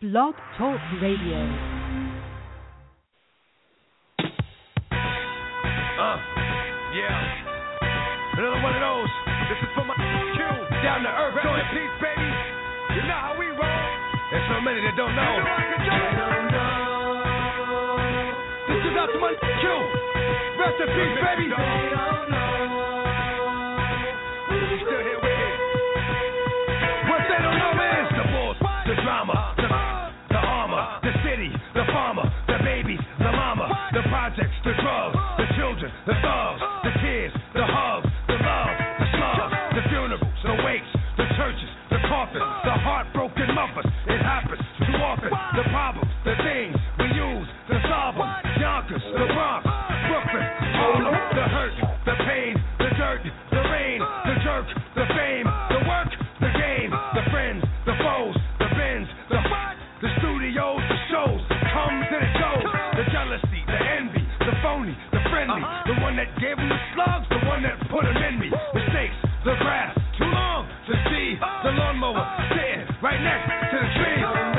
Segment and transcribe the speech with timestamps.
[0.00, 1.42] Blog Talk Radio.
[5.98, 6.18] Uh,
[6.94, 7.18] yeah.
[8.38, 9.10] Another one of those.
[9.50, 10.38] This is for my Q.
[10.86, 11.34] Down to earth.
[11.42, 12.30] going in peace, baby.
[12.94, 13.82] You know how we roll.
[14.30, 15.34] There's so many that don't know.
[18.70, 19.66] This is out to my Q.
[20.62, 22.47] Rest in peace, baby.
[34.74, 35.17] control.
[66.40, 68.46] Gave him the slugs, the one that put him in me.
[68.72, 71.34] Mistakes, the grass, too long to see.
[71.34, 72.22] The lawnmower,
[72.54, 74.57] dead, right next to the tree.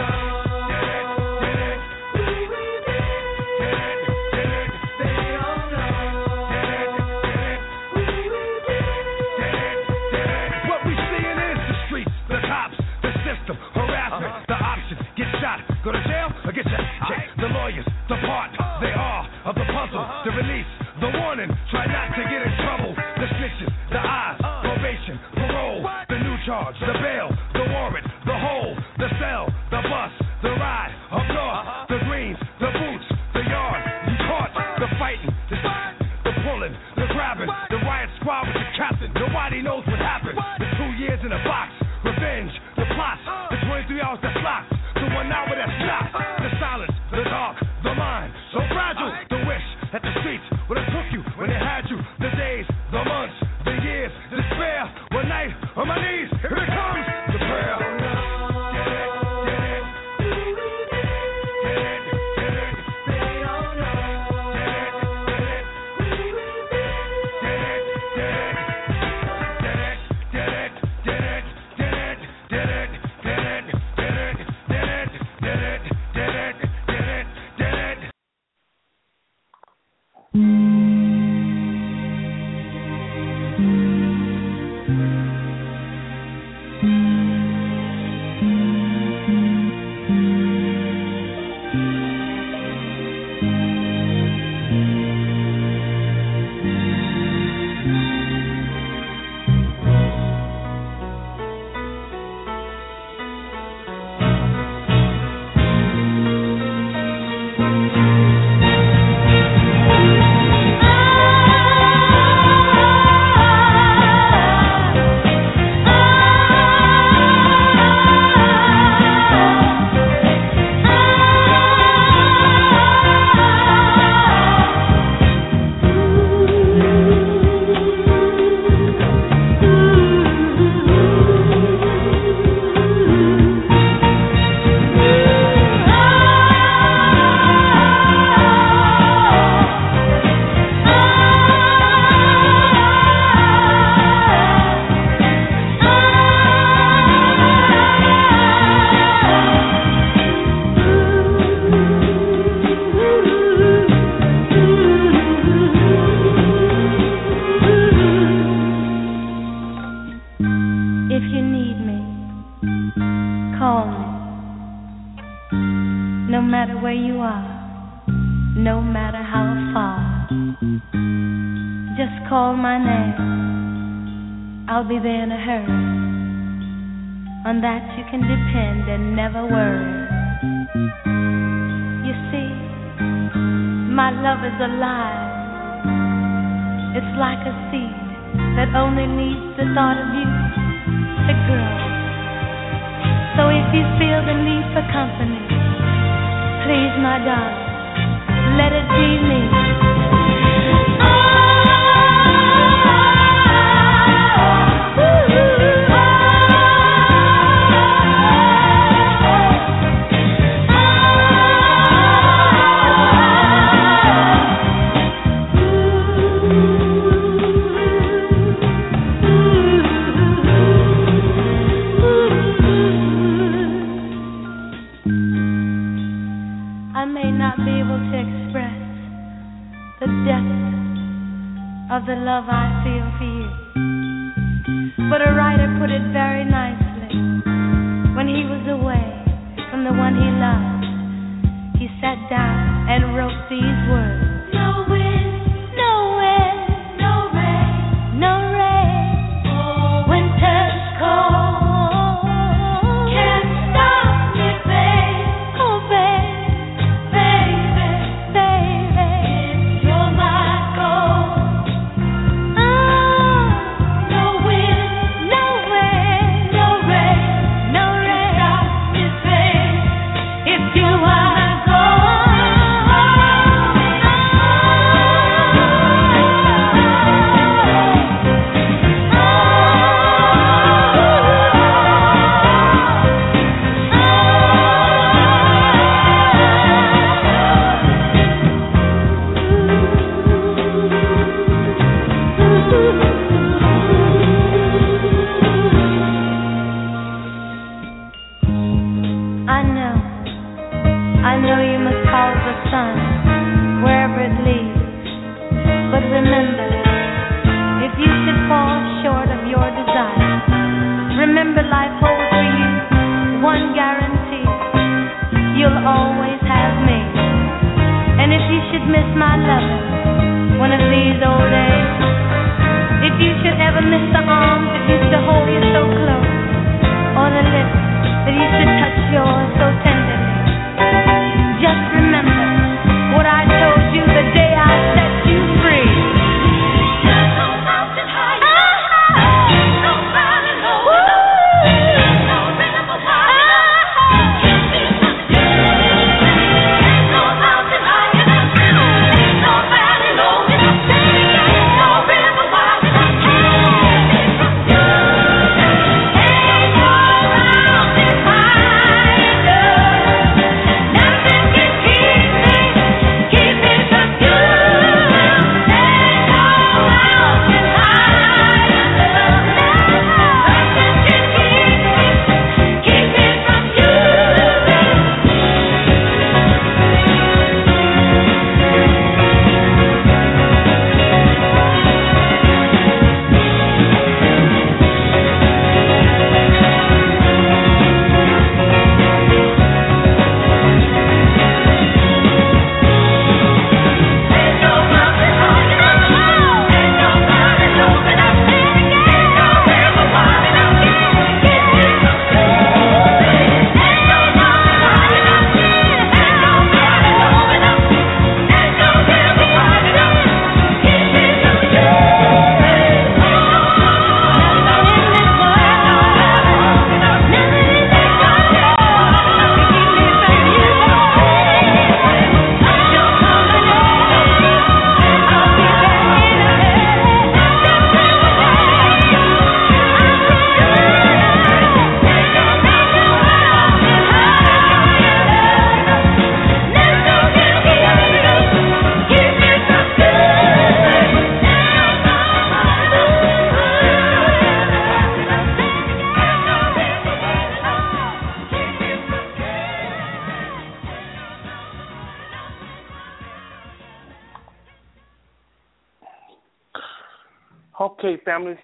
[458.29, 458.57] Welcome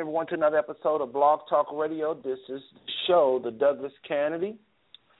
[0.00, 2.14] everyone to another episode of Blog Talk Radio.
[2.14, 4.56] This is the show, the Douglas Canady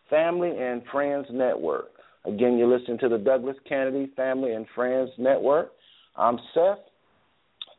[0.08, 1.90] Family and Friends Network.
[2.24, 5.72] Again, you're listening to the Douglas Canady Family and Friends Network.
[6.16, 6.78] I'm Seth,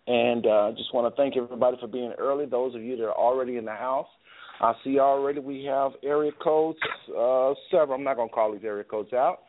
[0.06, 2.46] and I uh, just want to thank everybody for being early.
[2.46, 4.08] Those of you that are already in the house,
[4.62, 6.77] I see already we have area codes
[7.10, 7.98] uh, several.
[7.98, 9.39] I'm not going to call these area codes out,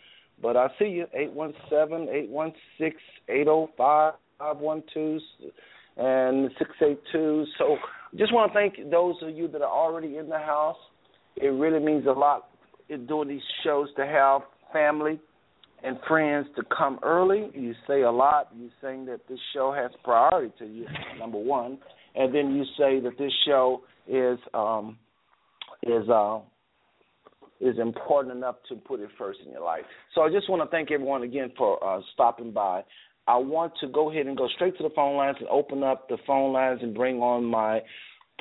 [0.41, 5.21] but I see you 817 816 805 512
[5.99, 7.45] and 682.
[7.59, 7.77] So
[8.17, 10.77] just want to thank those of you that are already in the house.
[11.37, 12.49] It really means a lot
[12.89, 15.21] in doing these shows to have family
[15.85, 17.51] and friends to come early.
[17.55, 18.49] You say a lot.
[18.57, 20.87] You saying that this show has priority to you,
[21.19, 21.79] number one,
[22.15, 24.99] and then you say that this show is um,
[25.83, 26.41] is uh,
[27.61, 29.83] is important enough to put it first in your life.
[30.15, 32.83] So I just want to thank everyone again for uh, stopping by.
[33.29, 36.09] I want to go ahead and go straight to the phone lines and open up
[36.09, 37.81] the phone lines and bring on my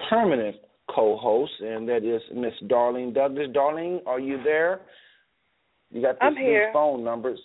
[0.10, 0.56] permanent
[0.90, 3.50] co-host, and that is Miss Darlene Douglas.
[3.54, 4.80] Darlene, are you there?
[5.92, 6.70] You got this I'm new here.
[6.72, 7.40] phone numbers.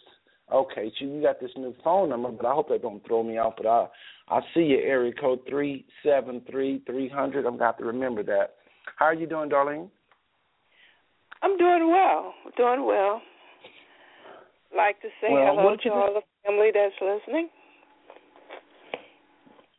[0.52, 3.38] Okay, so you got this new phone number, but I hope that don't throw me
[3.38, 3.54] off.
[3.56, 3.88] But I
[4.28, 7.44] I see your area code three seven three three hundred.
[7.44, 8.54] I'm gonna have to remember that.
[8.96, 9.88] How are you doing, Darlene?
[11.42, 12.34] I'm doing well.
[12.56, 13.20] Doing well.
[14.76, 17.49] Like to say Well, hello to all the family that's listening.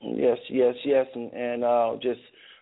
[0.01, 2.19] Yes, yes, yes, and, and uh, just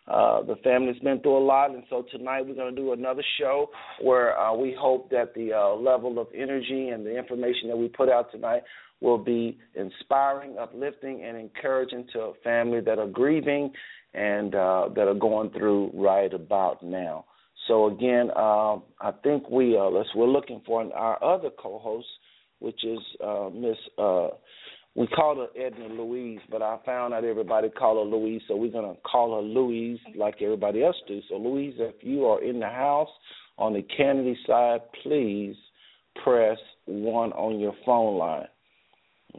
[0.07, 3.23] uh, the family's been through a lot, and so tonight we're going to do another
[3.39, 3.67] show
[4.01, 7.87] where uh, we hope that the uh, level of energy and the information that we
[7.87, 8.61] put out tonight
[8.99, 13.71] will be inspiring, uplifting, and encouraging to a family that are grieving
[14.13, 17.25] and uh, that are going through right about now.
[17.67, 22.07] So again, uh, I think we uh, let's, we're looking for our other co-host,
[22.61, 23.77] which is uh, Miss.
[23.97, 24.29] Uh,
[24.93, 28.71] we called her Edna Louise, but I found out everybody call her Louise, so we're
[28.71, 31.21] gonna call her Louise like everybody else do.
[31.29, 33.09] So Louise, if you are in the house
[33.57, 35.55] on the Canady side, please
[36.23, 38.47] press one on your phone line.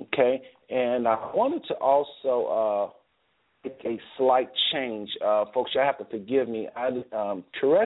[0.01, 5.73] Okay, and I wanted to also uh, make a slight change, uh, folks.
[5.75, 6.69] You have to forgive me.
[6.75, 7.45] I, um,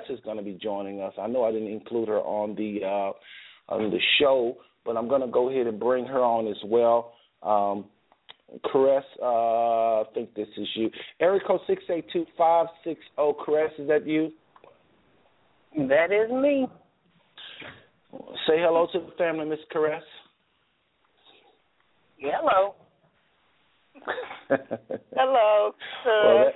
[0.09, 1.13] is going to be joining us.
[1.21, 5.21] I know I didn't include her on the uh, on the show, but I'm going
[5.21, 7.13] to go ahead and bring her on as well.
[7.43, 7.87] Um,
[8.71, 10.91] Caress, uh, I think this is you.
[11.21, 13.35] Area code six eight two five six zero.
[13.45, 14.31] Caress, is that you?
[15.77, 16.69] That is me.
[18.47, 20.03] Say hello to the family, Miss Caress.
[22.19, 22.75] Hello.
[25.17, 25.73] Hello.
[26.07, 26.53] Well, that,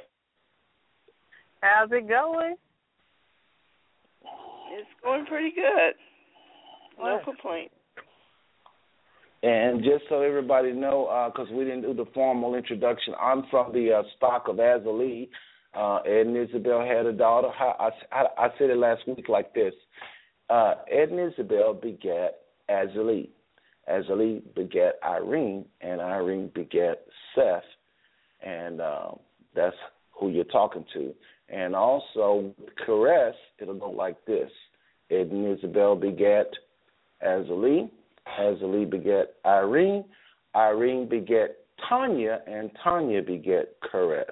[1.61, 2.55] How's it going?
[4.73, 5.95] It's going pretty good.
[6.99, 7.71] No What?
[9.43, 13.93] And just so everybody know, because we didn't do the formal introduction, I'm from the
[13.93, 15.29] uh, stock of Azalee.
[15.75, 17.49] Uh, Ed and Isabel had a daughter.
[17.59, 19.73] I, I, I said it last week like this.
[20.51, 23.31] Uh, Ed and Isabel begat Azalee.
[23.89, 27.03] Azalee begat Irene, and Irene begat
[27.35, 27.63] Seth.
[28.43, 29.13] And uh,
[29.55, 29.77] that's
[30.13, 31.15] who you're talking to.
[31.49, 32.55] And also,
[32.85, 34.51] Caress, it'll go like this.
[35.11, 36.49] Ed and Isabel begat
[37.27, 37.91] Azalee.
[38.39, 40.05] Azalee beget Irene.
[40.55, 41.57] Irene beget
[41.89, 44.27] Tanya, and Tanya beget Caress.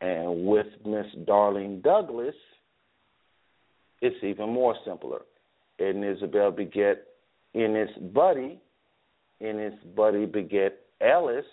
[0.00, 2.34] And with Miss Darlene Douglas,
[4.00, 5.22] it's even more simpler.
[5.78, 7.04] And Isabel beget
[7.54, 8.60] Ennis Buddy.
[9.40, 11.44] Ennis Buddy beget Ellis.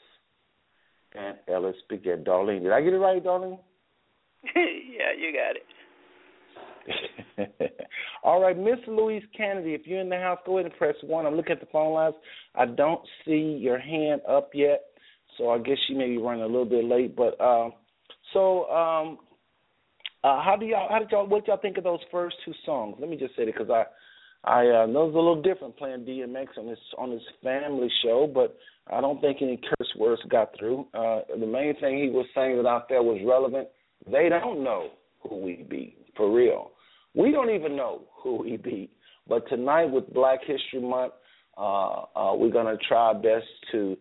[1.15, 2.63] And Ellis beget Darlene.
[2.63, 3.59] Did I get it right, Darlene?
[4.55, 7.24] yeah, you got it.
[8.23, 11.25] All right, Miss Louise Canady, if you're in the house, go ahead and press one.
[11.25, 12.15] I'm looking at the phone lines.
[12.55, 14.83] I don't see your hand up yet,
[15.37, 17.15] so I guess you may be running a little bit late.
[17.15, 17.69] But uh,
[18.33, 19.19] so, um,
[20.23, 20.87] uh, how do y'all?
[20.89, 21.27] How did y'all?
[21.27, 22.95] What y'all think of those first two songs?
[22.99, 23.83] Let me just say it because I,
[24.49, 28.29] I uh, know it's a little different playing DMX on this on this family show,
[28.33, 28.57] but
[28.91, 30.87] I don't think any curse words got through.
[30.93, 33.67] Uh, the main thing he was saying that out there was relevant.
[34.09, 34.89] They don't know
[35.21, 36.71] who we be for real.
[37.15, 38.89] We don't even know who we be.
[39.27, 41.13] But tonight, with Black History Month,
[41.57, 43.97] uh, uh, we're going to try our best to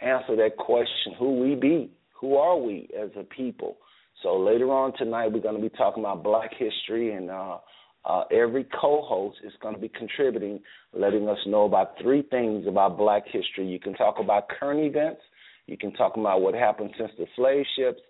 [0.00, 3.78] answer that question who we be, who are we as a people.
[4.22, 7.58] So later on tonight, we're going to be talking about Black history, and uh,
[8.04, 10.60] uh, every co host is going to be contributing,
[10.92, 13.66] letting us know about three things about Black history.
[13.66, 15.22] You can talk about current events,
[15.66, 18.00] you can talk about what happened since the slave ships,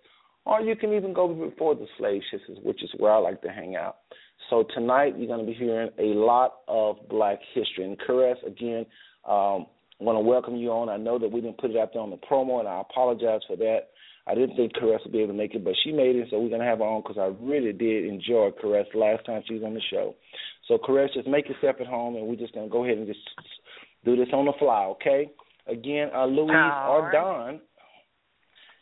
[0.44, 3.48] or you can even go before the slave ships, which is where I like to
[3.48, 3.98] hang out.
[4.50, 7.84] So tonight you're going to be hearing a lot of Black history.
[7.84, 8.86] And Caress, again,
[9.28, 9.66] um,
[10.00, 10.88] I want to welcome you on.
[10.88, 13.40] I know that we didn't put it out there on the promo, and I apologize
[13.46, 13.90] for that.
[14.26, 16.38] I didn't think Caress would be able to make it, but she made it, so
[16.38, 19.54] we're going to have her on because I really did enjoy Caress last time she
[19.54, 20.14] was on the show.
[20.68, 23.06] So, Caress, just make yourself at home, and we're just going to go ahead and
[23.06, 23.20] just
[24.04, 25.30] do this on the fly, okay?
[25.66, 27.12] Again, uh, Louise All or right.
[27.12, 27.60] Don.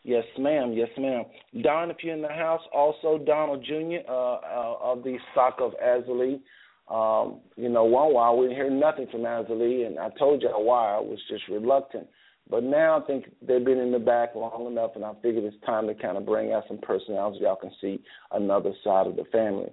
[0.03, 0.73] Yes, ma'am.
[0.73, 1.25] Yes, ma'am.
[1.63, 4.09] Don, if you're in the house, also Donald Jr.
[4.09, 6.41] Uh, uh, of the stock of Azalee.
[6.89, 10.49] Um, you know, one while we didn't hear nothing from Azalee, and I told you
[10.49, 12.09] why I was just reluctant.
[12.49, 15.65] But now I think they've been in the back long enough, and I figured it's
[15.65, 17.41] time to kind of bring out some personalities.
[17.41, 18.03] Y'all can see
[18.33, 19.71] another side of the family.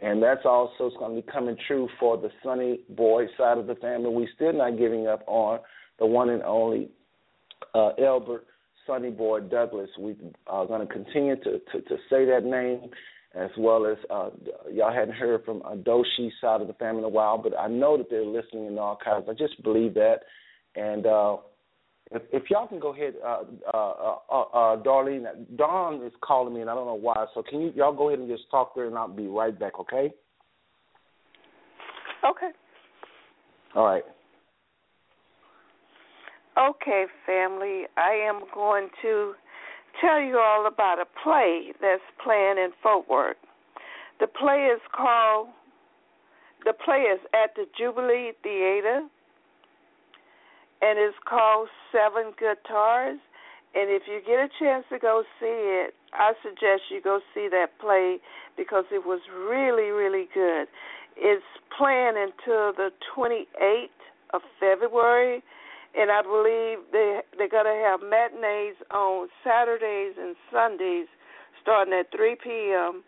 [0.00, 3.74] And that's also going to be coming true for the Sonny Boy side of the
[3.76, 4.08] family.
[4.08, 5.60] We're still not giving up on
[5.98, 6.88] the one and only
[7.74, 8.46] uh, Elbert
[8.86, 9.90] Sonny Boy Douglas.
[9.98, 12.90] We are going to continue to, to, to say that name
[13.34, 14.30] as well as uh,
[14.72, 17.66] y'all hadn't heard from uh, Doshi's side of the family in a while, but I
[17.66, 19.26] know that they're listening in the archives.
[19.28, 20.18] I just believe that.
[20.76, 21.38] And uh,
[22.12, 25.24] if, if y'all can go ahead, uh, uh, uh, uh, Darlene,
[25.56, 27.26] Dawn is calling me, and I don't know why.
[27.34, 29.80] So can you y'all go ahead and just talk there, and I'll be right back,
[29.80, 30.12] okay?
[32.24, 32.50] Okay.
[33.74, 34.04] All right.
[36.56, 37.84] Okay, family.
[37.96, 39.34] I am going to
[40.00, 43.36] tell you all about a play that's playing in Fort Worth.
[44.20, 45.48] The play is called
[46.64, 49.02] the play is at the Jubilee Theater
[50.80, 53.18] and it's called Seven Guitars.
[53.74, 57.48] And if you get a chance to go see it, I suggest you go see
[57.50, 58.18] that play
[58.56, 60.68] because it was really, really good.
[61.16, 61.44] It's
[61.76, 63.88] playing until the 28th
[64.32, 65.42] of February,
[65.96, 71.06] and I believe they they're gonna have matinees on Saturdays and Sundays,
[71.62, 73.02] starting at 3 p.m.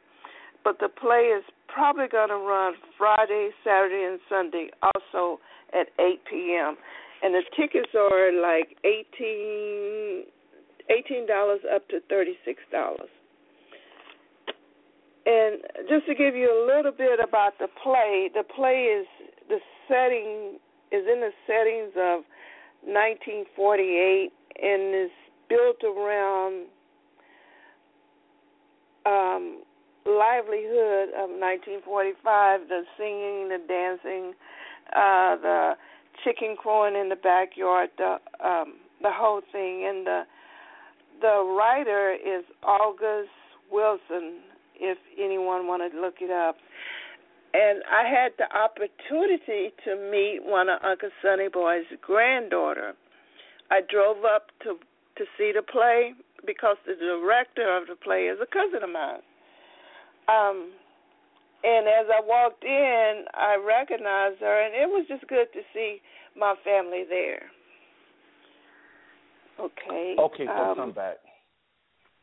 [0.65, 5.41] But the play is probably gonna run Friday, Saturday, and Sunday, also
[5.73, 6.77] at 8 p.m.
[7.23, 10.25] And the tickets are like 18
[10.91, 13.11] eighteen dollars up to thirty six dollars.
[15.27, 19.07] And just to give you a little bit about the play, the play is
[19.49, 20.59] the setting
[20.93, 22.23] is in the settings of
[22.87, 25.11] 1948 and is
[25.49, 26.67] built around
[29.05, 29.63] um,
[30.07, 34.33] livelihood of 1945, the singing, the dancing,
[34.95, 35.75] uh, the
[36.25, 40.23] chicken crowing in the backyard, the um, the whole thing, and the
[41.21, 43.31] the writer is August
[43.71, 44.39] Wilson,
[44.79, 46.57] if anyone wanted to look it up.
[47.57, 52.93] And I had the opportunity to meet one of Uncle Sonny Boy's granddaughter.
[53.71, 54.77] I drove up to
[55.17, 56.13] to see the play
[56.45, 59.25] because the director of the play is a cousin of mine.
[60.29, 60.73] Um,
[61.65, 66.03] and as I walked in, I recognized her, and it was just good to see
[66.39, 67.49] my family there.
[69.59, 70.17] Okay.
[70.19, 71.17] Okay, folks, um, I'm back.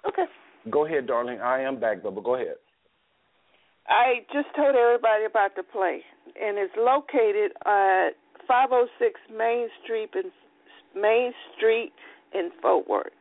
[0.07, 0.25] Okay.
[0.69, 1.41] Go ahead, darling.
[1.41, 2.55] I am back, though, but go ahead.
[3.87, 6.01] I just told everybody about the play,
[6.39, 8.15] and it's located uh, at
[8.47, 10.31] 506 Main Street in
[11.00, 11.91] Main Street
[12.33, 13.11] in Fort Worth.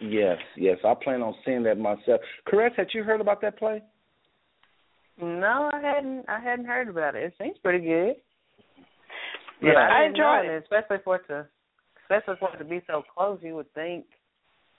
[0.00, 0.78] Yes, yes.
[0.84, 2.20] I plan on seeing that myself.
[2.46, 2.76] Correct?
[2.76, 3.82] Had you heard about that play?
[5.20, 6.24] No, I hadn't.
[6.28, 7.24] I hadn't heard about it.
[7.24, 8.14] It seems pretty good.
[9.60, 10.62] Yeah, But I I, enjoyed know it.
[10.62, 11.46] especially for it to,
[12.04, 13.40] especially for it to be so close.
[13.42, 14.04] You would think,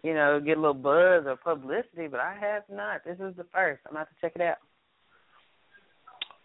[0.03, 3.03] you know, get a little buzz or publicity, but I have not.
[3.05, 3.81] This is the first.
[3.85, 4.57] I'm about to check it out.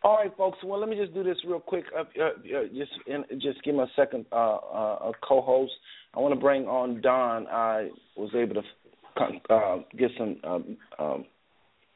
[0.03, 0.59] All right, folks.
[0.63, 1.85] Well, let me just do this real quick.
[1.97, 4.27] Uh, uh, uh, just, in, just give me a second.
[4.31, 5.73] Uh, uh, a co-host.
[6.15, 7.47] I want to bring on Don.
[7.47, 8.63] I was able to
[9.51, 10.37] uh, get some.
[10.45, 11.25] Um, um,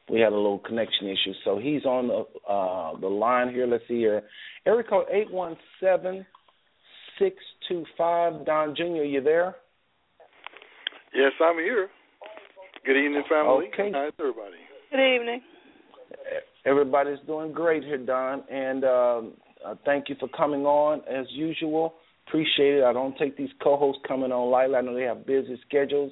[0.09, 3.67] we had a little connection issue, so he's on the uh, the line here.
[3.67, 4.23] Let's see here.
[4.65, 6.25] Area code eight one seven
[7.19, 7.35] six
[7.67, 8.43] two five.
[8.43, 9.55] Don Junior, you there?
[11.13, 11.89] Yes, I'm here.
[12.85, 13.69] Good evening, family.
[13.73, 13.91] Okay.
[13.91, 14.57] How's everybody?
[14.91, 15.41] Good evening.
[16.65, 19.33] Everybody's doing great here, Don, and um,
[19.65, 21.95] uh, thank you for coming on as usual.
[22.27, 22.83] Appreciate it.
[22.83, 24.75] I don't take these co-hosts coming on lightly.
[24.75, 26.11] I know they have busy schedules,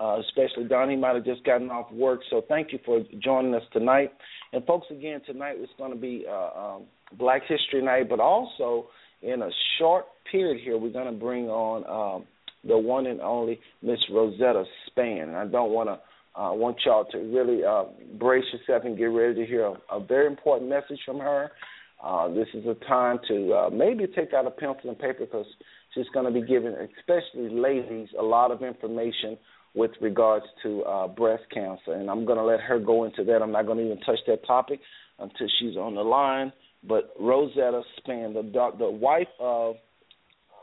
[0.00, 0.88] uh, especially Don.
[0.88, 4.12] He might have just gotten off work, so thank you for joining us tonight.
[4.52, 6.84] And folks, again, tonight is going to be uh, um,
[7.18, 8.88] Black History Night, but also
[9.20, 12.26] in a short period here, we're going to bring on um,
[12.66, 15.34] the one and only Miss Rosetta Spann.
[15.34, 17.84] I don't want to uh, want y'all to really uh,
[18.18, 21.50] brace yourself and get ready to hear a, a very important message from her.
[22.02, 25.46] Uh, this is a time to uh, maybe take out a pencil and paper because
[25.94, 29.36] she's going to be giving, especially ladies, a lot of information
[29.74, 31.92] with regards to uh, breast cancer.
[31.92, 33.42] And I'm going to let her go into that.
[33.42, 34.80] I'm not going to even touch that topic
[35.18, 36.52] until she's on the line.
[36.86, 39.74] But Rosetta Spann, the the wife of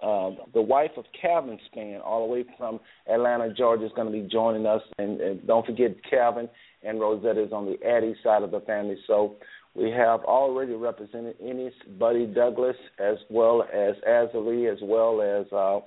[0.06, 2.80] uh, the wife of Calvin Spann, all the way from
[3.12, 4.82] Atlanta, Georgia, is going to be joining us.
[5.00, 6.48] And, and don't forget, Calvin
[6.84, 8.98] and Rosetta is on the Addie side of the family.
[9.08, 9.38] So
[9.74, 15.80] we have already represented Ennis, Buddy Douglas, as well as Azalea, as well as uh,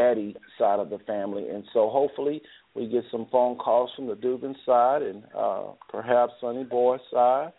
[0.00, 1.48] Addie side of the family.
[1.50, 2.40] And so hopefully
[2.74, 7.52] we get some phone calls from the Dubin side and uh, perhaps Sonny Boy's side.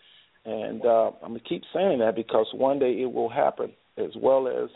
[0.46, 4.10] And uh, I'm going to keep saying that because one day it will happen, as
[4.16, 4.70] well as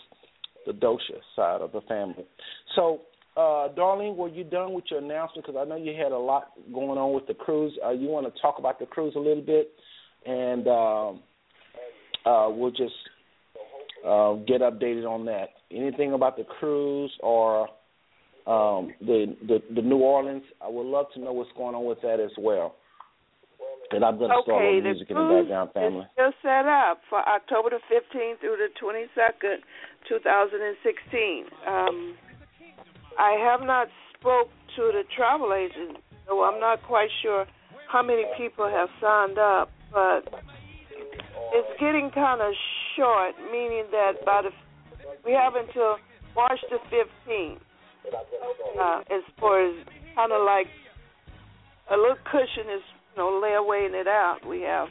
[0.66, 2.26] the Dosha side of the family.
[2.76, 3.02] So,
[3.38, 5.46] uh, Darlene, were you done with your announcement?
[5.46, 7.78] Because I know you had a lot going on with the cruise.
[7.86, 9.72] Uh, you want to talk about the cruise a little bit,
[10.26, 11.24] and um,
[12.26, 12.94] uh, we'll just
[14.06, 15.50] uh, get updated on that.
[15.72, 17.68] Anything about the cruise or
[18.48, 20.44] um, the, the the New Orleans?
[20.64, 22.76] I would love to know what's going on with that as well.
[23.92, 26.02] And I'm going to start Okay, with the music in the background, family.
[26.02, 29.62] is still set up for October the 15th through the 22nd,
[30.08, 31.46] 2016.
[31.68, 32.16] Um,
[33.18, 33.88] I have not
[34.20, 37.46] spoke to the travel agent, so I'm not quite sure
[37.92, 40.28] how many people have signed up, but
[41.54, 42.54] it's getting kind of
[42.98, 44.50] short, meaning that by the
[45.24, 45.98] we have until
[46.36, 47.58] March the 15th.
[48.80, 49.74] Uh, as far as
[50.16, 50.68] kind of like
[51.90, 54.46] a little cushion is, you know, layawaying it out.
[54.48, 54.90] We have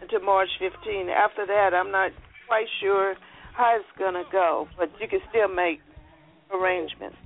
[0.00, 1.10] until March 15th.
[1.12, 2.12] After that, I'm not
[2.48, 3.14] quite sure
[3.54, 5.80] how it's gonna go, but you can still make
[6.52, 7.16] arrangements.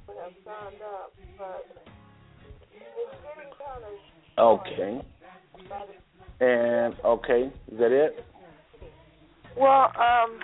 [4.38, 5.00] Okay.
[6.40, 8.24] And okay, is that it?
[9.56, 10.38] Well, um,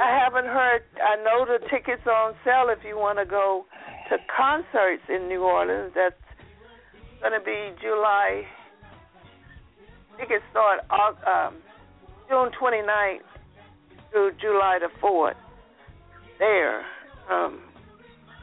[0.00, 0.82] I haven't heard.
[0.96, 3.66] I know the tickets are on sale if you want to go
[4.08, 5.92] to concerts in New Orleans.
[5.94, 6.16] That's
[7.20, 8.42] going to be July.
[10.18, 11.58] Tickets start um,
[12.28, 13.29] June 29th
[14.10, 15.34] through July the 4th.
[16.38, 16.80] There,
[17.30, 17.60] um,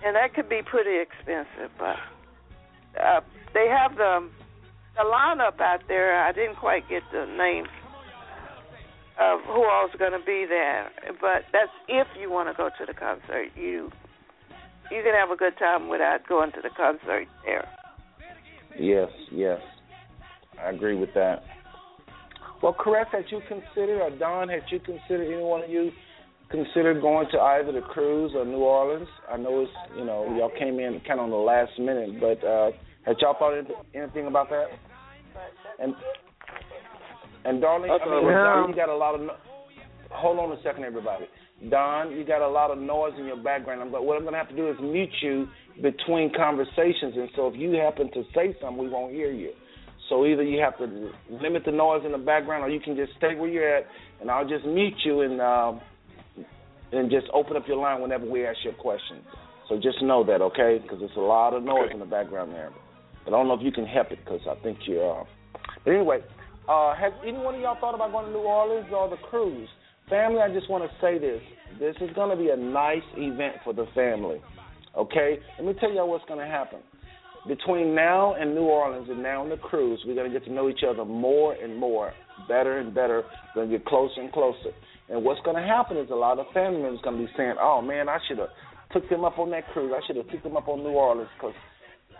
[0.05, 1.97] and that could be pretty expensive, but
[3.01, 3.21] uh,
[3.53, 4.29] they have the
[4.95, 6.23] the lineup out there.
[6.23, 7.65] I didn't quite get the name
[9.19, 12.85] of who all's going to be there, but that's if you want to go to
[12.85, 13.49] the concert.
[13.55, 13.91] You
[14.91, 17.67] you can have a good time without going to the concert there.
[18.79, 19.59] Yes, yes,
[20.63, 21.43] I agree with that.
[22.61, 25.91] Well, Caress, had you considered, or Don, had you considered any one of you
[26.49, 29.07] considered going to either the cruise or New Orleans?
[29.31, 32.45] I know it's you know y'all came in kind of on the last minute, but
[32.45, 32.71] uh,
[33.05, 33.53] had y'all thought
[33.93, 34.67] anything about that?
[35.79, 35.93] And
[37.45, 39.21] and darling, I mean, Don, you got a lot of.
[39.21, 39.35] No-
[40.09, 41.25] Hold on a second, everybody.
[41.69, 43.81] Don, you got a lot of noise in your background.
[43.81, 45.47] I'm, what I'm going to have to do is mute you
[45.81, 49.51] between conversations, and so if you happen to say something, we won't hear you.
[50.09, 53.11] So either you have to limit the noise in the background, or you can just
[53.17, 53.85] stay where you're at,
[54.21, 55.81] and I'll just mute you and um,
[56.91, 59.19] and just open up your line whenever we ask you a question.
[59.67, 60.79] So just know that, okay?
[60.81, 61.93] Because there's a lot of noise okay.
[61.93, 62.71] in the background there.
[63.25, 65.21] But I don't know if you can help it because I think you're.
[65.21, 65.25] Uh...
[65.83, 66.19] But anyway,
[66.69, 69.67] uh, has any one of y'all thought about going to New Orleans or the cruise?
[70.09, 71.41] Family, I just want to say this.
[71.79, 74.41] This is going to be a nice event for the family.
[74.95, 75.39] Okay?
[75.59, 76.79] Let me tell y'all what's going to happen.
[77.47, 80.53] Between now and New Orleans and now and the cruise, we're going to get to
[80.53, 82.13] know each other more and more,
[82.47, 83.23] better and better.
[83.55, 84.71] We're going to get closer and closer.
[85.09, 87.55] And what's going to happen is a lot of family members going to be saying,
[87.59, 88.49] "Oh man, I should have
[88.91, 89.93] took them up on that cruise.
[89.95, 91.55] I should have took them up on New Orleans because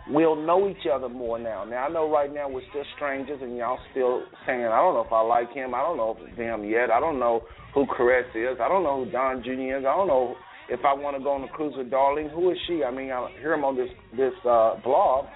[0.08, 1.64] we'll know each other more now.
[1.64, 5.04] Now I know right now we're still strangers, and y'all still saying, I don't know
[5.04, 5.74] if I like him.
[5.74, 6.90] I don't know if it's him yet.
[6.90, 7.42] I don't know
[7.74, 8.58] who Caress is.
[8.60, 9.78] I don't know who Don Jr.
[9.78, 9.84] is.
[9.84, 10.34] I don't know
[10.68, 12.28] if I want to go on a cruise with Darling.
[12.28, 12.84] Who is she?
[12.84, 15.26] I mean, I hear him on this this uh, blog,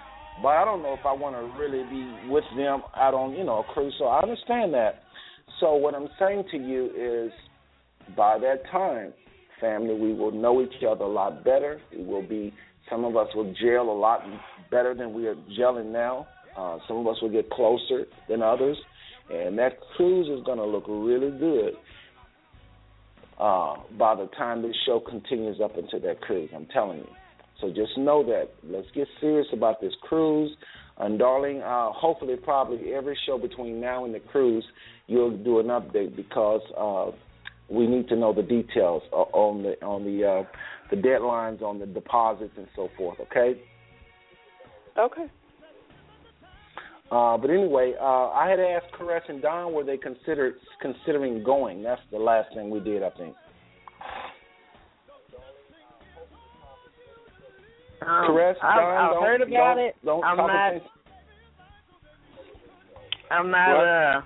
[0.43, 3.45] but I don't know if I want to really be with them out on you
[3.45, 3.95] know a cruise.
[3.99, 5.03] So I understand that.
[5.61, 7.33] So what I'm saying to you is,
[8.17, 9.13] by that time,
[9.61, 11.81] family, we will know each other a lot better.
[11.97, 12.53] We will be
[12.91, 14.23] some of us will gel a lot
[14.71, 16.27] better than we are gelling now.
[16.57, 18.77] Uh, some of us will get closer than others,
[19.33, 21.75] and that cruise is going to look really good
[23.43, 26.49] uh, by the time this show continues up into that cruise.
[26.55, 27.09] I'm telling you.
[27.61, 28.51] So just know that.
[28.63, 30.57] Let's get serious about this cruise.
[30.99, 34.65] And darling, uh, hopefully, probably every show between now and the cruise,
[35.09, 37.11] you'll do an update because uh,
[37.69, 40.45] we need to know the details on the on the uh,
[40.91, 43.19] the deadlines on the deposits and so forth.
[43.21, 43.61] Okay.
[44.97, 45.27] Okay.
[47.13, 51.83] Uh, but anyway, uh, I had asked Caress and Don were they considered considering going.
[51.83, 53.35] That's the last thing we did, I think.
[58.01, 59.95] Um, Caress, I've, Don, I've don't, heard about don't, it.
[60.03, 60.73] Don't I'm not.
[63.31, 63.77] I'm not.
[63.77, 63.87] What?
[63.87, 64.21] Uh,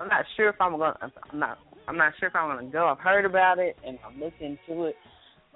[0.00, 0.96] I'm not sure if I'm gonna.
[1.32, 1.58] I'm not.
[1.86, 2.88] I'm not sure if I'm gonna go.
[2.88, 4.96] I've heard about it and I'm looking into it.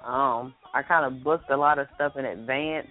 [0.04, 2.86] Um, I kind of booked a lot of stuff in advance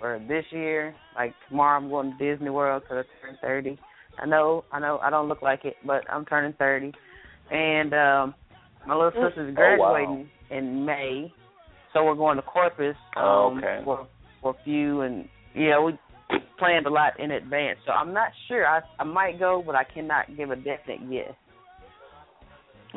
[0.00, 0.94] for this year.
[1.14, 3.78] Like tomorrow, I'm going to Disney World because I turn 30.
[4.18, 6.92] I know, I know, I don't look like it, but I'm turning 30,
[7.50, 8.34] and um,
[8.86, 10.58] my little sister's graduating oh, wow.
[10.58, 11.32] in May,
[11.92, 13.80] so we're going to Corpus um, Oh, okay.
[13.84, 14.06] for
[14.42, 15.92] for a few, and yeah, we
[16.58, 17.78] planned a lot in advance.
[17.86, 18.66] So I'm not sure.
[18.66, 21.32] I I might go, but I cannot give a definite yes.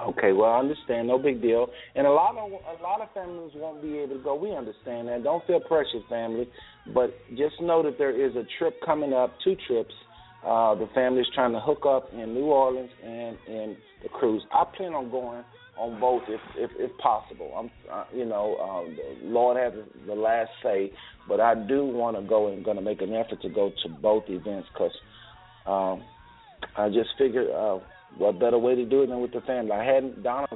[0.01, 1.67] Okay, well, I understand, no big deal.
[1.95, 4.35] And a lot of a lot of families won't be able to go.
[4.35, 5.23] We understand that.
[5.23, 6.49] Don't feel pressured, family.
[6.93, 9.93] But just know that there is a trip coming up, two trips.
[10.45, 14.43] Uh, the family's trying to hook up in New Orleans and in the cruise.
[14.51, 15.43] I plan on going
[15.77, 17.53] on both if if, if possible.
[17.57, 19.71] I'm, uh, you know, um, the Lord has
[20.05, 20.91] the last say,
[21.29, 23.89] but I do want to go and going to make an effort to go to
[23.89, 24.91] both events because
[25.65, 26.03] um,
[26.75, 27.49] I just figured.
[27.49, 27.79] Uh,
[28.17, 29.71] what better way to do it than with the family?
[29.71, 30.47] I hadn't Donna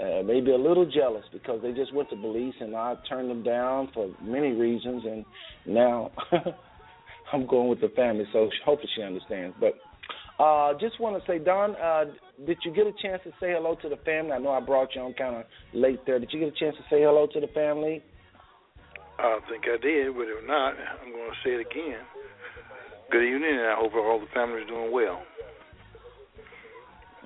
[0.00, 3.42] uh, maybe a little jealous because they just went to Belize and I turned them
[3.42, 5.24] down for many reasons, and
[5.66, 6.10] now
[7.32, 8.24] I'm going with the family.
[8.32, 9.56] So hopefully she understands.
[9.60, 9.74] But
[10.38, 12.06] Uh, just want to say, Don, uh,
[12.44, 14.32] did you get a chance to say hello to the family?
[14.32, 16.18] I know I brought you on kind of late there.
[16.18, 18.02] Did you get a chance to say hello to the family?
[19.18, 22.02] I think I did, but if not, I'm going to say it again.
[23.12, 25.22] Good evening, and I hope all the family is doing well.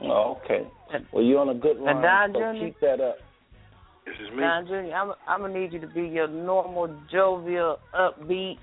[0.02, 0.66] Oh, okay.
[1.12, 2.64] Well, you're on a good line, Don so Jr.?
[2.64, 3.16] keep that up.
[4.06, 4.40] This is me.
[4.40, 8.56] Now, Junior, I'm, I'm gonna need you to be your normal, jovial, upbeat,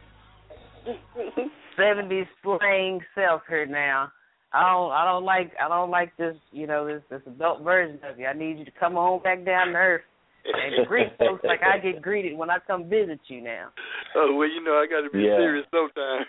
[1.80, 4.12] '70s slang self here now.
[4.54, 8.00] I don't, I don't like, I don't like this, you know, this this adult version
[8.10, 8.26] of you.
[8.26, 10.02] I need you to come on back down to earth
[10.46, 13.70] and greet folks like I get greeted when I come visit you now.
[14.16, 15.38] Oh well, you know I got to be Yeah.
[15.38, 16.26] serious sometimes.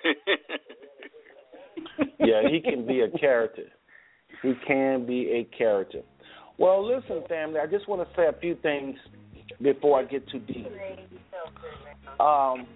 [2.18, 3.64] yeah, he can be a character.
[4.42, 6.02] He can be a character.
[6.58, 8.96] Well, listen, family, I just want to say a few things
[9.60, 10.66] before I get too deep.
[12.18, 12.66] Um,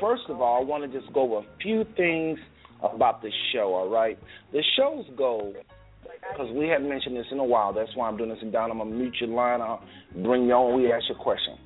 [0.00, 2.38] first of all, I want to just go a few things
[2.82, 4.18] about the show, all right?
[4.52, 5.54] The show's goal,
[6.02, 8.38] because we haven't mentioned this in a while, that's why I'm doing this.
[8.40, 9.60] And Don, I'm going to mute your line.
[9.60, 9.82] I'll
[10.22, 10.76] bring you on.
[10.76, 11.58] We ask your question.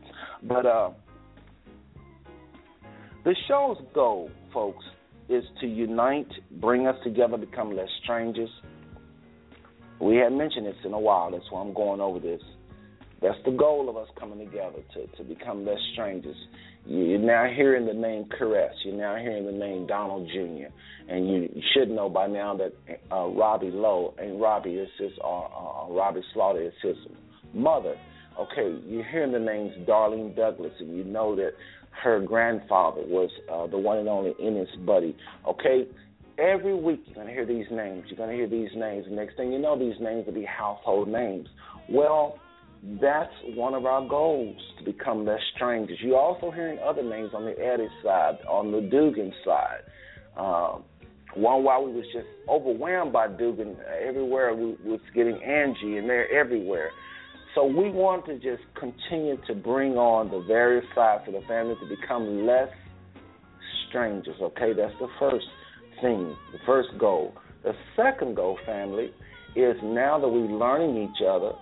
[0.42, 0.90] But uh,
[3.24, 4.85] the show's goal, folks,
[5.28, 8.50] is to unite, bring us together, become less strangers.
[10.00, 11.30] We hadn't mentioned this in a while.
[11.30, 12.40] That's why I'm going over this.
[13.20, 16.37] That's the goal of us coming together to, to become less strangers.
[16.87, 18.72] You're now hearing the name Caress.
[18.84, 20.72] You're now hearing the name Donald Jr.
[21.08, 22.72] And you, should know by now that
[23.11, 26.96] uh, Robbie Lowe and Robbie is his, uh, uh, Robbie Slaughter is his
[27.52, 27.96] mother.
[28.38, 31.54] Okay, you're hearing the names Darlene Douglas, and you know that
[32.02, 35.16] her grandfather was uh, the one and only Ennis Buddy.
[35.46, 35.88] Okay,
[36.38, 38.05] every week you're going to hear these names.
[38.09, 39.07] You're going to hear these names.
[39.09, 41.48] The next thing you know, these names will be household names.
[41.90, 42.38] Well,
[43.01, 45.98] that's one of our goals to become less strangers.
[46.01, 49.81] You're also hearing other names on the Eddie side, on the Dugan side.
[50.37, 50.85] Um,
[51.35, 56.31] one while we was just overwhelmed by Dugan, everywhere we was getting Angie, and they're
[56.33, 56.90] everywhere.
[57.55, 61.74] So we want to just continue to bring on the various sides of the family
[61.81, 62.68] to become less
[63.88, 64.37] strangers.
[64.40, 65.46] Okay, that's the first
[66.00, 67.34] thing, the first goal.
[67.64, 69.11] The second goal, family,
[69.56, 71.52] is now that we're learning each other,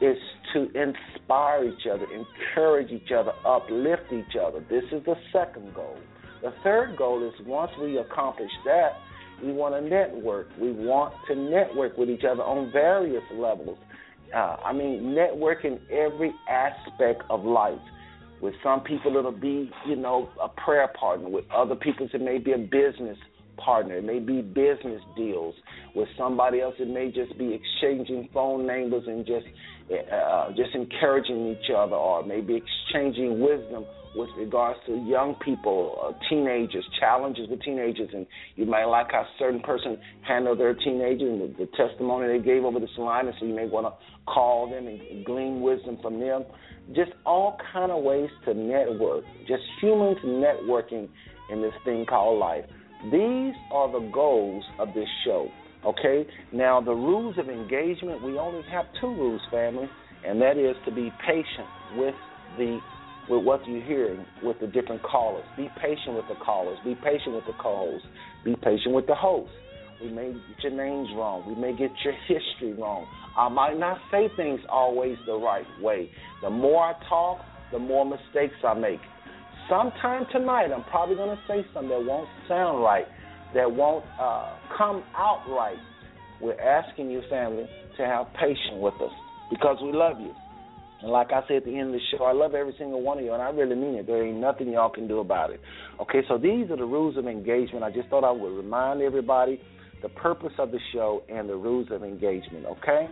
[0.00, 0.16] is
[0.52, 4.60] to inspire each other, encourage each other, uplift each other.
[4.68, 5.96] This is the second goal.
[6.42, 8.90] The third goal is once we accomplish that,
[9.42, 10.48] we want to network.
[10.60, 13.78] We want to network with each other on various levels.
[14.34, 17.78] Uh, I mean, network in every aspect of life.
[18.40, 21.28] With some people, it'll be, you know, a prayer partner.
[21.28, 23.16] With other people, it may be a business
[23.56, 23.96] partner.
[23.96, 25.54] It may be business deals.
[25.94, 29.46] With somebody else, it may just be exchanging phone numbers and just
[30.12, 36.28] uh, just encouraging each other, or maybe exchanging wisdom with regards to young people, uh,
[36.28, 41.40] teenagers, challenges with teenagers, and you might like how certain person handled their teenager and
[41.42, 43.92] the, the testimony they gave over this line, and so you may want to
[44.32, 46.44] call them and glean wisdom from them.
[46.94, 51.08] Just all kind of ways to network, just humans networking
[51.50, 52.64] in this thing called life.
[53.04, 55.48] These are the goals of this show.
[55.84, 56.26] Okay?
[56.52, 59.88] Now, the rules of engagement, we only have two rules, family,
[60.26, 62.14] and that is to be patient with
[62.58, 62.80] the
[63.28, 65.44] with what you're hearing with the different callers.
[65.56, 66.78] Be patient with the callers.
[66.84, 68.06] Be patient with the co-hosts.
[68.44, 69.50] Be patient with the host.
[70.00, 71.44] We may get your names wrong.
[71.46, 73.06] We may get your history wrong.
[73.36, 76.10] I might not say things always the right way.
[76.42, 77.40] The more I talk,
[77.72, 79.00] the more mistakes I make.
[79.68, 83.06] Sometime tonight, I'm probably going to say something that won't sound right,
[83.54, 85.78] that won't uh, come out right.
[86.40, 89.10] We're asking you, family, to have patience with us
[89.50, 90.32] because we love you.
[91.02, 93.18] And like I said at the end of the show, I love every single one
[93.18, 94.06] of you, and I really mean it.
[94.06, 95.60] There ain't nothing y'all can do about it.
[96.00, 97.82] Okay, so these are the rules of engagement.
[97.82, 99.60] I just thought I would remind everybody
[100.00, 102.66] the purpose of the show and the rules of engagement.
[102.66, 103.08] Okay,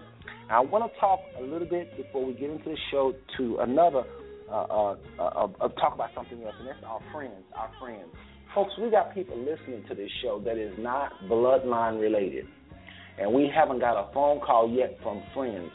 [0.51, 4.05] I want to talk a little bit before we get into the show to another
[4.55, 7.43] uh, uh, uh, uh, talk about something else, and that's our friends.
[7.57, 8.07] Our friends,
[8.55, 12.47] folks, we got people listening to this show that is not bloodline related,
[13.19, 15.71] and we haven't got a phone call yet from friends.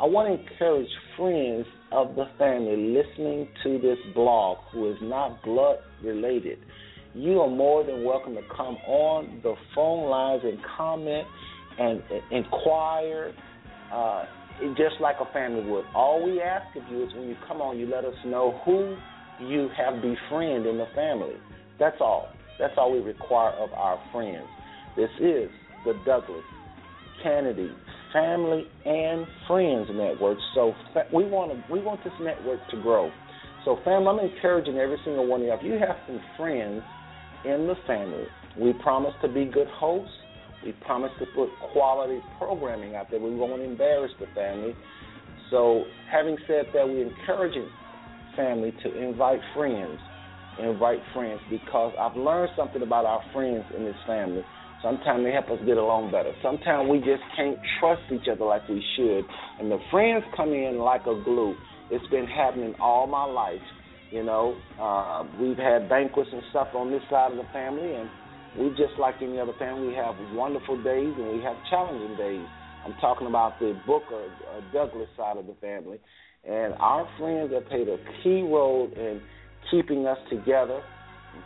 [0.00, 5.40] I want to encourage friends of the family listening to this blog who is not
[5.44, 6.58] blood related.
[7.14, 11.24] You are more than welcome to come on the phone lines and comment
[11.78, 13.32] and, inquire,
[13.92, 14.24] uh,
[14.76, 15.84] just like a family would.
[15.94, 18.96] All we ask of you is when you come on, you let us know who
[19.44, 21.34] you have befriended in the family.
[21.78, 22.28] That's all.
[22.58, 24.46] That's all we require of our friends.
[24.96, 25.50] This is
[25.84, 26.44] the Douglas
[27.22, 27.70] Canady
[28.12, 30.38] Family and Friends Network.
[30.54, 30.72] So
[31.12, 33.10] we want to we want this network to grow.
[33.64, 35.52] So, fam, I'm encouraging every single one of you.
[35.54, 36.82] If you have some friends
[37.44, 38.24] in the family,
[38.60, 40.12] we promise to be good hosts.
[40.64, 43.20] We promise to put quality programming out there.
[43.20, 44.74] We won't embarrass the family.
[45.50, 47.68] So, having said that, we're encouraging
[48.34, 49.98] family to invite friends,
[50.58, 54.42] invite friends because I've learned something about our friends in this family.
[54.82, 56.32] Sometimes they help us get along better.
[56.42, 59.24] Sometimes we just can't trust each other like we should.
[59.58, 61.54] And the friends come in like a glue.
[61.90, 63.64] It's been happening all my life.
[64.10, 68.08] You know, uh, we've had banquets and stuff on this side of the family, and
[68.58, 69.88] we just like any other family.
[69.88, 72.46] We have wonderful days and we have challenging days.
[72.84, 75.98] I'm talking about the Booker uh, Douglas side of the family,
[76.46, 79.20] and our friends have played a key role in
[79.70, 80.82] keeping us together,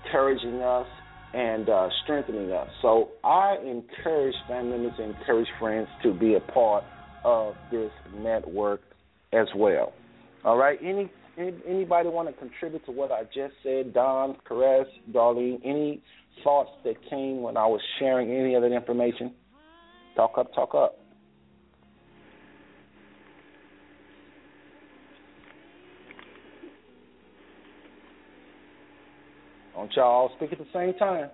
[0.04, 0.86] encouraging us,
[1.34, 2.68] and uh, strengthening us.
[2.82, 6.84] So I encourage family members, and encourage friends to be a part
[7.24, 8.80] of this network
[9.32, 9.92] as well.
[10.44, 10.78] All right.
[10.82, 13.94] Any anybody want to contribute to what I just said?
[13.94, 16.02] Don, Caress, Darlene, any
[16.44, 19.32] thoughts that came when I was sharing any of that information?
[20.16, 20.98] Talk up, talk up.
[29.74, 31.30] Don't y'all all speak at the same time?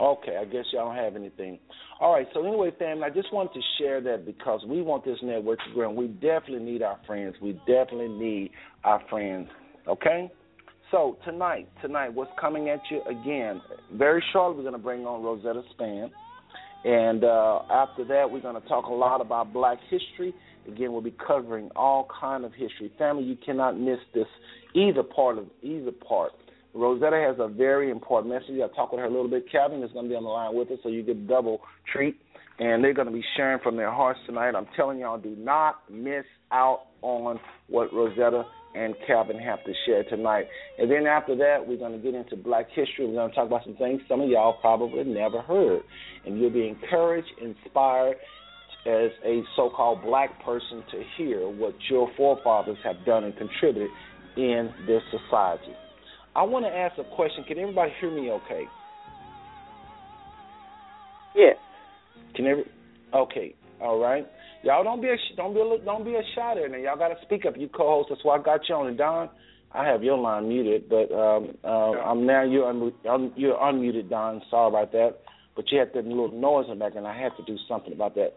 [0.00, 1.60] Okay, I guess y'all don't have anything.
[2.00, 5.18] All right, so anyway, family, I just wanted to share that because we want this
[5.22, 7.36] network to grow, and we definitely need our friends.
[7.40, 8.50] We definitely need
[8.82, 9.48] our friends.
[9.86, 10.32] Okay.
[10.92, 13.62] So tonight, tonight, what's coming at you again?
[13.94, 16.10] Very shortly, we're going to bring on Rosetta Spann,
[16.84, 20.34] and uh, after that, we're going to talk a lot about Black history.
[20.68, 22.92] Again, we'll be covering all kind of history.
[22.98, 24.26] Family, you cannot miss this
[24.74, 26.32] either part of either part.
[26.74, 28.60] Rosetta has a very important message.
[28.62, 29.50] I talked with her a little bit.
[29.50, 32.20] Calvin is going to be on the line with us, so you get double treat.
[32.58, 34.54] And they're going to be sharing from their hearts tonight.
[34.54, 38.44] I'm telling y'all, do not miss out on what Rosetta
[38.74, 40.46] and Calvin have to share tonight.
[40.78, 43.06] And then after that, we're going to get into Black history.
[43.06, 45.82] We're going to talk about some things some of y'all probably never heard.
[46.24, 48.16] And you'll be encouraged, inspired
[48.86, 53.90] as a so called black person to hear what your forefathers have done and contributed
[54.36, 55.72] in this society.
[56.34, 57.44] I want to ask a question.
[57.44, 58.64] Can everybody hear me okay?
[61.34, 61.56] Yes.
[62.34, 62.64] Can every
[63.14, 63.54] Okay.
[63.80, 64.26] All right.
[64.62, 66.68] Y'all don't be a don't be a, don't be a shy there.
[66.68, 67.54] Now y'all got to speak up.
[67.56, 68.08] You co-host.
[68.10, 68.86] That's why I got you on.
[68.86, 69.28] And Don,
[69.72, 72.92] I have your line muted, but um, uh, I'm now you're un,
[73.36, 74.40] you're unmuted, Don.
[74.50, 75.16] Sorry about that.
[75.56, 77.92] But you had that little noise in the back, and I had to do something
[77.92, 78.34] about that.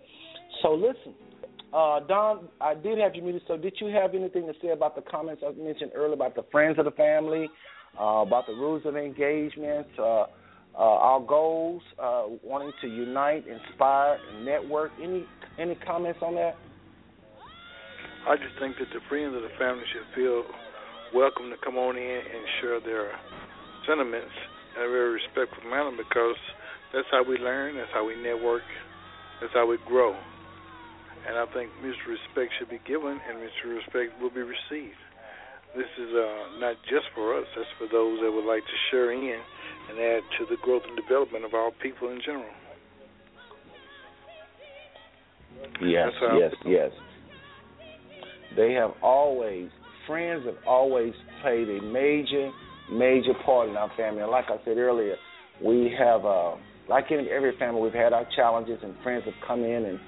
[0.61, 1.13] So listen,
[1.73, 3.43] uh, Don, I did have you muted.
[3.47, 6.45] So did you have anything to say about the comments I mentioned earlier about the
[6.51, 7.49] friends of the family,
[7.99, 9.87] uh, about the rules of engagement?
[9.99, 10.25] Uh,
[10.77, 14.91] uh, our goals, uh, wanting to unite, inspire, and network.
[15.01, 15.25] Any
[15.57, 16.57] any comments on that?
[18.27, 20.43] I just think that the friends of the family should feel
[21.13, 23.13] welcome to come on in and share their
[23.87, 24.33] sentiments
[24.75, 26.35] in a very respectful manner because
[26.91, 28.65] that's how we learn, that's how we network,
[29.39, 30.17] that's how we grow.
[31.27, 34.99] And I think mutual respect should be given and mutual respect will be received.
[35.75, 39.11] This is uh, not just for us, that's for those that would like to share
[39.11, 39.41] in
[39.89, 42.45] and add to the growth and development of our people in general.
[45.81, 46.91] Yes, yes, yes.
[48.55, 49.69] They have always,
[50.07, 52.51] friends have always played a major,
[52.89, 54.21] major part in our family.
[54.21, 55.17] And like I said earlier,
[55.61, 56.55] we have, uh,
[56.87, 59.99] like in every family, we've had our challenges, and friends have come in and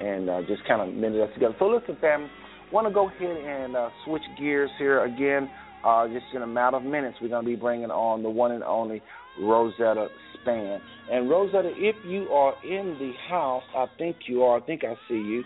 [0.00, 1.54] and uh, just kind of mended us together.
[1.58, 2.30] So listen, family,
[2.72, 5.50] want to go ahead and uh, switch gears here again.
[5.84, 8.52] Uh, just in a matter of minutes, we're going to be bringing on the one
[8.52, 9.02] and only
[9.40, 10.78] Rosetta Spann.
[11.10, 14.58] And Rosetta, if you are in the house, I think you are.
[14.58, 15.42] I think I see you.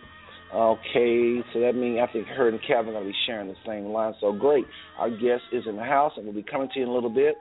[0.53, 3.57] Okay, so that means I think her and Kevin are going to be sharing the
[3.67, 4.15] same line.
[4.21, 4.65] So great.
[4.99, 7.11] Our guest is in the house, and we'll be coming to you in a little
[7.11, 7.37] bit.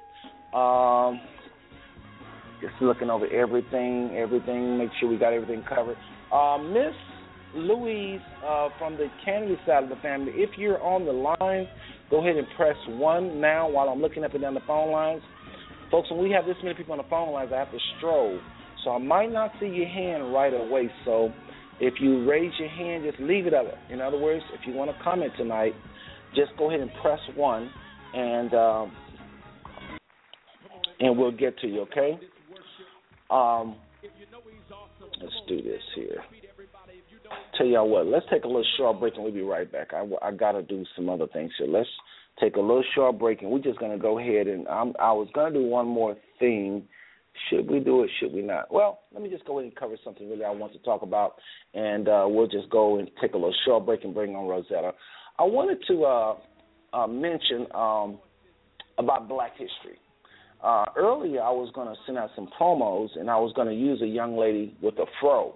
[0.53, 1.19] Um,
[2.61, 5.97] just looking over everything, everything, make sure we got everything covered.
[6.31, 6.95] Uh, Miss
[7.55, 11.67] Louise uh, from the Canady side of the family, if you're on the line,
[12.09, 15.21] go ahead and press one now while I'm looking up and down the phone lines.
[15.91, 18.39] Folks, when we have this many people on the phone lines, I have to stroll.
[18.83, 20.89] So I might not see your hand right away.
[21.05, 21.31] So
[21.79, 23.65] if you raise your hand, just leave it up.
[23.89, 25.73] In other words, if you want to comment tonight,
[26.35, 27.69] just go ahead and press one,
[28.13, 28.91] and um,
[30.99, 31.81] and we'll get to you.
[31.81, 32.19] Okay.
[33.29, 33.75] Um,
[35.21, 36.23] let's do this here.
[37.57, 39.93] Tell y'all what, let's take a little short break and we'll be right back.
[39.93, 41.67] I, I got to do some other things here.
[41.67, 41.89] Let's
[42.39, 45.11] take a little short break, and we're just going to go ahead and I'm, I
[45.11, 46.83] was going to do one more thing.
[47.49, 48.09] Should we do it?
[48.19, 48.71] Should we not?
[48.71, 51.35] Well, let me just go ahead and cover something really I want to talk about,
[51.73, 54.91] and uh, we'll just go and take a little short break and bring on Rosetta.
[55.39, 56.35] I wanted to uh,
[56.93, 58.19] uh, mention um,
[58.97, 59.99] about Black history.
[60.63, 63.75] uh, earlier I was going to send out some promos, and I was going to
[63.75, 65.55] use a young lady with a fro.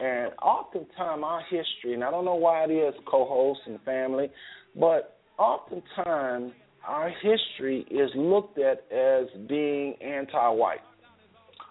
[0.00, 4.30] And oftentimes our history, and I don't know why it is, co-hosts and family,
[4.78, 6.52] but oftentimes
[6.86, 10.80] our history is looked at as being anti-white.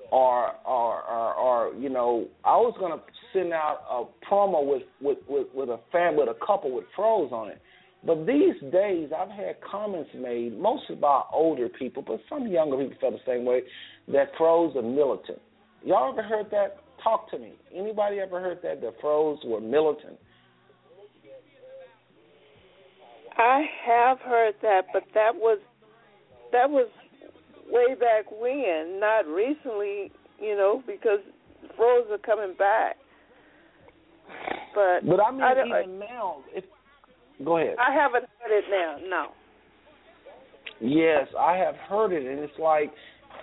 [0.09, 3.01] Or, or, or, or, you know, I was gonna
[3.33, 7.29] send out a promo with with with, with a fan with a couple with fros
[7.33, 7.61] on it,
[8.05, 12.95] but these days, I've had comments made, mostly by older people, but some younger people
[13.01, 13.63] felt the same way,
[14.07, 15.41] that fros are militant.
[15.83, 16.77] Y'all ever heard that?
[17.07, 17.53] Talk to me.
[17.73, 20.17] Anybody ever heard that the fros were militant?
[23.37, 25.59] I have heard that, but that was
[26.51, 26.89] that was
[27.69, 31.19] way back when, not recently, you know, because
[31.77, 32.97] fros are coming back.
[34.75, 35.51] But but I mean, I
[35.83, 36.65] even now, if
[37.43, 37.75] Go ahead.
[37.79, 38.97] I haven't heard it now.
[39.07, 39.27] No.
[40.79, 42.91] Yes, I have heard it, and it's like,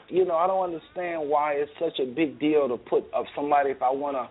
[0.09, 3.71] you know, I don't understand why it's such a big deal to put of somebody
[3.71, 4.29] if I want to.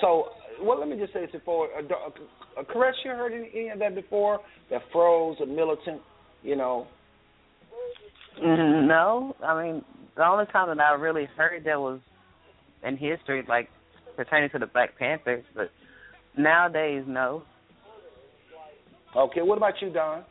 [0.00, 0.28] So,
[0.62, 1.68] well, let me just say this before.
[1.76, 1.82] Uh,
[2.58, 4.40] uh, correct, you heard any, any of that before?
[4.70, 6.00] That fros a militant,
[6.42, 6.86] you know.
[8.42, 9.84] Mm, no, I mean
[10.16, 12.00] the only time that I really heard that was
[12.86, 13.68] in history, like
[14.16, 15.70] pertaining to the Black Panthers, but
[16.36, 17.42] nowadays, no.
[19.16, 20.24] Okay, what about you, Don?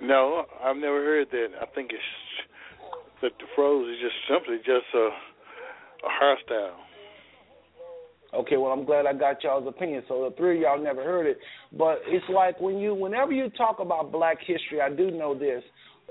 [0.00, 1.48] No, I've never heard that.
[1.60, 2.02] I think it's
[3.22, 5.08] that the froze is just simply just a
[6.04, 6.76] a hairstyle.
[8.34, 10.02] Okay, well I'm glad I got y'all's opinion.
[10.06, 11.38] So the three of y'all never heard it,
[11.72, 15.62] but it's like when you, whenever you talk about Black history, I do know this.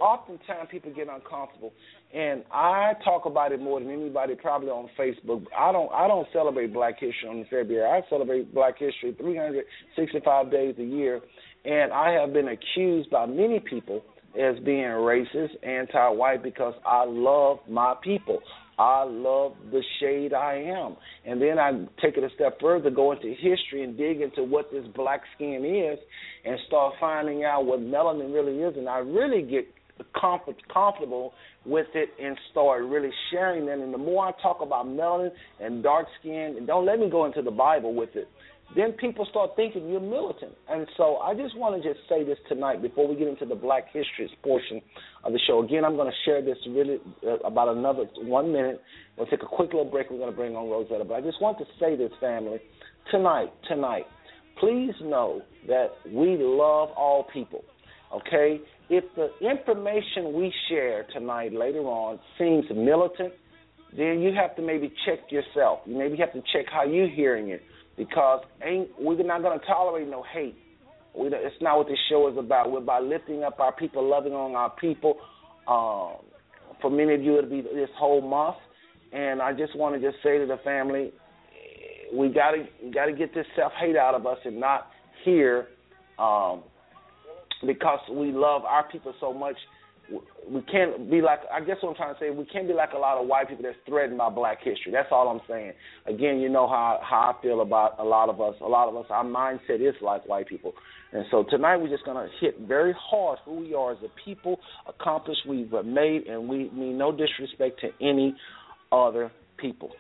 [0.02, 1.74] Oftentimes people get uncomfortable,
[2.14, 5.46] and I talk about it more than anybody probably on Facebook.
[5.58, 7.84] I don't, I don't celebrate Black History on February.
[7.84, 11.20] I celebrate Black History 365 days a year,
[11.66, 14.04] and I have been accused by many people
[14.38, 18.40] as being racist, anti-white because I love my people.
[18.80, 20.98] I love the shade I am.
[21.26, 24.72] And then I take it a step further, go into history and dig into what
[24.72, 25.98] this black skin is
[26.46, 28.78] and start finding out what melanin really is.
[28.78, 29.68] And I really get
[30.20, 31.34] comfort, comfortable
[31.66, 33.82] with it and start really sharing them.
[33.82, 37.26] And the more I talk about melanin and dark skin, and don't let me go
[37.26, 38.28] into the Bible with it,
[38.76, 40.52] then people start thinking you're militant.
[40.70, 43.56] And so I just want to just say this tonight before we get into the
[43.56, 44.82] Black History portion
[45.24, 45.64] of the show.
[45.64, 48.82] Again, I'm going to share this really uh, about another one minute.
[49.18, 50.12] We'll take a quick little break.
[50.12, 51.06] We're going to bring on Rosetta.
[51.06, 52.60] But I just want to say this, family,
[53.10, 54.06] tonight, tonight,
[54.60, 57.64] please know that we love all people.
[58.14, 58.60] Okay?
[58.90, 63.34] If the information we share tonight, later on, seems militant,
[63.96, 65.80] then you have to maybe check yourself.
[65.86, 67.62] You maybe have to check how you're hearing it
[67.98, 70.56] because ain't we're not going to tolerate no hate.
[71.18, 72.72] We, it's not what this show is about.
[72.72, 75.18] We're about lifting up our people, loving on our people.
[75.68, 76.24] Um,
[76.80, 78.58] for many of you, it'll be this whole month,
[79.12, 81.12] and I just want to just say to the family,
[82.14, 84.88] we got to got to get this self hate out of us and not
[85.26, 85.68] here,
[86.20, 86.64] um,
[87.66, 89.56] because we love our people so much
[90.10, 92.94] we can't be like I guess what I'm trying to say we can't be like
[92.94, 94.92] a lot of white people that's threatened by black history.
[94.92, 95.74] That's all I'm saying.
[96.06, 98.56] Again, you know how how I feel about a lot of us.
[98.62, 100.74] A lot of us our mindset is like white people.
[101.12, 104.60] And so tonight we're just gonna hit very hard who we are as a people,
[104.88, 108.36] accomplished we've made and we mean no disrespect to any
[108.92, 109.92] other people.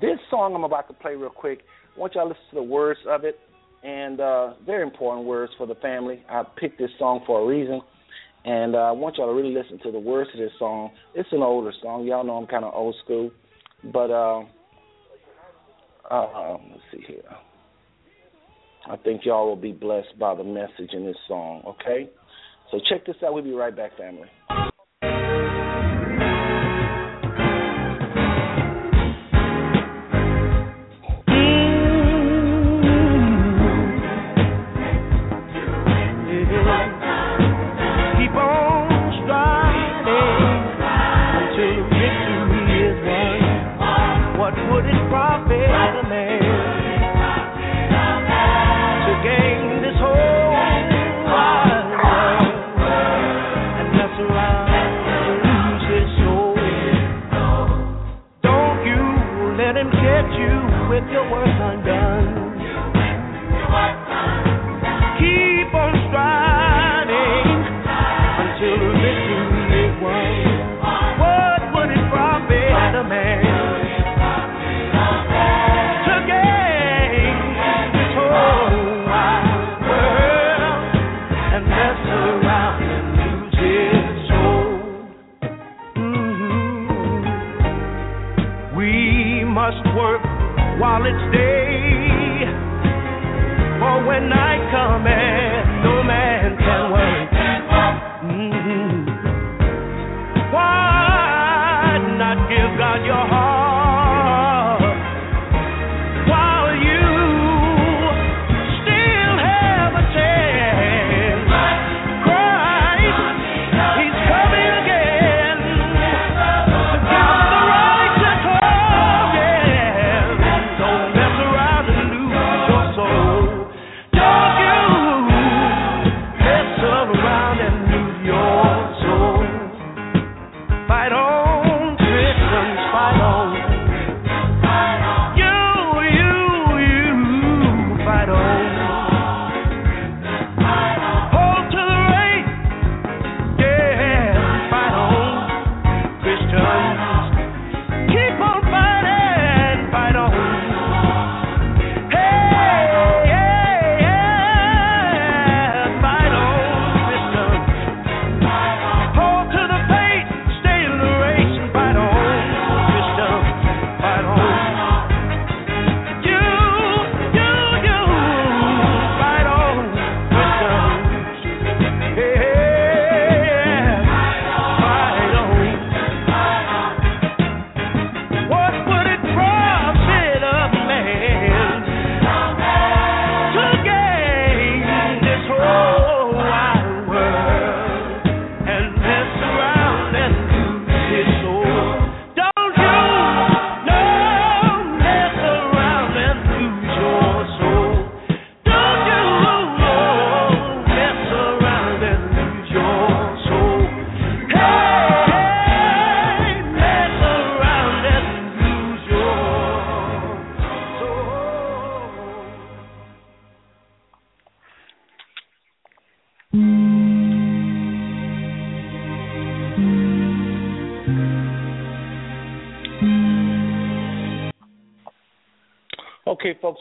[0.00, 1.60] This song I'm about to play real quick,
[1.94, 3.38] I want y'all to listen to the words of it
[3.82, 6.22] and uh very important words for the family.
[6.30, 7.82] I picked this song for a reason
[8.44, 10.90] and uh, I want y'all to really listen to the words of this song.
[11.14, 12.04] It's an older song.
[12.06, 13.30] Y'all know I'm kind of old school.
[13.92, 14.44] But uh,
[16.10, 17.22] uh, let's see here.
[18.86, 22.10] I think y'all will be blessed by the message in this song, okay?
[22.70, 23.32] So check this out.
[23.32, 24.28] We'll be right back, family.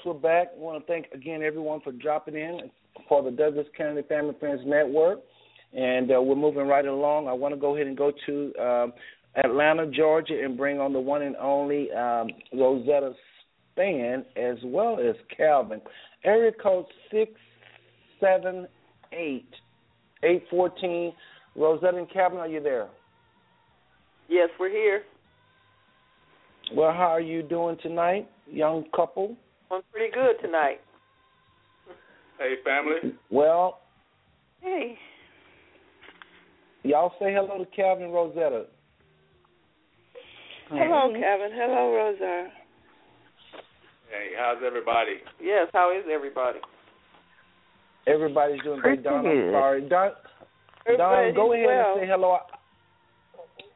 [0.05, 0.49] We're back.
[0.57, 2.69] I want to thank again everyone for dropping in
[3.07, 5.19] for the Douglas Canady Family Friends Network.
[5.73, 7.29] And uh, we're moving right along.
[7.29, 8.91] I want to go ahead and go to um,
[9.35, 13.13] Atlanta, Georgia, and bring on the one and only um, Rosetta
[13.77, 15.79] Spann as well as Calvin.
[16.25, 19.45] Area code 678
[20.21, 21.13] 814.
[21.55, 22.89] Rosetta and Calvin, are you there?
[24.27, 25.03] Yes, we're here.
[26.75, 29.37] Well, how are you doing tonight, young couple?
[29.73, 30.79] I'm pretty good tonight.
[32.37, 33.15] Hey, family.
[33.31, 33.79] Well,
[34.61, 34.97] Hey.
[36.83, 38.65] y'all say hello to Calvin and Rosetta.
[40.69, 41.51] Hello, Kevin.
[41.53, 42.49] Hello, Rosa.
[44.09, 45.21] Hey, how's everybody?
[45.41, 46.59] Yes, how is everybody?
[48.07, 49.03] Everybody's doing great.
[49.03, 49.51] Pretty Don, I'm good.
[49.51, 49.81] sorry.
[49.89, 50.11] Don,
[50.97, 51.93] Don, go ahead well.
[51.93, 52.37] and say hello.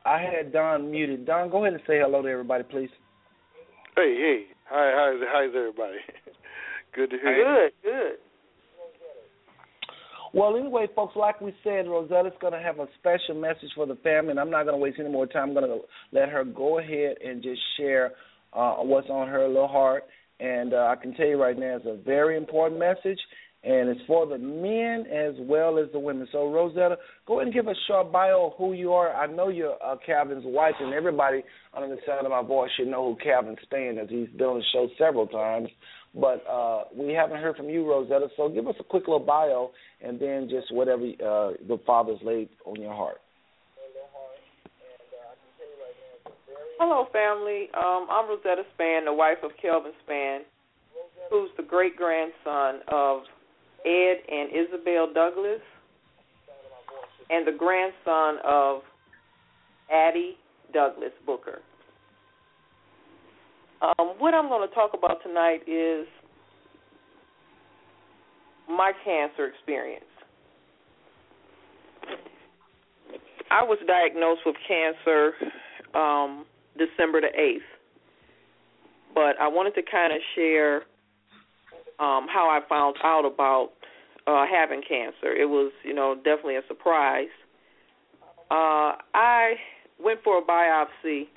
[0.06, 1.26] I had Don muted.
[1.26, 2.89] Don, go ahead and say hello to everybody, please.
[3.95, 4.57] Hey, hey.
[4.70, 5.97] Hi, how's, how's everybody?
[6.95, 7.70] Good to hear you.
[7.84, 8.18] Good, good.
[10.34, 13.95] Well, anyway, folks, like we said, Rosetta's going to have a special message for the
[14.03, 15.49] family, and I'm not going to waste any more time.
[15.49, 15.80] I'm going to
[16.11, 18.11] let her go ahead and just share
[18.51, 20.03] uh, what's on her little heart.
[20.39, 23.20] And uh, I can tell you right now, it's a very important message,
[23.68, 26.26] and it's for the men as well as the women.
[26.32, 26.97] So, Rosetta,
[27.28, 29.13] go ahead and give a short bio of who you are.
[29.13, 31.43] I know you're uh, Calvin's wife, and everybody
[31.76, 34.09] under the sound of my voice should know who Calvin Spann is.
[34.09, 35.68] He's been on the show several times.
[36.15, 38.30] But uh, we haven't heard from you, Rosetta.
[38.38, 42.47] So give us a quick little bio, and then just whatever uh, the Father's laid
[42.65, 43.18] on your heart.
[46.80, 47.68] Hello, family.
[47.76, 50.39] Um, I'm Rosetta Spann, the wife of Kelvin Spann,
[51.30, 53.24] who's the great grandson of
[53.86, 55.61] Ed and Isabel Douglas,
[57.30, 58.82] and the grandson of
[59.91, 60.38] Addie
[60.73, 61.61] Douglas Booker.
[63.82, 66.07] Um, what I'm going to talk about tonight is
[68.67, 70.03] my cancer experience.
[73.49, 75.32] I was diagnosed with cancer
[75.93, 76.45] um,
[76.78, 77.59] December the 8th,
[79.13, 80.84] but I wanted to kind of share
[82.00, 83.72] um, how I found out about
[84.28, 85.34] uh, having cancer.
[85.34, 87.30] It was, you know, definitely a surprise.
[88.52, 89.56] Uh, I
[90.04, 91.28] went for a biopsy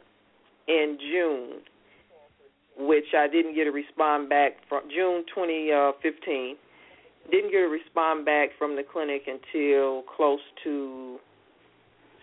[0.68, 1.62] in June,
[2.78, 6.56] which I didn't get a response back from June 2015.
[7.30, 11.18] Didn't get a response back from the clinic until close to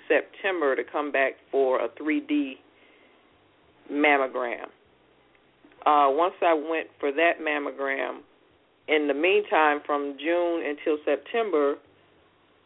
[0.07, 2.53] September to come back for a 3D
[3.91, 4.67] mammogram.
[5.87, 8.19] Uh, once I went for that mammogram,
[8.89, 11.75] in the meantime, from June until September,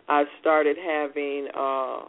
[0.09, 1.99] I started having uh,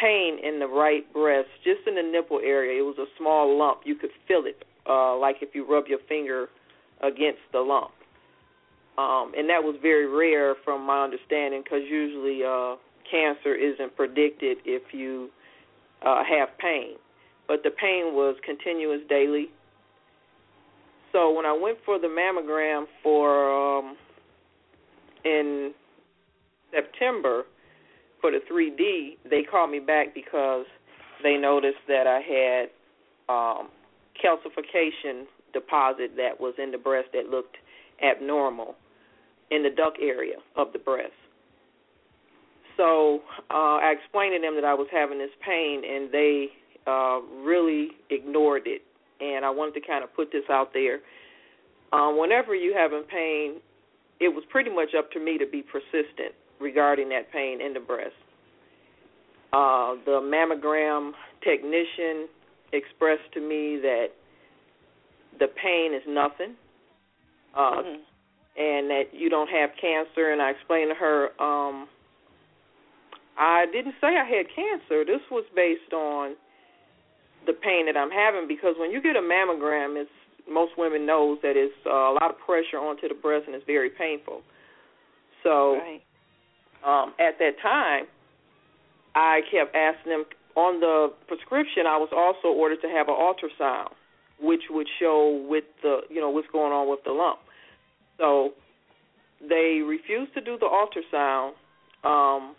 [0.00, 2.80] pain in the right breast, just in the nipple area.
[2.80, 3.80] It was a small lump.
[3.84, 6.48] You could feel it, uh, like if you rub your finger
[7.02, 7.90] against the lump.
[8.96, 12.76] Um, and that was very rare from my understanding because usually uh,
[13.10, 15.30] cancer isn't predicted if you
[16.06, 16.94] uh, have pain.
[17.50, 19.48] But the pain was continuous daily.
[21.10, 23.96] So when I went for the mammogram for um,
[25.24, 25.72] in
[26.72, 27.42] September
[28.20, 30.64] for the 3D, they called me back because
[31.24, 32.68] they noticed that I had
[33.28, 33.68] um,
[34.24, 37.56] calcification deposit that was in the breast that looked
[38.00, 38.76] abnormal
[39.50, 41.10] in the duct area of the breast.
[42.76, 46.50] So uh, I explained to them that I was having this pain, and they
[46.90, 48.82] uh, really ignored it.
[49.20, 51.00] And I wanted to kind of put this out there.
[51.92, 53.60] Um, whenever you having pain,
[54.18, 57.80] it was pretty much up to me to be persistent regarding that pain in the
[57.80, 58.14] breast.
[59.52, 61.12] Uh, the mammogram
[61.42, 62.28] technician
[62.72, 64.06] expressed to me that
[65.38, 66.54] the pain is nothing,
[67.56, 68.00] uh, mm-hmm.
[68.56, 70.32] and that you don't have cancer.
[70.32, 71.88] And I explained to her, um,
[73.36, 75.04] I didn't say I had cancer.
[75.04, 76.36] This was based on
[77.46, 80.10] the pain that I'm having because when you get a mammogram, it's
[80.48, 83.66] most women knows that it's uh, a lot of pressure onto the breast and it's
[83.66, 84.42] very painful.
[85.42, 86.02] So right
[86.84, 88.06] um, at that time,
[89.14, 90.24] I kept asking them
[90.56, 91.84] on the prescription.
[91.86, 93.92] I was also ordered to have an ultrasound,
[94.40, 97.40] which would show with the you know what's going on with the lump.
[98.18, 98.52] So
[99.40, 101.52] they refused to do the ultrasound,
[102.04, 102.54] um,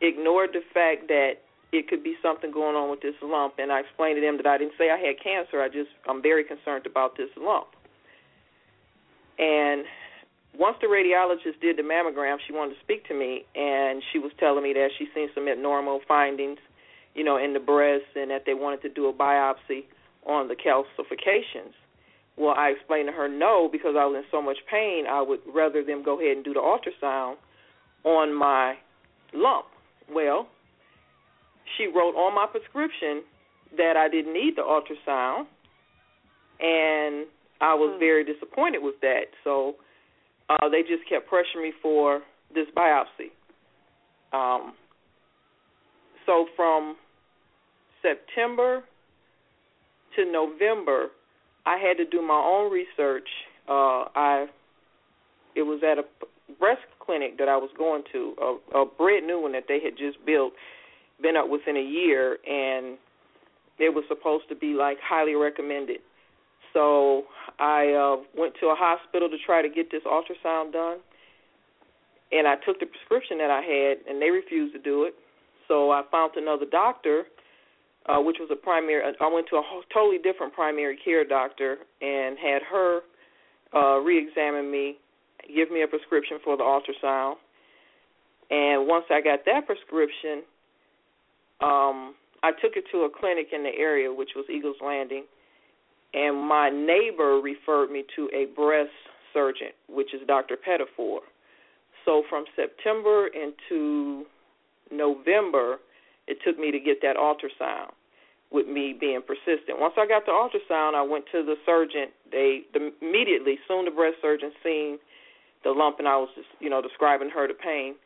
[0.00, 1.43] ignored the fact that
[1.74, 4.46] it could be something going on with this lump, and I explained to them that
[4.46, 5.60] I didn't say I had cancer.
[5.60, 7.74] I just I'm very concerned about this lump.
[9.38, 9.84] And
[10.56, 14.30] once the radiologist did the mammogram, she wanted to speak to me, and she was
[14.38, 16.58] telling me that she seen some abnormal findings,
[17.14, 19.84] you know, in the breast, and that they wanted to do a biopsy
[20.26, 21.74] on the calcifications.
[22.36, 25.06] Well, I explained to her no because I was in so much pain.
[25.10, 27.34] I would rather them go ahead and do the ultrasound
[28.04, 28.74] on my
[29.32, 29.66] lump.
[30.12, 30.48] Well,
[31.76, 33.22] she wrote on my prescription
[33.76, 35.46] that I didn't need the ultrasound,
[36.60, 37.26] and
[37.60, 38.00] I was hmm.
[38.00, 39.26] very disappointed with that.
[39.42, 39.76] So
[40.48, 42.20] uh, they just kept pressuring me for
[42.54, 43.32] this biopsy.
[44.32, 44.74] Um,
[46.26, 46.96] so from
[48.02, 48.82] September
[50.16, 51.08] to November,
[51.66, 53.28] I had to do my own research.
[53.68, 54.46] Uh, I
[55.54, 56.04] it was at a
[56.58, 59.96] breast clinic that I was going to, a, a brand new one that they had
[59.96, 60.52] just built,
[61.22, 62.98] been up within a year, and
[63.78, 65.98] it was supposed to be like highly recommended.
[66.72, 67.24] So
[67.58, 70.98] I uh, went to a hospital to try to get this ultrasound done,
[72.32, 75.14] and I took the prescription that I had, and they refused to do it.
[75.68, 77.24] So I found another doctor,
[78.06, 79.02] uh, which was a primary.
[79.02, 79.62] I went to a
[79.92, 83.00] totally different primary care doctor and had her
[83.74, 84.96] uh, re-examine me,
[85.54, 87.34] give me a prescription for the ultrasound.
[88.50, 90.42] And once I got that prescription,
[91.60, 95.24] um, I took it to a clinic in the area, which was Eagles Landing,
[96.12, 98.90] and my neighbor referred me to a breast
[99.32, 100.56] surgeon, which is Dr.
[100.56, 101.20] Pettifor.
[102.04, 104.24] So from September into
[104.92, 105.78] November,
[106.26, 107.90] it took me to get that ultrasound
[108.52, 109.80] with me being persistent.
[109.80, 112.08] Once I got the ultrasound, I went to the surgeon.
[112.30, 114.98] They the, immediately, soon the breast surgeon seen
[115.64, 117.96] the lump, and I was just, you know, describing her the pain.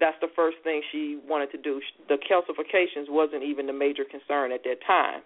[0.00, 1.80] That's the first thing she wanted to do.
[2.08, 5.22] The calcifications wasn't even the major concern at that time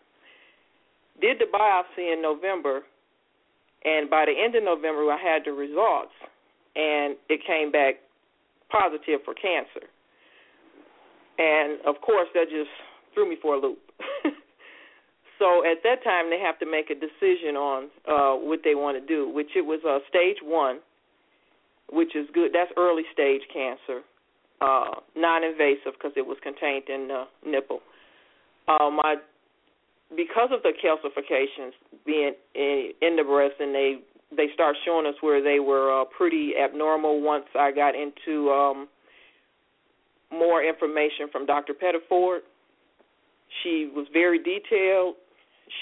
[1.20, 2.82] did the biopsy in November,
[3.84, 6.14] and by the end of November, I had the results,
[6.74, 7.96] and it came back
[8.70, 9.86] positive for cancer.
[11.38, 12.70] And of course, that just
[13.14, 13.78] threw me for a loop.
[15.38, 18.98] so at that time, they have to make a decision on uh, what they want
[18.98, 20.80] to do, which it was uh, stage one,
[21.90, 22.50] which is good.
[22.52, 24.02] That's early stage cancer,
[24.60, 27.80] uh, non-invasive because it was contained in the nipple.
[28.68, 29.16] Uh, my
[30.16, 31.72] because of the calcifications
[32.04, 33.96] being in, in the breast, and they
[34.36, 37.20] they start showing us where they were uh, pretty abnormal.
[37.20, 38.88] Once I got into um,
[40.30, 41.74] more information from Dr.
[41.74, 42.40] Pettiford,
[43.62, 45.16] she was very detailed.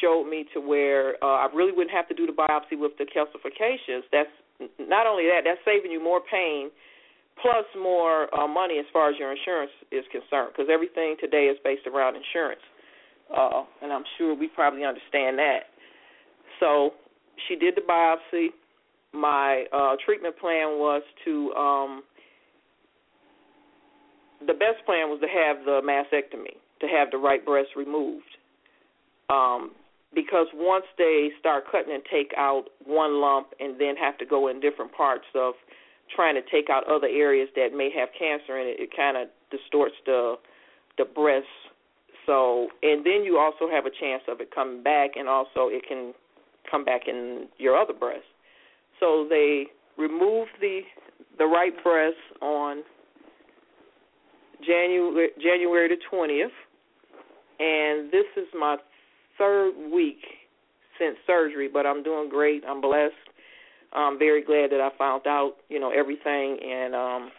[0.01, 3.05] Showed me to where uh, I really wouldn't have to do the biopsy with the
[3.05, 4.03] calcifications.
[4.13, 4.31] That's
[4.79, 6.71] not only that, that's saving you more pain,
[7.43, 11.59] plus more uh, money as far as your insurance is concerned, because everything today is
[11.65, 12.61] based around insurance
[13.37, 15.71] uh, and I'm sure we probably understand that.
[16.59, 16.91] So
[17.49, 18.49] she did the biopsy.
[19.13, 22.03] My uh, treatment plan was to um,
[24.47, 28.25] the best plan was to have the mastectomy, to have the right breast removed.
[29.29, 29.73] Um,
[30.13, 34.49] because once they start cutting and take out one lump and then have to go
[34.49, 35.55] in different parts of
[36.15, 39.29] trying to take out other areas that may have cancer in it, it kind of
[39.51, 40.37] distorts the
[40.99, 41.47] the breast.
[42.27, 45.85] So, and then you also have a chance of it coming back, and also it
[45.89, 46.13] can
[46.71, 48.27] come back in your other breast.
[48.99, 50.81] So they removed the
[51.39, 52.83] the right breast on
[54.67, 56.53] January January the twentieth,
[57.59, 58.77] and this is my
[59.39, 60.23] third week
[60.99, 61.69] since surgery.
[61.73, 62.63] But I'm doing great.
[62.69, 63.15] I'm blessed.
[63.93, 67.31] I'm very glad that I found out, you know, everything in um,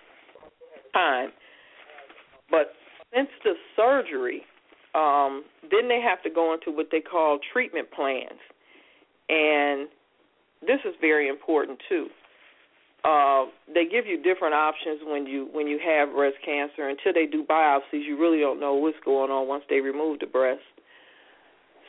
[0.94, 1.30] time.
[2.50, 2.74] But
[3.14, 4.44] since the surgery,
[4.94, 8.40] um, then they have to go into what they call treatment plans,
[9.30, 9.88] and
[10.62, 12.08] this is very important too.
[13.04, 16.88] Uh, they give you different options when you when you have breast cancer.
[16.90, 20.28] Until they do biopsies, you really don't know what's going on once they remove the
[20.28, 20.62] breast.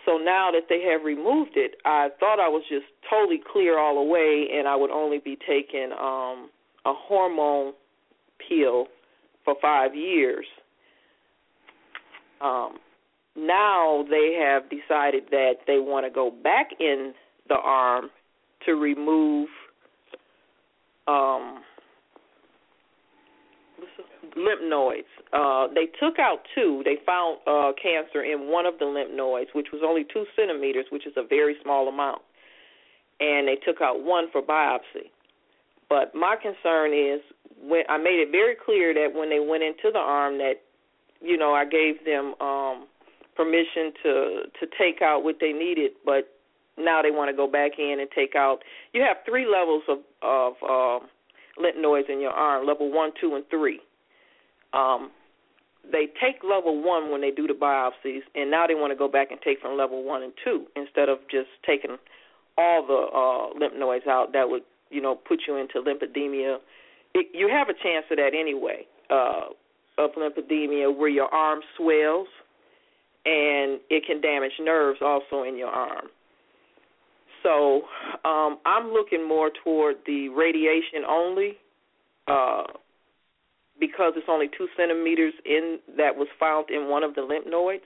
[0.04, 3.94] So now that they have removed it, I thought I was just totally clear all
[3.94, 6.50] the way, and I would only be taking um,
[6.84, 7.74] a hormone
[8.48, 8.86] pill
[9.44, 10.46] for five years.
[12.40, 12.78] Um,
[13.36, 17.14] now they have decided that they want to go back in
[17.48, 18.10] the arm
[18.66, 19.48] to remove
[21.06, 21.62] um,
[24.36, 25.08] lymph nodes.
[25.32, 26.82] Uh, they took out two.
[26.84, 30.86] They found uh, cancer in one of the lymph nodes, which was only two centimeters,
[30.90, 32.22] which is a very small amount.
[33.20, 35.10] And they took out one for biopsy.
[35.88, 37.20] But my concern is
[37.60, 40.54] when I made it very clear that when they went into the arm that,
[41.20, 42.86] you know, I gave them um,
[43.36, 46.28] permission to to take out what they needed, but
[46.78, 48.60] now they want to go back in and take out.
[48.92, 51.04] You have three levels of of uh,
[51.60, 53.80] lymph nodes in your arm: level one, two, and three.
[54.72, 55.10] Um,
[55.90, 59.08] they take level one when they do the biopsies, and now they want to go
[59.08, 61.96] back and take from level one and two instead of just taking
[62.56, 64.32] all the uh, lymph nodes out.
[64.32, 66.58] That would, you know, put you into lymphedema.
[67.14, 69.50] It, you have a chance of that anyway, uh,
[69.98, 72.28] of lymphedema, where your arm swells,
[73.24, 76.06] and it can damage nerves also in your arm.
[77.42, 77.82] So
[78.24, 81.58] um, I'm looking more toward the radiation only
[82.28, 82.64] uh,
[83.82, 87.82] because it's only two centimeters in that was found in one of the lymph nodes,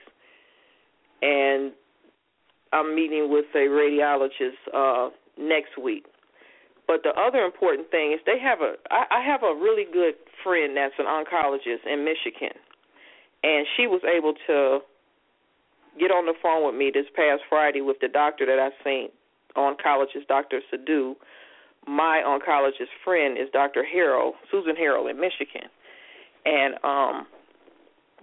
[1.23, 1.73] and
[2.71, 5.09] I'm meeting with a radiologist uh,
[5.41, 6.05] next week.
[6.85, 10.13] But the other important thing is they have a I, I have a really good
[10.43, 12.53] friend that's an oncologist in Michigan,
[13.41, 14.85] and she was able to
[15.99, 19.09] get on the phone with me this past Friday with the doctor that I seen
[19.57, 20.61] oncologist Dr.
[20.69, 21.15] Sadu.
[21.87, 23.83] My oncologist friend is Dr.
[23.83, 25.71] Harrell, Susan Harrell in Michigan.
[26.47, 27.27] And um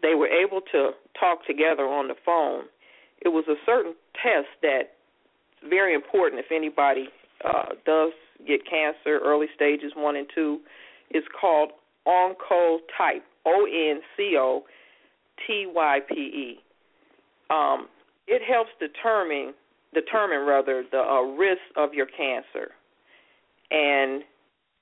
[0.02, 2.64] they were able to talk together on the phone.
[3.22, 4.88] It was a certain test that's
[5.68, 7.08] very important if anybody
[7.42, 8.12] uh, does
[8.46, 10.60] get cancer, early stages one and two.
[11.10, 11.70] It's called
[12.06, 14.64] Oncotype, O N C O
[15.46, 16.60] T Y P E.
[17.48, 17.88] Um,
[18.26, 19.54] it helps determine
[19.94, 22.72] determine rather the uh, risk of your cancer,
[23.70, 24.22] and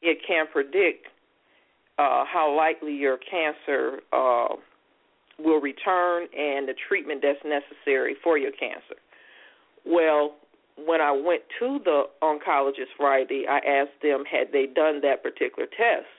[0.01, 1.07] it can predict
[2.03, 4.57] uh, how likely your cancer uh,
[5.39, 8.99] will return and the treatment that's necessary for your cancer.
[9.87, 10.35] Well,
[10.77, 15.67] when I went to the oncologist Friday, I asked them had they done that particular
[15.69, 16.11] test,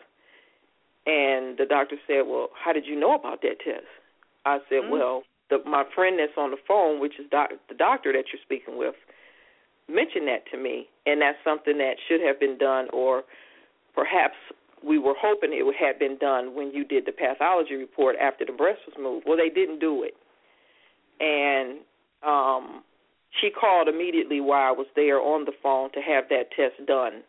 [1.06, 3.90] and the doctor said, "Well, how did you know about that test?"
[4.46, 4.92] I said, mm-hmm.
[4.92, 8.42] "Well, the, my friend that's on the phone, which is doc, the doctor that you're
[8.44, 8.96] speaking with,
[9.90, 13.24] mentioned that to me, and that's something that should have been done, or
[13.96, 14.36] perhaps
[14.86, 18.52] we were hoping it had been done when you did the pathology report after the
[18.52, 19.26] breast was moved.
[19.28, 20.16] Well, they didn't do it,
[21.20, 21.80] and
[22.26, 22.84] um,
[23.40, 27.24] she called immediately while I was there on the phone to have that test done.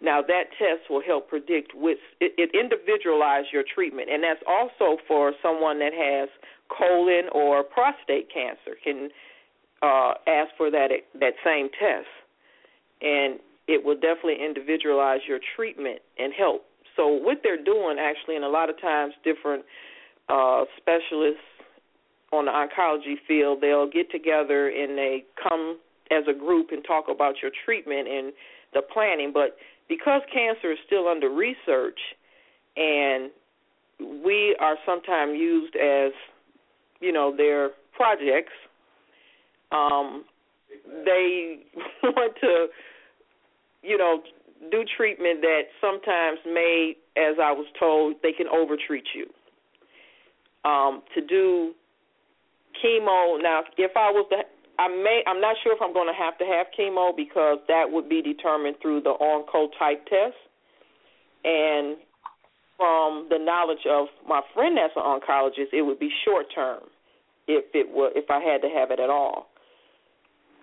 [0.00, 5.00] Now that test will help predict which it, it individualize your treatment, and that's also
[5.06, 6.28] for someone that has
[6.68, 9.10] colon or prostate cancer can
[9.82, 12.08] uh, ask for that that same test,
[13.00, 13.38] and
[13.72, 16.64] it will definitely individualize your treatment and help.
[16.96, 19.64] So what they're doing actually, and a lot of times different
[20.28, 21.40] uh, specialists
[22.32, 25.78] on the oncology field, they'll get together and they come
[26.10, 28.32] as a group and talk about your treatment and
[28.74, 29.32] the planning.
[29.32, 29.56] But
[29.88, 31.98] because cancer is still under research,
[32.76, 33.30] and
[34.24, 36.12] we are sometimes used as
[37.00, 38.52] you know their projects.
[39.70, 40.24] Um,
[41.04, 41.60] they
[42.02, 42.66] want to,
[43.82, 44.22] you know,
[44.70, 49.26] do treatment that sometimes may, as I was told, they can overtreat you.
[50.68, 51.74] Um, to do
[52.82, 54.38] chemo now, if I was to,
[54.78, 57.90] I may, I'm not sure if I'm going to have to have chemo because that
[57.90, 60.38] would be determined through the Oncotype test,
[61.44, 61.96] and
[62.76, 66.82] from the knowledge of my friend that's an oncologist, it would be short term
[67.46, 69.48] if it were if I had to have it at all.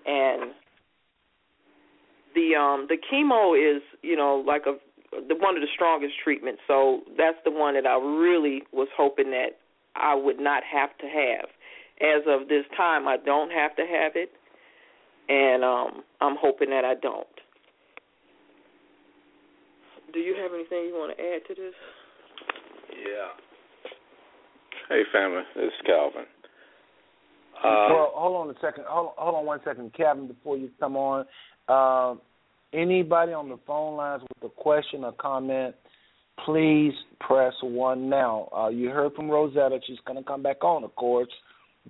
[0.05, 0.51] And
[2.39, 4.75] the um the chemo is you know like a
[5.27, 6.61] the one of the strongest treatments.
[6.67, 9.57] So that's the one that I really was hoping that
[9.95, 11.49] I would not have to have.
[11.99, 14.31] As of this time, I don't have to have it,
[15.27, 17.27] and um I'm hoping that I don't.
[20.13, 21.73] Do you have anything you want to add to this?
[22.91, 23.29] Yeah.
[24.87, 26.25] Hey, family, this is Calvin.
[27.59, 28.85] Uh, well, hold on a second.
[28.87, 31.25] Hold, hold on one second, Calvin, before you come on.
[31.67, 32.21] Um,
[32.73, 35.75] anybody on the phone lines with a question or comment,
[36.45, 38.49] please press one now.
[38.55, 39.79] Uh, you heard from Rosetta.
[39.85, 41.29] She's going to come back on, of course.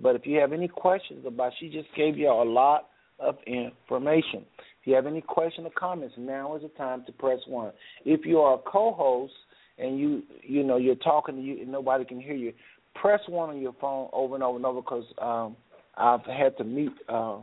[0.00, 4.44] But if you have any questions about, she just gave you a lot of information.
[4.80, 7.72] If you have any question or comments, now is the time to press one.
[8.04, 9.34] If you are a co-host
[9.78, 12.52] and you you know you're talking to you and nobody can hear you,
[12.94, 15.56] press one on your phone over and over and over because um,
[15.96, 17.38] I've had to meet uh,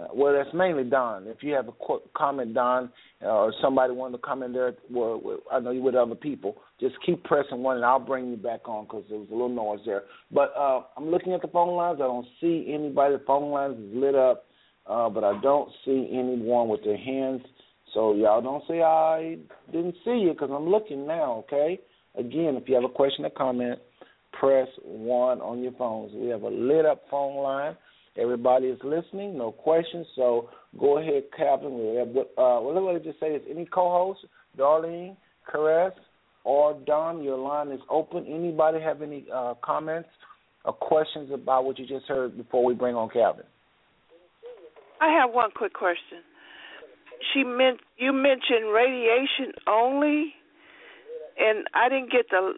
[0.00, 1.26] uh, well, that's mainly Don.
[1.26, 2.90] If you have a qu- comment, Don,
[3.22, 5.20] uh, or somebody wanted to comment there, well,
[5.52, 6.56] I know you with other people.
[6.80, 9.48] Just keep pressing one, and I'll bring you back on because there was a little
[9.48, 10.04] noise there.
[10.30, 11.98] But uh, I'm looking at the phone lines.
[12.00, 13.16] I don't see anybody.
[13.16, 14.46] The phone lines is lit up,
[14.86, 17.42] uh, but I don't see anyone with their hands.
[17.94, 19.36] So y'all don't say I
[19.72, 21.44] didn't see you because I'm looking now.
[21.46, 21.80] Okay.
[22.16, 23.78] Again, if you have a question or comment,
[24.32, 26.12] press one on your phones.
[26.14, 27.76] We have a lit up phone line.
[28.16, 30.06] Everybody is listening, no questions.
[30.16, 31.72] So go ahead, Calvin.
[31.72, 34.20] What, uh, I just say is any co-host,
[34.58, 35.16] Darlene,
[35.50, 35.92] Caress,
[36.44, 38.26] or Don, your line is open.
[38.26, 40.08] Anybody have any uh, comments
[40.64, 43.44] or questions about what you just heard before we bring on Calvin?
[45.00, 46.18] I have one quick question.
[47.32, 50.34] She meant you mentioned radiation only,
[51.38, 52.54] and I didn't get the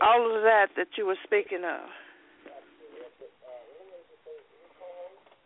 [0.00, 1.88] all of that that you were speaking of.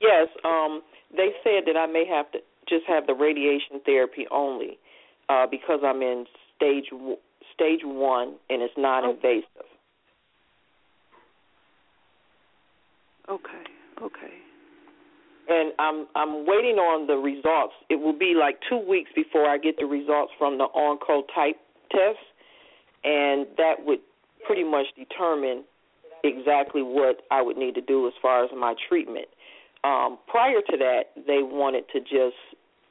[0.02, 0.82] Yes, um,
[1.16, 2.38] they said that I may have to
[2.68, 4.78] just have the radiation therapy only
[5.28, 6.26] uh, because I'm in
[6.56, 6.86] stage
[7.54, 9.68] stage one and it's non-invasive.
[13.28, 13.62] Okay.
[14.02, 14.34] Okay.
[15.48, 17.74] And I'm I'm waiting on the results.
[17.88, 21.58] It will be like two weeks before I get the results from the Oncotype
[21.90, 22.18] test,
[23.04, 24.00] and that would
[24.46, 25.64] pretty much determine
[26.24, 29.26] exactly what I would need to do as far as my treatment
[29.84, 32.38] um, prior to that, they wanted to just,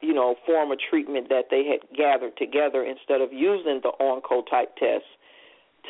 [0.02, 4.76] you know, form a treatment that they had gathered together instead of using the Oncotype
[4.78, 5.06] test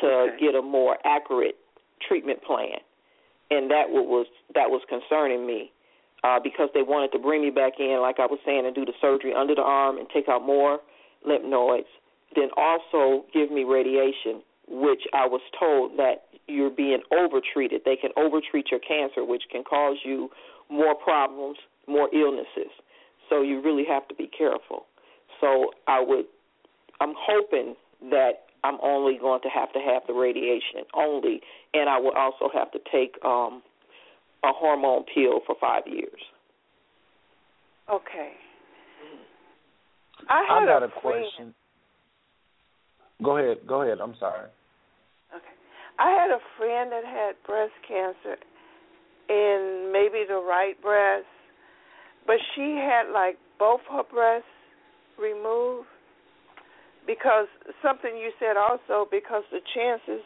[0.00, 0.36] to okay.
[0.40, 1.56] get a more accurate
[2.06, 2.78] treatment plan.
[3.50, 5.72] And that was that was concerning me
[6.24, 8.84] uh, because they wanted to bring me back in, like I was saying, and do
[8.84, 10.78] the surgery under the arm and take out more
[11.26, 11.86] lymph nodes.
[12.34, 17.82] Then also give me radiation, which I was told that you're being overtreated.
[17.84, 20.30] They can overtreat your cancer, which can cause you
[20.72, 22.72] more problems, more illnesses.
[23.28, 24.86] So you really have to be careful.
[25.40, 26.26] So I would,
[27.00, 27.74] I'm hoping
[28.10, 28.32] that
[28.64, 31.40] I'm only going to have to have the radiation only,
[31.74, 33.62] and I will also have to take um,
[34.44, 36.20] a hormone pill for five years.
[37.92, 38.32] Okay.
[40.28, 41.54] I had I got a, a question.
[43.22, 43.58] Go ahead.
[43.66, 43.98] Go ahead.
[44.00, 44.48] I'm sorry.
[45.34, 45.56] Okay.
[45.98, 48.38] I had a friend that had breast cancer,
[49.28, 51.26] in maybe the right breast,
[52.26, 54.46] but she had like both her breasts
[55.18, 55.86] removed
[57.06, 57.46] because
[57.82, 60.22] something you said also because the chances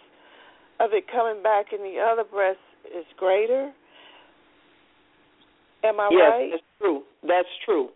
[0.80, 3.72] of it coming back in the other breast is greater.
[5.84, 6.49] Am I yes, right?
[6.51, 7.03] Yes, that's true.
[7.22, 7.88] That's true.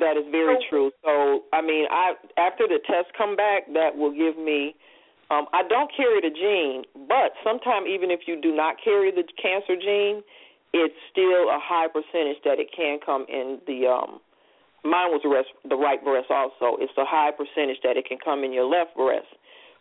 [0.00, 0.90] That is very so, true.
[1.04, 4.74] So, I mean, I after the test come back, that will give me
[5.32, 9.24] um, I don't carry the gene, but sometimes even if you do not carry the
[9.40, 10.20] cancer gene,
[10.76, 14.20] it's still a high percentage that it can come in the um
[14.84, 16.76] mine was the rest the right breast also.
[16.80, 19.28] It's a high percentage that it can come in your left breast.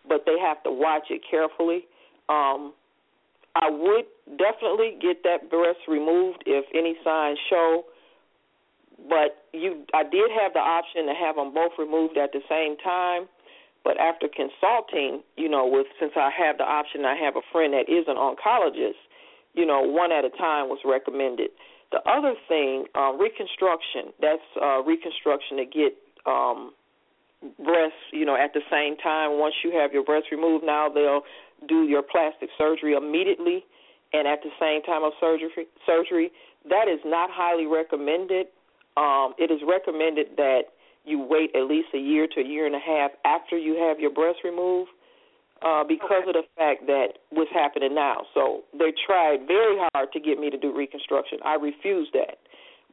[0.08, 1.84] But they have to watch it carefully.
[2.30, 2.72] Um
[3.56, 4.08] I would
[4.40, 7.84] definitely get that breast removed if any signs show.
[9.10, 12.78] But you I did have the option to have them both removed at the same
[12.80, 13.28] time
[13.84, 17.74] but after consulting, you know, with since I have the option, I have a friend
[17.74, 19.00] that is an oncologist.
[19.54, 21.50] You know, one at a time was recommended.
[21.92, 24.14] The other thing, uh, reconstruction.
[24.22, 26.72] That's uh, reconstruction to get um,
[27.58, 29.40] breasts, you know, at the same time.
[29.40, 31.24] Once you have your breast removed, now they'll
[31.68, 33.66] do your plastic surgery immediately,
[34.14, 35.68] and at the same time of surgery.
[35.86, 36.32] Surgery
[36.70, 38.48] that is not highly recommended.
[38.98, 42.76] Um, it is recommended that you wait at least a year to a year and
[42.76, 44.90] a half after you have your breast removed
[45.62, 46.30] uh, because okay.
[46.30, 48.26] of the fact that what's happening now.
[48.34, 51.40] So they tried very hard to get me to do reconstruction.
[51.44, 52.38] I refused that.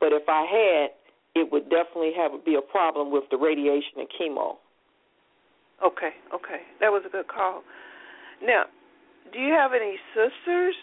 [0.01, 0.91] But if I had,
[1.35, 4.57] it would definitely have be a problem with the radiation and chemo.
[5.85, 6.63] Okay, okay.
[6.81, 7.63] That was a good call.
[8.43, 8.65] Now,
[9.33, 10.75] do you have any sisters?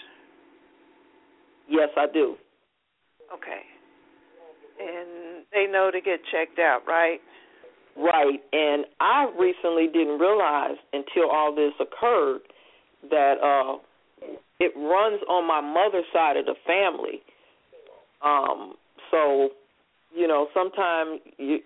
[1.69, 2.35] Yes, I do.
[3.33, 3.61] Okay.
[4.79, 7.19] And they know to get checked out, right?
[7.97, 8.41] Right.
[8.51, 12.41] And I recently didn't realize until all this occurred
[13.09, 13.77] that uh
[14.59, 17.21] it runs on my mother's side of the family.
[18.21, 18.75] Um
[19.11, 19.49] so,
[20.13, 21.59] you know, sometimes you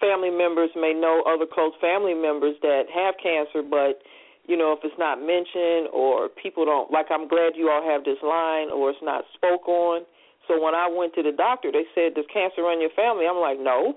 [0.00, 4.00] family members may know other close family members that have cancer, but
[4.46, 8.04] you know, if it's not mentioned or people don't like I'm glad you all have
[8.04, 10.02] this line or it's not spoke on.
[10.50, 13.38] So when I went to the doctor, they said, "Does cancer run your family?" I'm
[13.38, 13.96] like, "No."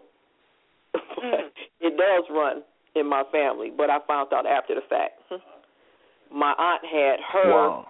[1.24, 1.50] Mm.
[1.80, 2.64] it does run
[2.96, 5.20] in my family, but I found out after the fact.
[6.32, 7.88] My aunt had her Wow.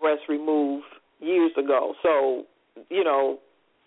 [0.00, 0.86] breast removed
[1.20, 2.46] years ago, so
[2.88, 3.38] you know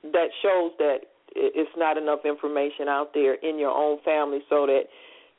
[0.03, 0.99] that shows that
[1.35, 4.89] it's not enough information out there in your own family, so that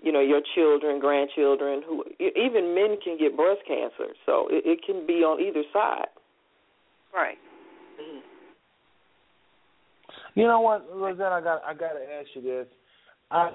[0.00, 4.14] you know your children, grandchildren, who even men can get breast cancer.
[4.24, 6.08] So it, it can be on either side.
[7.12, 7.38] Right.
[10.34, 11.32] You know what, Rosette?
[11.32, 12.66] I got I got to ask you this.
[13.30, 13.50] I,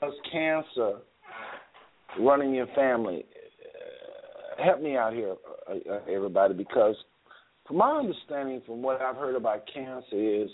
[0.00, 0.98] does cancer
[2.20, 3.24] running in your family?
[4.58, 5.34] Uh, help me out here,
[5.68, 6.96] uh, uh, everybody, because
[7.66, 10.48] from my understanding, from what I've heard about cancer, is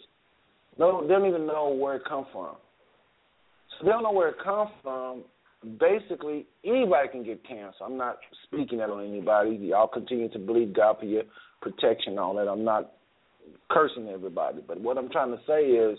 [0.79, 2.57] don't, they don't even know where it come from.
[3.79, 5.23] So they don't know where it comes from.
[5.79, 7.85] Basically, anybody can get cancer.
[7.85, 9.57] I'm not speaking that on anybody.
[9.57, 11.23] Y'all continue to believe God for your
[11.63, 12.49] protection and all that.
[12.49, 12.93] I'm not
[13.71, 14.61] cursing everybody.
[14.67, 15.99] But what I'm trying to say is,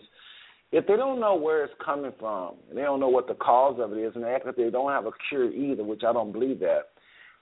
[0.71, 3.79] if they don't know where it's coming from, and they don't know what the cause
[3.79, 6.11] of it is, and they act like they don't have a cure either, which I
[6.11, 6.89] don't believe that,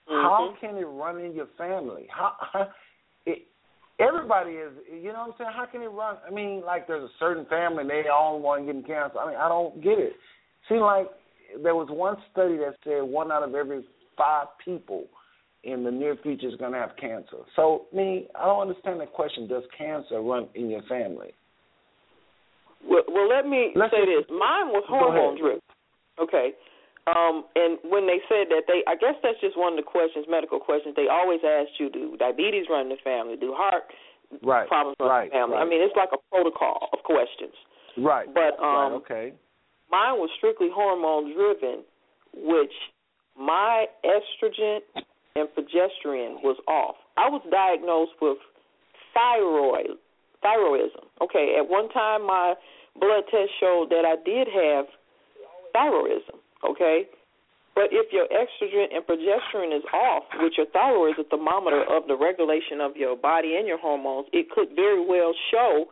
[0.06, 0.60] how Mhm.
[0.60, 2.06] can it run in your family?
[2.10, 2.70] How, how
[3.24, 3.46] it,
[3.98, 5.50] everybody is, you know what I'm saying?
[5.52, 6.18] How can it run?
[6.26, 9.18] I mean, like there's a certain family and they all want getting cancer.
[9.18, 10.12] I mean, I don't get it.
[10.68, 11.08] Seems like
[11.62, 13.84] there was one study that said one out of every
[14.16, 15.06] five people
[15.64, 17.38] in the near future is going to have cancer.
[17.56, 19.46] So, me, I don't understand the question.
[19.48, 21.32] Does cancer run in your family?
[22.86, 24.36] Well, well let me Let's say just- this.
[24.36, 25.60] Mine was hormone driven.
[26.20, 26.52] Okay.
[27.06, 30.24] Um, and when they said that, they I guess that's just one of the questions,
[30.28, 30.94] medical questions.
[30.96, 33.36] They always ask you, do diabetes run in the family?
[33.36, 33.84] Do heart
[34.42, 34.66] Right.
[34.66, 35.24] problems run right.
[35.24, 35.56] in the family?
[35.58, 37.52] I mean, it's like a protocol of questions.
[37.98, 38.32] right.
[38.32, 38.86] But right.
[38.86, 39.34] um, Okay.
[39.90, 41.84] mine was strictly hormone driven,
[42.32, 42.72] which
[43.36, 44.80] my estrogen
[45.36, 46.94] and progesterone was off.
[47.16, 48.38] I was diagnosed with
[49.12, 49.98] thyroid
[50.44, 51.08] thyroidism.
[51.22, 52.54] Okay, at one time my
[53.00, 54.86] blood test showed that I did have
[55.74, 56.38] thyroidism.
[56.62, 57.08] Okay,
[57.74, 62.06] but if your estrogen and progesterone is off, which your thyroid is a thermometer of
[62.06, 65.86] the regulation of your body and your hormones, it could very well show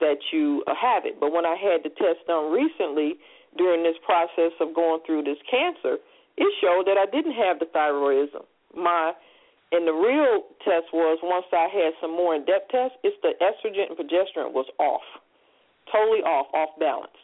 [0.00, 1.16] that you uh, have it.
[1.20, 3.16] But when I had the test done recently
[3.56, 5.96] during this process of going through this cancer,
[6.36, 8.44] it showed that I didn't have the thyroidism.
[8.76, 9.12] My
[9.72, 13.32] and the real test was once I had some more in depth tests, it's the
[13.40, 15.00] estrogen and progesterone was off.
[15.90, 17.16] Totally off, off balance.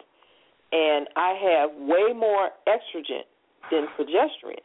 [0.72, 3.24] And I have way more estrogen
[3.70, 4.64] than progesterone.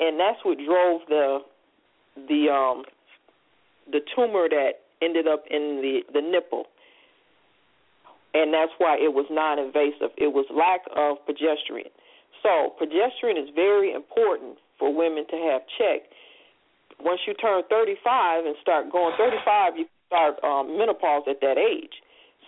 [0.00, 1.38] And that's what drove the
[2.28, 2.84] the um
[3.92, 6.66] the tumor that ended up in the the nipple
[8.34, 10.10] and that's why it was non-invasive.
[10.18, 11.94] It was lack of progesterone.
[12.42, 16.12] So progesterone is very important for women to have checked.
[17.00, 22.02] Once you turn 35 and start going 35, you start um, menopause at that age.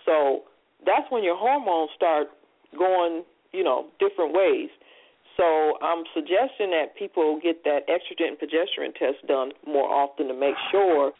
[0.05, 0.43] So
[0.85, 2.27] that's when your hormones start
[2.77, 4.69] going, you know, different ways.
[5.35, 10.33] So I'm suggesting that people get that estrogen and progesterone test done more often to
[10.33, 11.11] make sure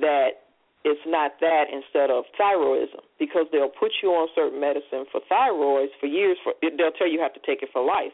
[0.00, 0.44] that
[0.84, 5.90] it's not that instead of thyroidism because they'll put you on certain medicine for thyroids
[5.98, 6.36] for years.
[6.44, 8.12] For they'll tell you you have to take it for life.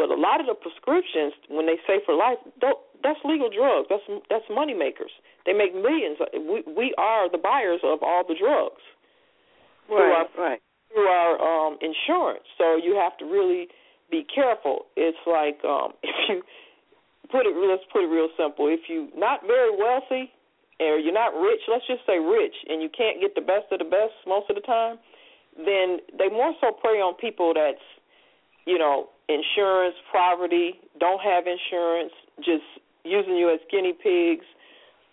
[0.00, 2.40] But a lot of the prescriptions, when they say for life,
[3.04, 3.92] that's legal drugs.
[3.92, 5.12] That's that's money makers.
[5.44, 6.16] They make millions.
[6.32, 8.80] We we are the buyers of all the drugs
[9.88, 10.60] through our right.
[10.88, 12.48] through our um insurance.
[12.56, 13.68] So you have to really
[14.10, 14.88] be careful.
[14.96, 16.42] It's like um if you
[17.28, 18.72] put it let's put it real simple.
[18.72, 20.32] If you're not very wealthy
[20.80, 23.78] or you're not rich, let's just say rich, and you can't get the best of
[23.78, 24.96] the best most of the time,
[25.56, 27.84] then they more so prey on people that's,
[28.64, 32.64] you know, insurance, poverty, don't have insurance, just
[33.04, 34.44] using you as guinea pigs,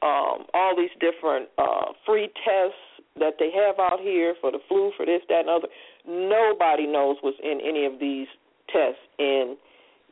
[0.01, 2.82] um, all these different uh, free tests
[3.20, 5.68] that they have out here for the flu, for this, that, and other.
[6.05, 8.28] Nobody knows what's in any of these
[8.68, 9.57] tests, and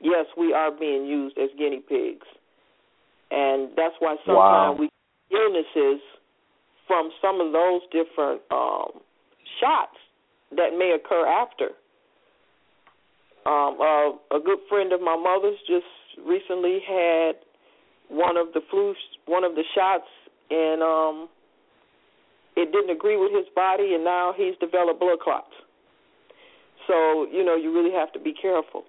[0.02, 2.26] yes, we are being used as guinea pigs,
[3.32, 4.76] and that's why sometimes wow.
[4.80, 4.90] we
[5.32, 6.02] illnesses
[6.88, 9.02] from some of those different um,
[9.60, 9.98] shots
[10.52, 11.70] that may occur after.
[13.46, 15.86] Um, uh, a good friend of my mother's just
[16.26, 17.34] recently had
[18.10, 18.94] one of the flu,
[19.28, 20.10] one of the shots,
[20.50, 21.30] and um,
[22.56, 25.54] it didn't agree with his body, and now he's developed blood clots.
[26.88, 28.84] So you know you really have to be careful.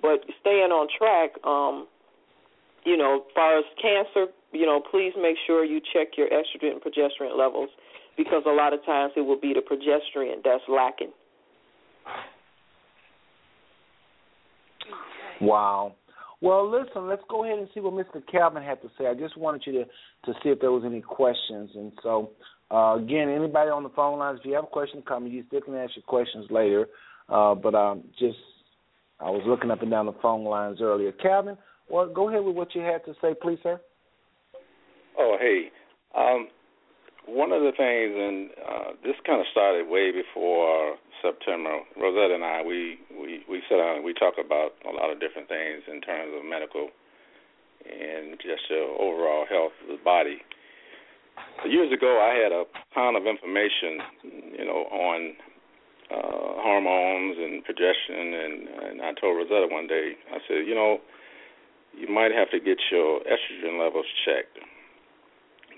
[0.00, 1.86] But staying on track, um,
[2.84, 6.72] you know, as far as cancer, you know, please make sure you check your estrogen
[6.72, 7.70] and progesterone levels
[8.16, 11.12] because a lot of times it will be the progesterone that's lacking.
[15.42, 15.94] Wow.
[16.40, 18.20] Well, listen, let's go ahead and see what Mr.
[18.30, 19.06] Calvin had to say.
[19.06, 22.30] I just wanted you to to see if there was any questions, and so
[22.70, 25.26] uh, again, anybody on the phone lines, if you have a question, come.
[25.26, 26.86] You still can ask your questions later,
[27.28, 28.38] uh, but um, just
[29.20, 31.12] I was looking up and down the phone lines earlier.
[31.12, 31.56] Calvin,
[31.88, 33.80] well, go ahead with what you had to say, please, sir.
[35.18, 35.70] Oh, hey.
[36.16, 36.48] Um,
[37.26, 41.80] one of the things, and uh, this kind of started way before September.
[41.94, 45.20] Rosetta and I, we we we sit down and we talk about a lot of
[45.20, 46.90] different things in terms of medical
[47.86, 50.42] and just your overall health of the body.
[51.66, 52.64] Years ago, I had a
[52.94, 55.32] ton of information, you know, on
[56.10, 60.98] uh, hormones and progesterone, and, and I told Rosetta one day, I said, you know,
[61.96, 64.58] you might have to get your estrogen levels checked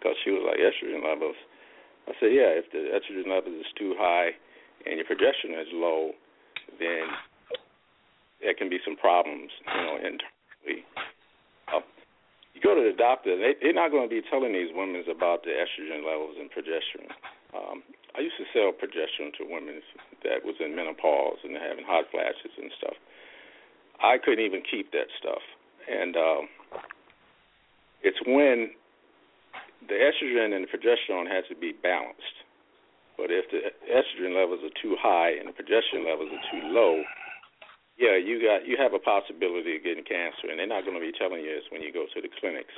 [0.04, 1.40] because she was like estrogen levels.
[2.04, 4.36] I said, yeah, if the estrogen levels is too high
[4.84, 6.12] and your progesterone is low,
[6.76, 7.08] then
[8.44, 10.84] there can be some problems, you know, internally.
[11.72, 11.80] Uh,
[12.52, 15.48] you go to the doctor, they, they're not going to be telling these women about
[15.48, 17.16] the estrogen levels and progesterone.
[17.56, 17.80] Um,
[18.12, 19.80] I used to sell progesterone to women
[20.20, 23.00] that was in menopause and having hot flashes and stuff.
[24.04, 25.40] I couldn't even keep that stuff,
[25.88, 26.44] and um,
[28.02, 28.74] it's when
[29.88, 32.38] the estrogen and the progesterone has to be balanced.
[33.16, 37.02] But if the estrogen levels are too high and the progesterone levels are too low,
[37.94, 41.04] yeah, you got you have a possibility of getting cancer, and they're not going to
[41.04, 42.74] be telling you this when you go to the clinics.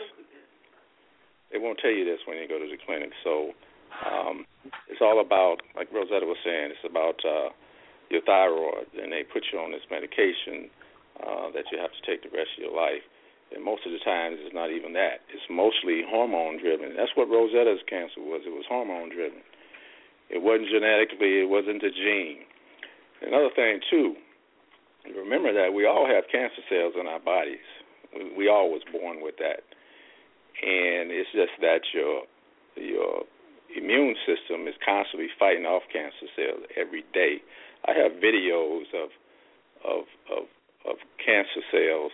[1.49, 3.17] They won't tell you this when you go to the clinic.
[3.25, 3.57] So
[4.05, 4.45] um,
[4.93, 7.49] it's all about, like Rosetta was saying, it's about uh,
[8.11, 10.69] your thyroid, and they put you on this medication
[11.23, 13.01] uh, that you have to take the rest of your life.
[13.55, 15.23] And most of the times, it's not even that.
[15.31, 16.99] It's mostly hormone driven.
[16.99, 18.43] That's what Rosetta's cancer was.
[18.43, 19.39] It was hormone driven.
[20.29, 21.47] It wasn't genetically.
[21.47, 22.43] It wasn't a gene.
[23.23, 24.17] Another thing too.
[25.15, 27.63] Remember that we all have cancer cells in our bodies.
[28.11, 29.63] We, we all was born with that,
[30.63, 32.27] and it's just that your
[32.75, 33.23] your
[33.77, 37.39] immune system is constantly fighting off cancer cells every day.
[37.87, 39.15] I have videos of
[39.87, 40.45] of of,
[40.91, 42.13] of cancer cells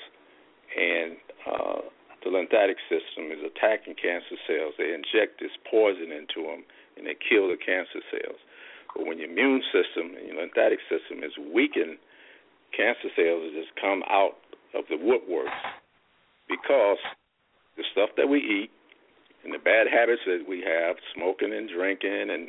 [0.77, 1.17] and
[1.47, 1.81] uh,
[2.25, 4.75] the lymphatic system is attacking cancer cells.
[4.79, 6.65] They inject this poison into them,
[6.97, 8.39] and they kill the cancer cells.
[8.95, 11.99] But when your immune system and your lymphatic system is weakened,
[12.77, 14.39] cancer cells just come out
[14.75, 15.53] of the woodwork
[16.49, 17.01] because
[17.77, 18.71] the stuff that we eat
[19.45, 22.49] and the bad habits that we have, smoking and drinking and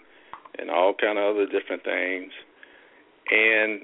[0.60, 2.32] and all kind of other different things,
[3.32, 3.82] and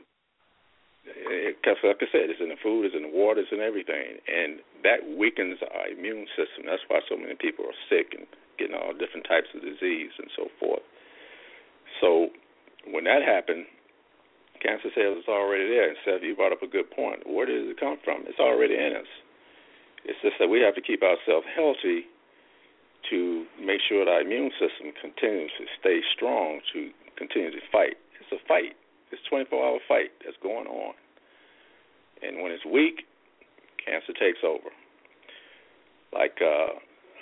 [1.59, 4.21] because like I said, it's in the food, it's in the water, it's in everything,
[4.27, 6.65] and that weakens our immune system.
[6.65, 8.25] That's why so many people are sick and
[8.57, 10.83] getting all different types of disease and so forth.
[12.01, 12.29] So
[12.91, 13.65] when that happened,
[14.61, 15.87] cancer cells is already there.
[15.89, 17.23] And Seth, you brought up a good point.
[17.25, 18.27] Where does it come from?
[18.27, 19.09] It's already in us.
[20.05, 22.07] It's just that we have to keep ourselves healthy
[23.09, 27.95] to make sure that our immune system continues to stay strong to continue to fight.
[28.19, 28.75] It's a fight.
[29.11, 30.93] It's 24 hour fight that's going on.
[32.21, 33.07] And when it's weak,
[33.83, 34.69] cancer takes over.
[36.13, 36.77] Like uh,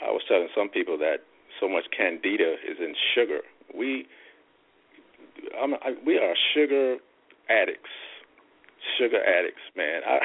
[0.05, 1.23] I was telling some people that
[1.59, 3.39] so much candida is in sugar.
[3.75, 4.05] We
[5.59, 6.97] I'm, I, we are sugar
[7.49, 7.93] addicts.
[8.97, 10.01] Sugar addicts, man.
[10.05, 10.19] I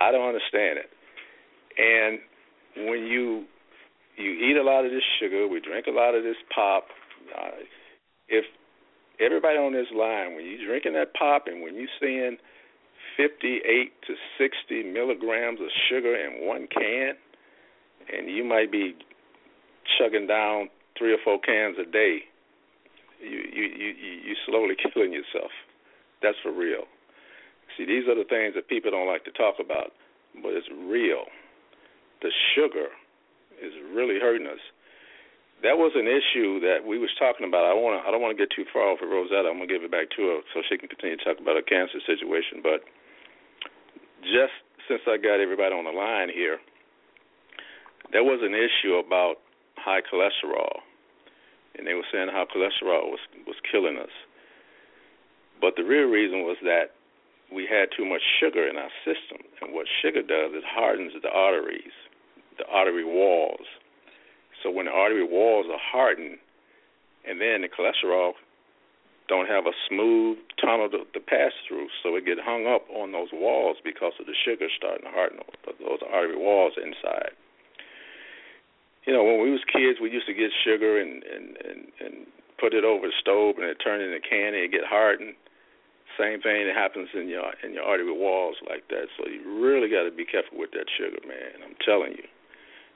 [0.08, 0.90] I don't understand it.
[1.78, 3.44] And when you
[4.16, 6.86] you eat a lot of this sugar, we drink a lot of this pop.
[7.36, 7.62] Uh,
[8.28, 8.44] if
[9.20, 12.38] everybody on this line, when you're drinking that pop and when you're seeing
[13.16, 17.14] 58 to 60 milligrams of sugar in one can,
[18.12, 18.96] and you might be
[19.98, 20.68] chugging down
[20.98, 22.20] three or four cans a day,
[23.20, 25.50] you you you you slowly killing yourself.
[26.22, 26.84] That's for real.
[27.76, 29.92] See, these are the things that people don't like to talk about,
[30.42, 31.24] but it's real.
[32.20, 32.88] The sugar
[33.62, 34.60] is really hurting us.
[35.62, 37.70] That was an issue that we was talking about.
[37.70, 39.46] I want I don't want to get too far off of Rosetta.
[39.46, 41.62] I'm gonna give it back to her so she can continue to talk about her
[41.62, 42.58] cancer situation.
[42.66, 42.82] But
[44.26, 44.54] just
[44.90, 46.58] since I got everybody on the line here,
[48.10, 49.38] there was an issue about
[49.78, 50.82] high cholesterol,
[51.78, 54.12] and they were saying how cholesterol was was killing us.
[55.62, 56.98] But the real reason was that
[57.54, 61.30] we had too much sugar in our system, and what sugar does is hardens the
[61.30, 61.94] arteries,
[62.58, 63.70] the artery walls.
[64.62, 66.38] So when the artery walls are hardened,
[67.26, 68.32] and then the cholesterol
[69.28, 73.12] don't have a smooth tunnel to, to pass through, so it get hung up on
[73.12, 75.38] those walls because of the sugar starting to harden
[75.78, 77.32] those artery walls inside
[79.06, 82.14] you know, when we was kids, we used to get sugar and and and, and
[82.58, 85.34] put it over the stove, and it turned into candy and get hardened.
[86.18, 89.10] Same thing that happens in your in your artery walls like that.
[89.18, 91.66] So you really got to be careful with that sugar, man.
[91.66, 92.26] I'm telling you.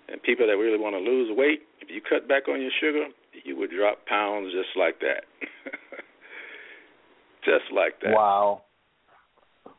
[0.09, 3.07] And people that really want to lose weight, if you cut back on your sugar,
[3.45, 5.25] you would drop pounds just like that.
[7.45, 8.13] just like that.
[8.13, 8.63] Wow.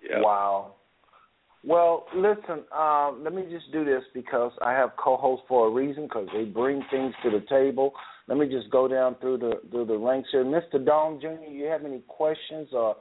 [0.04, 0.20] Yep.
[0.22, 0.74] Wow.
[1.64, 6.04] Well, listen, um, let me just do this because I have co-hosts for a reason
[6.04, 7.94] because they bring things to the table.
[8.28, 10.46] Let me just go down through the through the ranks here.
[10.46, 10.84] Mr.
[10.84, 12.96] Dong Jr., you have any questions or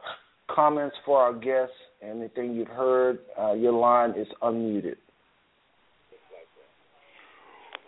[0.51, 1.74] comments for our guests?
[2.03, 3.19] Anything you've heard?
[3.39, 4.97] Uh, your line is unmuted.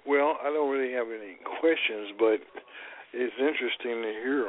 [0.09, 2.41] Well, I don't really have any questions, but
[3.13, 4.49] it's interesting to hear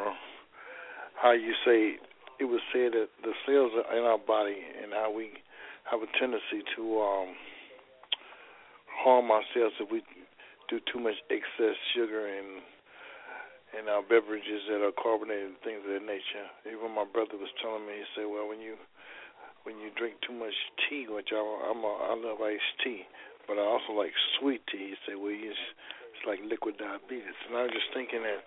[1.19, 1.99] how you say
[2.39, 5.35] it was said that the cells are in our body and how we
[5.91, 7.35] have a tendency to um,
[9.03, 9.99] harm ourselves if we
[10.71, 12.63] do too much excess sugar in
[13.77, 16.47] in our beverages that are carbonated and things of that nature.
[16.65, 18.79] Even my brother was telling me, he said, "Well, when you
[19.67, 20.55] when you drink too much
[20.87, 23.03] tea, which I I'm a, I love iced tea,
[23.49, 25.57] but I also like sweet tea." He said, "Well, it's
[26.13, 28.45] it's like liquid diabetes." And I was just thinking that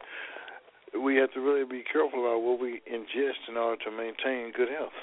[0.94, 4.68] we have to really be careful about what we ingest in order to maintain good
[4.70, 4.94] health.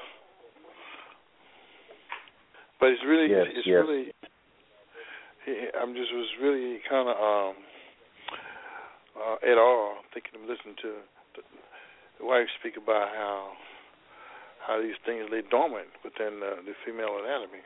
[2.79, 3.83] But it's really, yes, it's yes.
[3.83, 4.13] really.
[5.75, 7.55] I'm just was really kind of um,
[9.17, 11.01] uh, at all thinking of listening to
[11.35, 11.41] the,
[12.19, 13.51] the wife speak about how
[14.67, 17.65] how these things lay dormant within the, the female anatomy.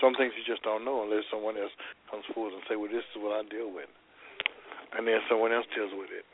[0.00, 1.72] Some things you just don't know unless someone else
[2.10, 3.88] comes forward and say, "Well, this is what I deal with,"
[4.96, 6.24] and then someone else deals with it.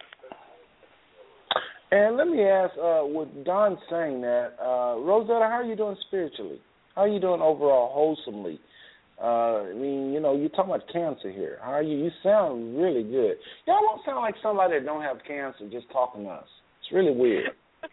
[1.91, 5.97] And let me ask, uh, with Don saying that, uh, Rosetta, how are you doing
[6.09, 6.61] spiritually?
[6.95, 8.59] How are you doing overall, wholesomely?
[9.23, 11.59] Uh, I mean, you know, you're talking about cancer here.
[11.63, 11.97] How are you?
[11.97, 13.37] You sound really good.
[13.67, 16.49] Y'all don't sound like somebody that don't have cancer just talking to us.
[16.83, 17.51] It's really weird.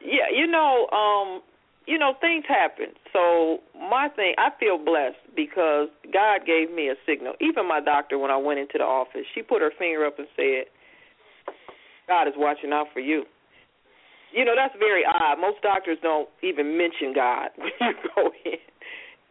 [0.00, 1.42] yeah, you know, um,
[1.86, 2.96] you know, things happen.
[3.12, 7.34] So my thing, I feel blessed because God gave me a signal.
[7.40, 10.28] Even my doctor, when I went into the office, she put her finger up and
[10.36, 10.64] said,
[12.08, 13.24] God is watching out for you.
[14.32, 15.38] You know, that's very odd.
[15.38, 18.60] Most doctors don't even mention God when you go in.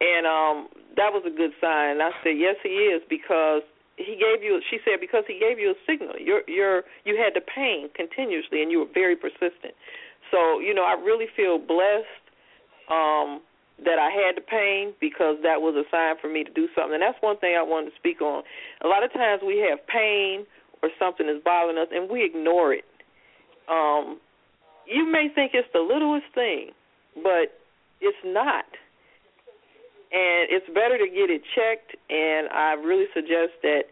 [0.00, 1.98] And um that was a good sign.
[1.98, 3.62] And I said, Yes he is because
[3.96, 6.16] he gave you she said, because he gave you a signal.
[6.18, 9.76] You're you're you had the pain continuously and you were very persistent.
[10.30, 12.23] So, you know, I really feel blessed
[12.90, 13.40] um
[13.82, 16.94] that I had the pain because that was a sign for me to do something.
[16.94, 18.44] And that's one thing I wanted to speak on.
[18.82, 20.46] A lot of times we have pain
[20.82, 22.86] or something is bothering us and we ignore it.
[23.66, 24.20] Um,
[24.86, 26.70] you may think it's the littlest thing,
[27.16, 27.58] but
[28.00, 28.68] it's not.
[30.14, 33.90] And it's better to get it checked and I really suggest that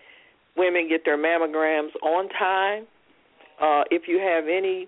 [0.56, 2.86] women get their mammograms on time.
[3.60, 4.86] Uh, if you have any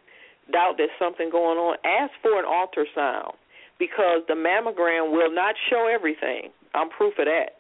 [0.52, 3.34] doubt there's something going on, ask for an ultrasound
[3.78, 6.50] because the mammogram will not show everything.
[6.74, 7.58] I'm proof of that.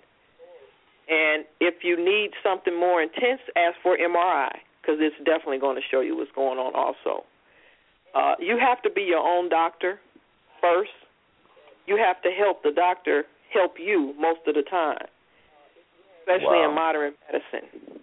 [1.08, 4.50] And if you need something more intense, ask for MRI
[4.80, 6.72] because it's definitely going to show you what's going on.
[6.74, 7.24] Also,
[8.14, 10.00] uh, you have to be your own doctor
[10.62, 10.90] first.
[11.86, 15.04] You have to help the doctor help you most of the time,
[16.20, 16.68] especially Wow.
[16.70, 18.00] in modern medicine.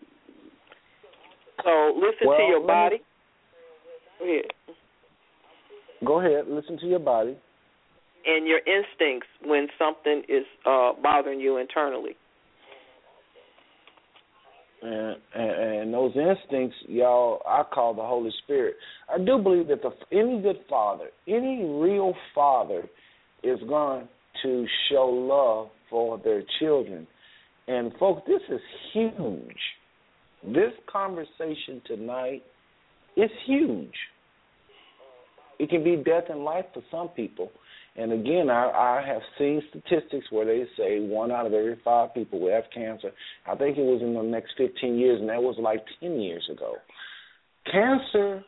[1.64, 3.02] So listen Well, to your me- body.
[4.20, 4.52] Go ahead.
[6.06, 7.36] Go ahead, listen to your body.
[8.26, 12.16] And your instincts when something is uh, bothering you internally.
[14.84, 18.76] and, and and those instincts, y'all, I call the Holy Spirit.
[19.14, 22.84] I do believe that the any good father, any real father,
[23.44, 24.08] is going
[24.44, 27.06] to show love for their children,
[27.68, 28.62] And folks, this is
[28.94, 29.58] huge.
[30.44, 32.44] This conversation tonight
[33.18, 33.94] is huge.
[35.60, 37.52] It can be death and life for some people.
[37.98, 42.14] And again, I, I have seen statistics where they say one out of every five
[42.14, 43.12] people will have cancer.
[43.46, 46.48] I think it was in the next 15 years, and that was like 10 years
[46.52, 46.76] ago.
[47.70, 48.44] Cancer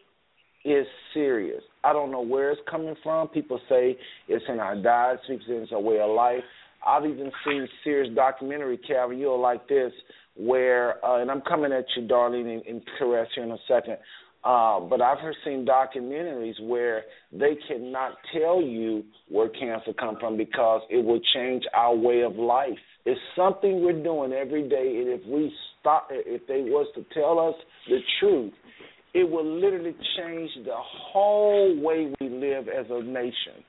[0.64, 1.62] is serious.
[1.84, 3.28] I don't know where it's coming from.
[3.28, 3.98] People say
[4.30, 6.44] it's in our diet, it's in our way of life.
[6.86, 9.92] I've even seen serious documentary, Calvin, you'll like this,
[10.36, 13.98] where, uh, and I'm coming at you, Darlene, and, and Caress here in a second,
[14.44, 20.82] uh, but I've seen documentaries where they cannot tell you where cancer come from because
[20.90, 22.78] it will change our way of life.
[23.06, 27.40] It's something we're doing every day, and if we stop, if they was to tell
[27.40, 27.56] us
[27.88, 28.54] the truth,
[29.14, 33.64] it will literally change the whole way we live as a nation.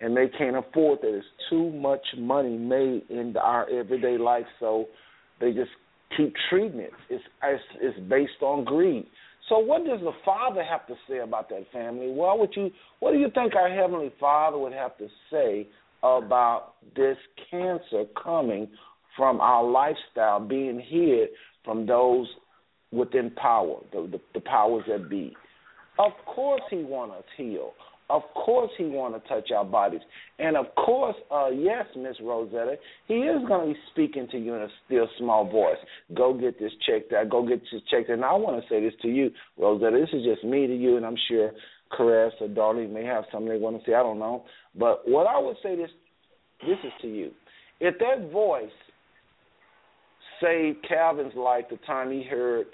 [0.00, 1.16] And they can't afford that.
[1.16, 4.86] It's too much money made in our everyday life, so
[5.40, 5.70] they just
[6.16, 6.92] keep treating it.
[7.10, 9.06] It's it's, it's based on greed.
[9.48, 12.10] So what does the Father have to say about that family?
[12.10, 12.70] Well, would you
[13.00, 15.66] what do you think our heavenly Father would have to say
[16.02, 17.16] about this
[17.50, 18.68] cancer coming
[19.16, 21.30] from our lifestyle being hid
[21.64, 22.26] from those
[22.92, 25.34] within power, the, the, the powers that be?
[25.98, 27.72] Of course, He wants us healed.
[28.10, 30.00] Of course, he want to touch our bodies,
[30.38, 32.76] and of course, uh, yes, Miss Rosetta,
[33.06, 35.76] he is going to be speaking to you in a still small voice.
[36.14, 37.28] Go get this checked out.
[37.28, 38.14] Go get this checked out.
[38.14, 39.98] And I want to say this to you, Rosetta.
[39.98, 41.50] This is just me to you, and I'm sure
[41.94, 43.94] Caress or Darlene may have something they want to say.
[43.94, 44.44] I don't know,
[44.74, 45.90] but what I would say this,
[46.66, 47.30] this is to you.
[47.80, 48.70] If that voice
[50.40, 52.66] saved Calvin's life the time he heard,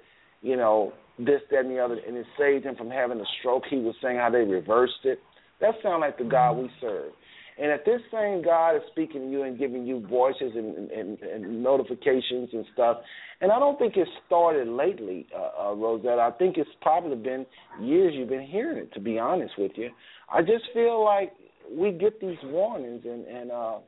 [0.45, 3.65] you know, this, that, and the other, and it saved him from having a stroke.
[3.71, 5.19] He was saying how they reversed it.
[5.61, 7.12] That sounds like the God we serve.
[7.57, 11.19] And if this same God is speaking to you and giving you voices and, and,
[11.21, 12.99] and notifications and stuff,
[13.41, 16.21] and I don't think it started lately, uh, uh, Rosetta.
[16.21, 17.47] I think it's probably been
[17.81, 18.93] years you've been hearing it.
[18.95, 19.91] To be honest with you,
[20.29, 21.33] I just feel like
[21.71, 23.79] we get these warnings, and and uh,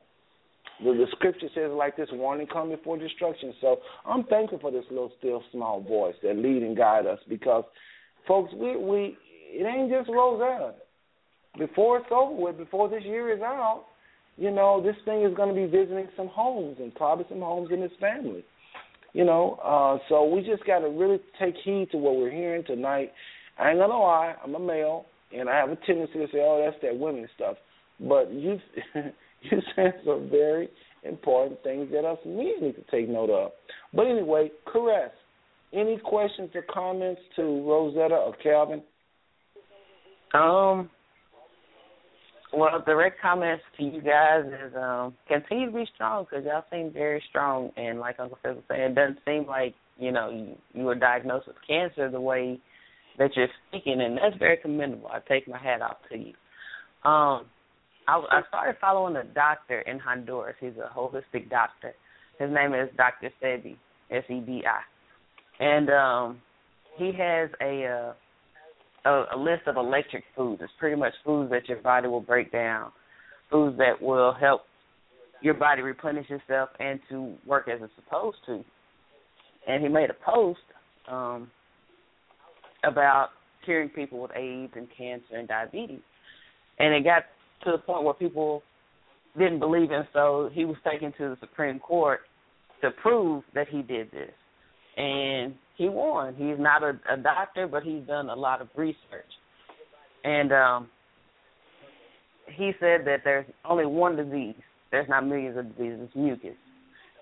[0.83, 3.53] the, the scripture says like this warning come before destruction.
[3.61, 7.63] So I'm thankful for this little still small voice that lead and guide us because
[8.27, 9.17] folks we we
[9.49, 10.75] it ain't just Rosetta.
[11.57, 13.85] Before it's over with, before this year is out,
[14.37, 17.81] you know, this thing is gonna be visiting some homes and probably some homes in
[17.81, 18.45] his family.
[19.13, 23.11] You know, uh so we just gotta really take heed to what we're hearing tonight.
[23.57, 25.05] I ain't gonna lie, I'm a male
[25.35, 27.57] and I have a tendency to say, Oh, that's that women stuff.
[27.99, 28.59] But you
[29.51, 30.69] you said some very
[31.03, 33.51] important things that us men need to take note of.
[33.93, 35.11] But anyway, Caress,
[35.73, 38.81] any questions or comments to Rosetta or Calvin?
[40.33, 40.89] Um,
[42.53, 46.91] well, direct comments to you guys is um, continue to be strong because y'all seem
[46.91, 47.71] very strong.
[47.75, 50.95] And like Uncle Phil was saying, it doesn't seem like you know you, you were
[50.95, 52.59] diagnosed with cancer the way
[53.17, 55.09] that you're speaking, and that's very commendable.
[55.11, 57.09] I take my hat off to you.
[57.09, 57.45] Um,
[58.07, 60.55] I, I started following a doctor in Honduras.
[60.59, 61.93] He's a holistic doctor.
[62.39, 63.29] His name is Dr.
[63.41, 63.75] Sebi,
[64.11, 66.41] S E B I, and um,
[66.97, 68.13] he has a,
[69.05, 70.61] uh, a a list of electric foods.
[70.63, 72.91] It's pretty much foods that your body will break down,
[73.51, 74.61] foods that will help
[75.41, 78.63] your body replenish itself and to work as it's supposed to.
[79.67, 80.59] And he made a post
[81.09, 81.49] um,
[82.83, 83.29] about
[83.65, 85.99] curing people with AIDS and cancer and diabetes,
[86.79, 87.23] and it got
[87.63, 88.63] to the point where people
[89.37, 92.21] didn't believe him, so he was taken to the Supreme Court
[92.81, 94.31] to prove that he did this.
[94.97, 96.33] And he won.
[96.35, 98.97] He's not a, a doctor, but he's done a lot of research.
[100.23, 100.89] And um
[102.55, 104.55] he said that there's only one disease.
[104.91, 106.55] There's not millions of diseases, it's mucus.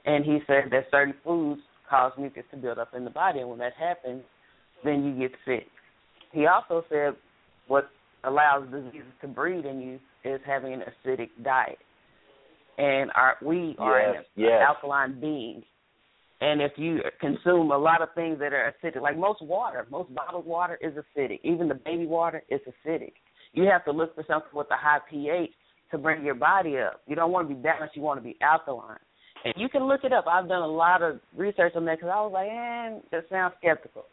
[0.06, 3.50] And he said that certain foods cause mucus to build up in the body and
[3.50, 4.24] when that happens,
[4.84, 5.68] then you get sick.
[6.32, 7.16] He also said
[7.68, 7.90] what
[8.26, 11.78] allows diseases to breed in you is having an acidic diet.
[12.78, 14.62] And our we are yes, an yes.
[14.68, 15.64] alkaline being.
[16.42, 20.14] And if you consume a lot of things that are acidic, like most water, most
[20.14, 21.40] bottled water is acidic.
[21.44, 23.14] Even the baby water is acidic.
[23.54, 25.52] You have to look for something with a high pH
[25.92, 27.02] to bring your body up.
[27.08, 28.98] You don't want to be balanced, you want to be alkaline.
[29.46, 30.26] And you can look it up.
[30.28, 33.54] I've done a lot of research on that because I was like, eh, that sounds
[33.60, 34.06] skeptical.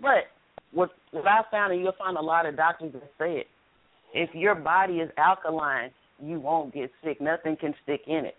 [0.00, 0.30] But
[0.72, 3.46] what what I found, and you'll find a lot of doctors that say it,
[4.14, 5.90] if your body is alkaline,
[6.22, 7.20] you won't get sick.
[7.20, 8.34] Nothing can stick in it.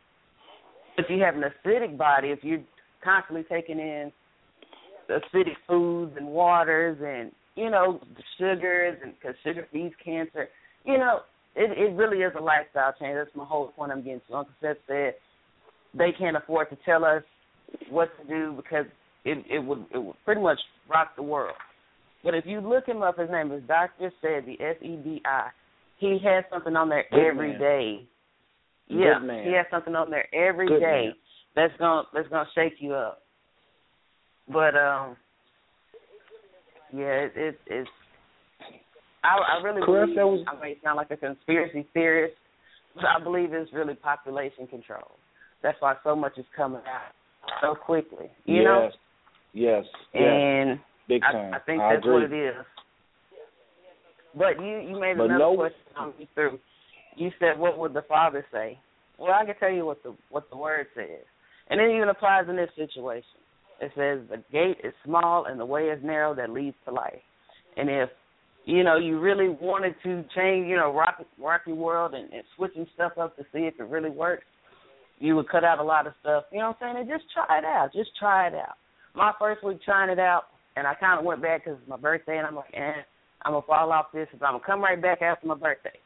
[0.97, 2.61] If you have an acidic body, if you're
[3.03, 4.11] constantly taking in
[5.09, 7.99] acidic foods and waters and you know
[8.37, 10.49] sugars, and because sugar feeds cancer,
[10.85, 11.19] you know
[11.55, 13.15] it it really is a lifestyle change.
[13.15, 14.35] That's my whole point I'm getting to.
[14.35, 15.13] Uncle Seth said
[15.93, 17.23] they can't afford to tell us
[17.89, 18.85] what to do because
[19.25, 21.55] it it would it would pretty much rock the world.
[22.23, 25.49] But if you look him up, his name is Doctor Sebi S E B I.
[25.97, 27.59] He has something on there Good every man.
[27.59, 28.03] day.
[28.87, 31.13] Yeah, he has something on there every day Good man.
[31.55, 33.21] that's gonna that's gonna shake you up.
[34.51, 35.15] But um,
[36.93, 37.89] yeah, it, it it's.
[39.23, 40.15] I I really Chris, believe.
[40.17, 42.35] was- I may sound like a conspiracy theorist,
[42.95, 45.11] but I believe it's really population control.
[45.61, 47.13] That's why so much is coming out
[47.61, 48.27] so quickly.
[48.45, 48.63] You yes.
[48.65, 48.89] know,
[49.53, 49.83] Yes.
[50.13, 50.23] Yes.
[50.23, 50.79] and
[51.09, 51.53] Big I, time.
[51.53, 52.13] I think I that's agree.
[52.13, 52.55] what it is.
[54.37, 56.59] But you you made But another no- question on me through.
[57.15, 58.79] You said, "What would the father say?"
[59.17, 61.25] Well, I can tell you what the what the word says,
[61.69, 63.41] and it even applies in this situation.
[63.81, 67.21] It says, "The gate is small and the way is narrow that leads to life."
[67.75, 68.09] And if
[68.65, 72.43] you know you really wanted to change, you know, rock rock your world and, and
[72.55, 74.45] switching stuff up to see if it really works,
[75.17, 76.43] you would cut out a lot of stuff.
[76.51, 77.09] You know what I'm saying?
[77.09, 77.91] And just try it out.
[77.93, 78.75] Just try it out.
[79.15, 80.43] My first week trying it out,
[80.79, 83.03] and I kind of went back because it's my birthday, and I'm like, eh,
[83.43, 85.97] I'm gonna fall off this, but I'm gonna come right back after my birthday.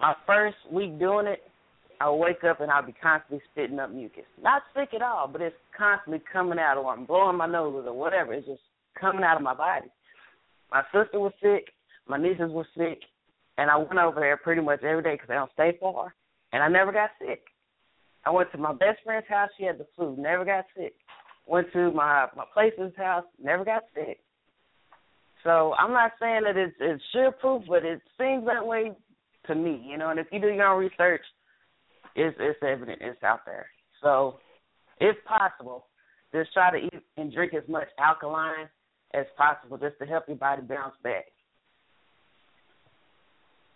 [0.00, 1.42] My first week doing it,
[2.00, 4.24] I'll wake up and I'll be constantly spitting up mucus.
[4.42, 7.92] Not sick at all, but it's constantly coming out, or I'm blowing my nose or
[7.92, 8.32] whatever.
[8.32, 8.60] It's just
[8.98, 9.86] coming out of my body.
[10.70, 11.68] My sister was sick,
[12.08, 13.00] my nieces were sick,
[13.58, 16.14] and I went over there pretty much every day because they don't stay far,
[16.52, 17.44] and I never got sick.
[18.24, 19.50] I went to my best friend's house.
[19.56, 20.94] She had the flu, never got sick.
[21.46, 24.20] Went to my my place's house, never got sick.
[25.44, 28.92] So I'm not saying that it's it's sure proof, but it seems that way
[29.46, 30.10] to me, you know.
[30.10, 31.22] And if you do your own research,
[32.16, 33.66] it's it's evident, it's out there.
[34.02, 34.40] So,
[35.00, 35.86] if possible,
[36.34, 38.68] just try to eat and drink as much alkaline
[39.14, 41.26] as possible, just to help your body bounce back.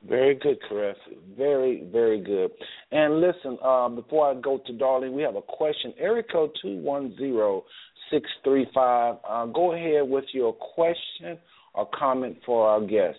[0.08, 0.96] Very good, Chris.
[1.36, 2.50] Very, very good.
[2.90, 5.92] And listen, um, before I go to Darlene, we have a question.
[6.32, 7.64] Code two one zero
[8.10, 9.16] six three five.
[9.28, 11.38] Uh, go ahead with your question
[11.74, 13.18] or comment for our guest.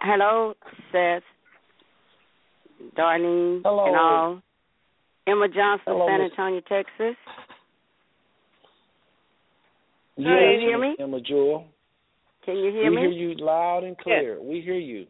[0.00, 0.54] Hello,
[0.92, 1.22] Seth,
[2.96, 3.86] Darlene, Hello.
[3.86, 4.42] and all.
[5.26, 7.16] Emma Johnson, Hello, San Antonio, Texas.
[10.16, 10.96] Yes, you hear me?
[10.98, 11.66] Emma Jewel.
[12.46, 13.02] Can you hear we me?
[13.02, 14.40] hear you loud and clear.
[14.40, 15.06] We hear you.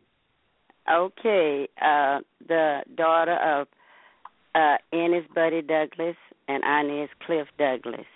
[0.91, 3.69] Okay, uh, the daughter of
[4.55, 6.17] uh, Ennis Buddy Douglas
[6.49, 8.07] and Inez Cliff Douglas.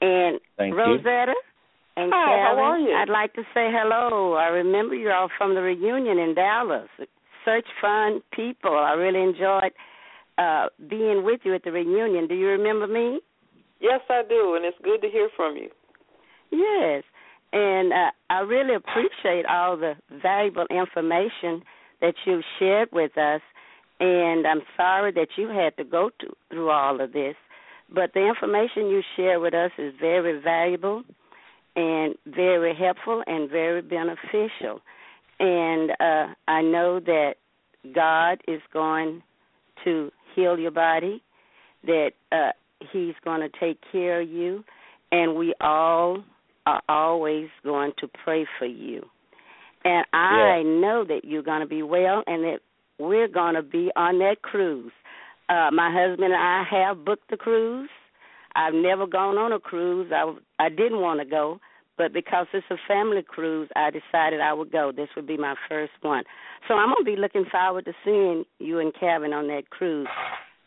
[0.00, 0.78] And Thank you.
[0.78, 1.34] Rosetta
[1.96, 2.94] and Hi, how Karen, are you?
[2.96, 4.34] I'd like to say hello.
[4.34, 6.88] I remember you all from the reunion in Dallas.
[7.44, 8.76] Such fun people.
[8.76, 9.72] I really enjoyed
[10.38, 12.26] uh, being with you at the reunion.
[12.26, 13.20] Do you remember me?
[13.80, 15.68] Yes, I do, and it's good to hear from you.
[16.50, 17.04] Yes,
[17.52, 21.62] and uh, I really appreciate all the valuable information
[22.00, 23.40] that you've shared with us.
[23.98, 27.34] And I'm sorry that you had to go to, through all of this,
[27.92, 31.02] but the information you share with us is very valuable
[31.76, 34.80] and very helpful and very beneficial.
[35.38, 37.34] And uh, I know that
[37.94, 39.22] God is going
[39.84, 41.22] to heal your body,
[41.84, 42.52] that uh,
[42.92, 44.64] He's going to take care of you,
[45.12, 46.24] and we all
[46.70, 49.04] are always going to pray for you.
[49.84, 52.58] And I know that you're going to be well and that
[52.98, 54.92] we're going to be on that cruise.
[55.48, 57.90] Uh my husband and I have booked the cruise.
[58.54, 60.12] I've never gone on a cruise.
[60.12, 61.60] I I didn't want to go,
[61.96, 64.92] but because it's a family cruise, I decided I would go.
[64.94, 66.24] This would be my first one.
[66.68, 70.08] So I'm going to be looking forward to seeing you and Kevin on that cruise.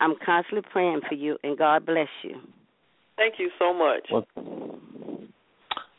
[0.00, 2.36] I'm constantly praying for you and God bless you.
[3.16, 4.08] Thank you so much.
[4.10, 4.26] Well,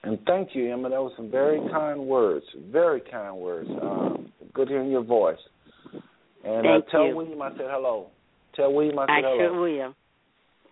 [0.05, 0.89] and thank you, Emma.
[0.89, 2.45] That was some very kind words.
[2.71, 3.69] Very kind words.
[3.81, 5.37] Um, good hearing your voice.
[6.43, 7.15] And Thank uh, tell you.
[7.15, 8.07] William I said hello.
[8.55, 9.37] Tell William I said I hello.
[9.37, 9.95] sure will.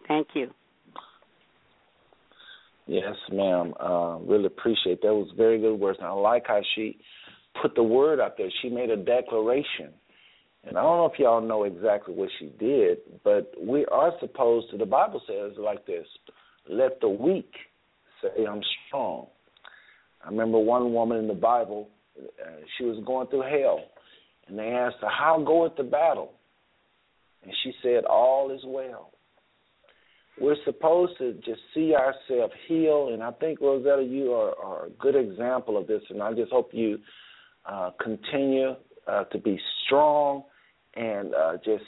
[0.07, 0.51] Thank you.
[2.85, 3.73] Yes, ma'am.
[3.79, 5.13] Uh, really appreciate that.
[5.13, 5.99] was very good words.
[5.99, 6.97] And I like how she
[7.61, 8.49] put the word out there.
[8.61, 9.93] She made a declaration.
[10.65, 14.69] And I don't know if y'all know exactly what she did, but we are supposed
[14.71, 16.05] to, the Bible says like this
[16.69, 17.51] let the weak
[18.23, 19.27] say, I'm strong.
[20.25, 23.81] I remember one woman in the Bible, uh, she was going through hell,
[24.47, 26.31] and they asked her, How goeth the battle?
[27.43, 29.13] And she said, All is well
[30.39, 34.89] we're supposed to just see ourselves heal and i think rosetta you are, are a
[34.91, 36.97] good example of this and i just hope you
[37.65, 38.75] uh, continue
[39.07, 40.43] uh, to be strong
[40.95, 41.83] and uh, just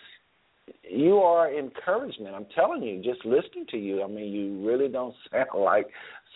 [0.90, 5.16] you are encouragement i'm telling you just listening to you i mean you really don't
[5.32, 5.88] sound like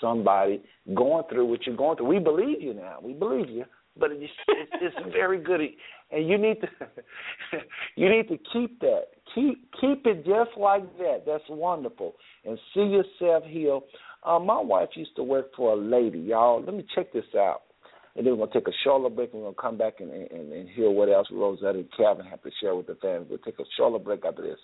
[0.01, 0.61] somebody
[0.95, 3.65] going through what you're going through we believe you now we believe you
[3.97, 5.61] but it's, it's, it's very good
[6.11, 6.67] and you need to
[7.95, 9.05] you need to keep that
[9.35, 11.23] Keep keep it just like that.
[11.25, 12.15] That's wonderful.
[12.45, 13.83] And see yourself heal.
[14.23, 16.63] Uh, my wife used to work for a lady, y'all.
[16.63, 17.61] Let me check this out.
[18.15, 20.51] And then we're gonna take a short break and we're gonna come back and, and,
[20.51, 23.27] and hear what else Rosetta and Calvin have to share with the family.
[23.29, 24.59] We'll take a short break after this.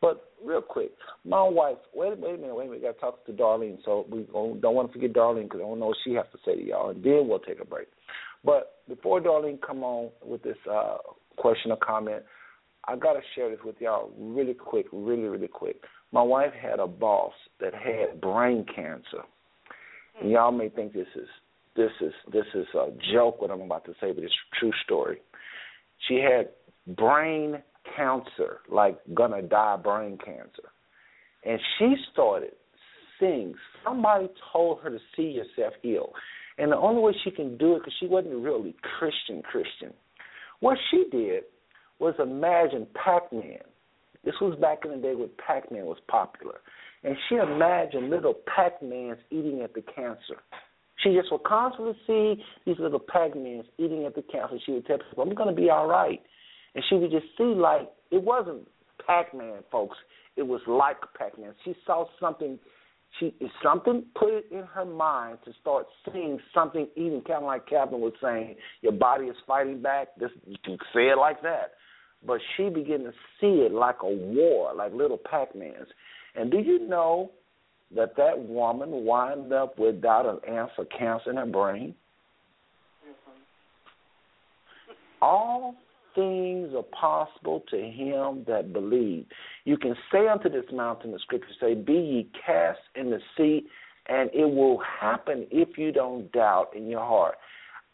[0.00, 0.90] But real quick,
[1.24, 1.78] my wife.
[1.94, 2.54] Wait, wait a minute.
[2.54, 2.82] Wait a minute.
[2.82, 3.78] Got to talk to Darlene.
[3.84, 6.38] So we don't want to forget Darlene because I don't know what she has to
[6.44, 6.90] say to y'all.
[6.90, 7.88] And then we'll take a break.
[8.44, 10.98] But before Darlene come on with this uh,
[11.36, 12.22] question or comment,
[12.86, 15.82] I gotta share this with y'all really quick, really, really quick.
[16.12, 19.24] My wife had a boss that had brain cancer.
[20.20, 21.28] And y'all may think this is
[21.74, 24.72] this is this is a joke what I'm about to say, but it's a true
[24.84, 25.20] story.
[26.06, 26.50] She had
[26.94, 27.62] brain
[27.96, 30.70] cancer, like gonna die brain cancer.
[31.44, 32.52] And she started
[33.20, 33.54] seeing
[33.84, 36.12] somebody told her to see yourself heal.
[36.58, 39.92] And the only way she can do it, because she wasn't really Christian Christian,
[40.60, 41.44] what she did
[41.98, 43.60] was imagine Pac-Man.
[44.24, 46.60] This was back in the day when Pac-Man was popular.
[47.02, 50.40] And she imagined little Pac-Mans eating at the cancer.
[51.02, 54.56] She just would constantly see these little Pac-Mans eating at the cancer.
[54.64, 56.22] She would tell people, I'm going to be all right.
[56.74, 58.68] And she would just see like, it wasn't
[59.06, 59.96] Pac-Man, folks.
[60.36, 61.54] It was like Pac-Man.
[61.64, 62.58] She saw something
[63.20, 63.32] she
[63.62, 68.00] something put it in her mind to start seeing something eating, kind of like Captain
[68.00, 70.08] was saying, your body is fighting back.
[70.18, 71.74] This you can say it like that,
[72.26, 75.86] but she began to see it like a war, like little Pac-Mans.
[76.34, 77.30] And do you know
[77.94, 81.94] that that woman wound up without an answer cancer in her brain?
[83.06, 83.40] Mm-hmm.
[85.22, 85.76] All
[86.14, 89.26] things are possible to him that believe.
[89.64, 93.66] You can say unto this mountain, the scripture say, Be ye cast in the sea,
[94.06, 97.36] and it will happen if you don't doubt in your heart.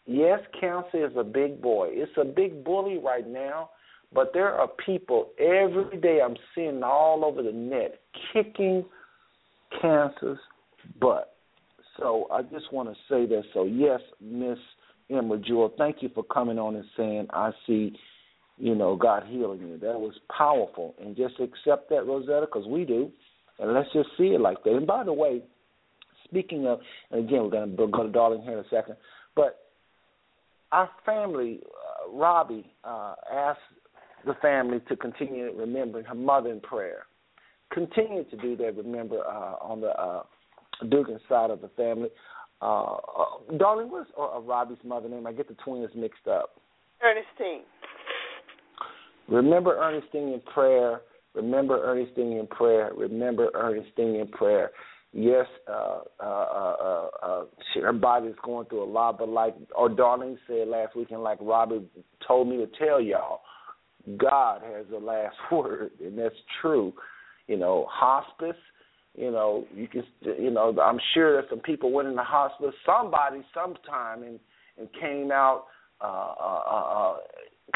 [0.05, 1.89] Yes, cancer is a big boy.
[1.91, 3.69] It's a big bully right now,
[4.13, 7.99] but there are people every day I'm seeing all over the net
[8.33, 8.85] kicking
[9.79, 10.39] cancer's
[10.99, 11.35] butt.
[11.97, 13.43] So I just want to say that.
[13.53, 14.57] So yes, Miss
[15.09, 17.95] Emma Jewel, thank you for coming on and saying I see
[18.57, 19.77] you know, God healing you.
[19.77, 20.95] That was powerful.
[21.01, 23.11] And just accept that, Rosetta, because we do.
[23.59, 24.71] And let's just see it like that.
[24.71, 25.41] And by the way,
[26.25, 26.79] speaking of,
[27.11, 28.95] and again, we're going to go to Darlene here in a second,
[29.35, 29.67] but
[30.71, 33.59] our family, uh, Robbie, uh, asked
[34.25, 37.05] the family to continue remembering her mother in prayer.
[37.73, 40.23] Continue to do that, remember, uh, on the uh,
[40.89, 42.09] Dugan side of the family.
[42.61, 45.25] Uh, uh, Darlene, what's uh, Robbie's mother name?
[45.25, 46.61] I get the twins mixed up.
[47.03, 47.63] Ernestine.
[49.31, 51.01] Remember Ernestine in prayer.
[51.33, 52.91] Remember Ernestine in prayer.
[52.95, 54.71] Remember Ernestine in prayer.
[55.13, 57.43] Yes, uh, uh, uh, uh, uh
[57.81, 61.81] her body going through a lot, but like our darling said last weekend, like Robbie
[62.25, 63.41] told me to tell y'all,
[64.17, 66.93] God has the last word, and that's true.
[67.47, 68.59] You know, hospice.
[69.17, 70.03] You know, you can.
[70.21, 72.73] You know, I'm sure that some people went in the hospice.
[72.85, 74.39] Somebody, sometime, and
[74.77, 75.65] and came out
[76.01, 77.17] uh, uh, uh,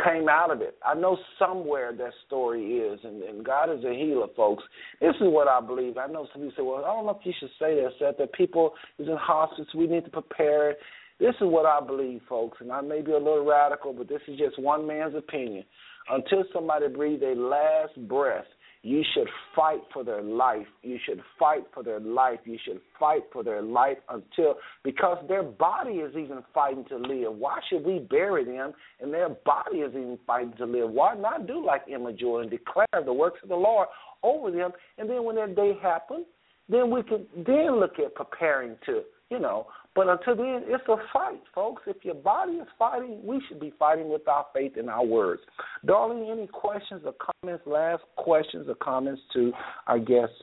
[0.04, 0.78] came out of it.
[0.86, 4.64] I know somewhere that story is, and, and God is a healer, folks.
[5.02, 5.98] This is what I believe.
[5.98, 8.18] I know some people say, well, I don't know if you should say this, that,
[8.18, 10.76] that people is in hospice, we need to prepare.
[11.20, 14.22] This is what I believe, folks, and I may be a little radical, but this
[14.28, 15.64] is just one man's opinion.
[16.10, 18.46] Until somebody breathes their last breath,
[18.86, 20.68] you should fight for their life.
[20.84, 22.38] You should fight for their life.
[22.46, 27.34] You should fight for their life until, because their body is even fighting to live.
[27.34, 30.92] Why should we bury them and their body is even fighting to live?
[30.92, 33.88] Why not do like Emma Joy and declare the works of the Lord
[34.22, 34.70] over them?
[35.00, 36.28] And then when that day happens,
[36.70, 39.02] then we can then look at preparing to,
[39.32, 41.84] you know, but until then, it's a fight, folks.
[41.88, 45.42] If your body is fighting, we should be fighting with our faith and our words.
[45.86, 47.64] Darlene, any questions or comments?
[47.66, 49.54] Last questions or comments to
[49.88, 50.36] our guests?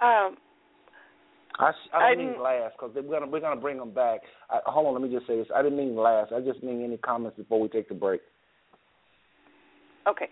[0.00, 0.36] Um,
[1.58, 4.20] I, I didn't mean last because we're gonna we're gonna bring them back.
[4.48, 5.48] I, hold on, let me just say this.
[5.54, 6.32] I didn't mean last.
[6.32, 8.20] I just mean any comments before we take the break.
[10.08, 10.28] Okay,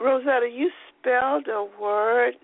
[0.00, 0.68] Rosetta, you
[1.00, 2.34] spelled a word.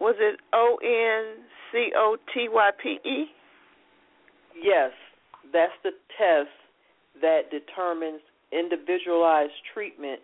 [0.00, 3.26] Was it O N C O T Y P E?
[4.62, 4.90] Yes,
[5.52, 6.50] that's the test
[7.20, 8.20] that determines
[8.52, 10.20] individualized treatment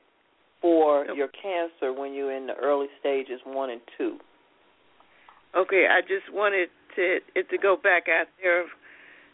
[0.61, 4.19] for your cancer when you're in the early stages one and two.
[5.57, 8.65] Okay, I just wanted to it to go back out there.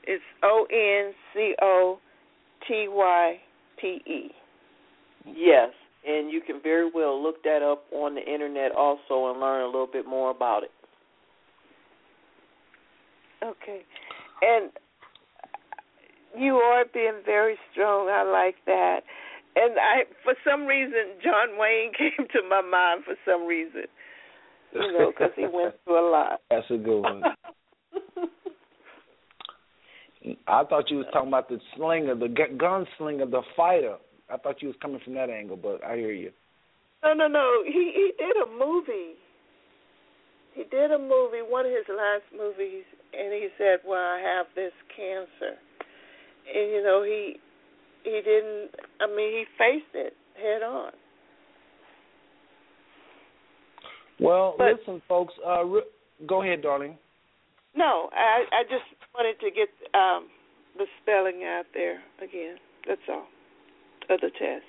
[0.04, 1.98] It's O N C O
[2.66, 3.36] T Y
[3.80, 4.30] P E.
[5.26, 5.70] Yes,
[6.06, 9.66] and you can very well look that up on the internet also and learn a
[9.66, 10.70] little bit more about it.
[13.44, 13.82] Okay.
[14.42, 14.70] And
[16.36, 18.08] you are being very strong.
[18.08, 19.00] I like that.
[19.56, 23.84] and I, for some reason, John Wayne came to my mind for some reason.
[24.74, 26.40] You know, because he went through a lot.
[26.50, 27.22] That's a good one.
[30.46, 33.96] I thought you was talking about the slinger, the gunslinger, the fighter.
[34.30, 36.30] I thought you was coming from that angle, but I hear you.
[37.02, 37.62] No, no, no.
[37.64, 39.14] He he did a movie.
[40.54, 42.84] He did a movie, one of his last movies,
[43.16, 45.56] and he said, "Well, I have this cancer,"
[46.52, 47.38] and you know he
[48.02, 48.70] he didn't.
[49.00, 50.92] I mean, he faced it head on.
[54.20, 55.34] Well, But- listen, folks.
[55.46, 55.90] Uh, re-
[56.26, 56.98] go ahead, darling.
[57.74, 58.84] No, I I just
[59.14, 60.28] wanted to get um
[60.76, 62.58] the spelling out there again.
[62.86, 63.26] That's all.
[64.10, 64.64] Of the test.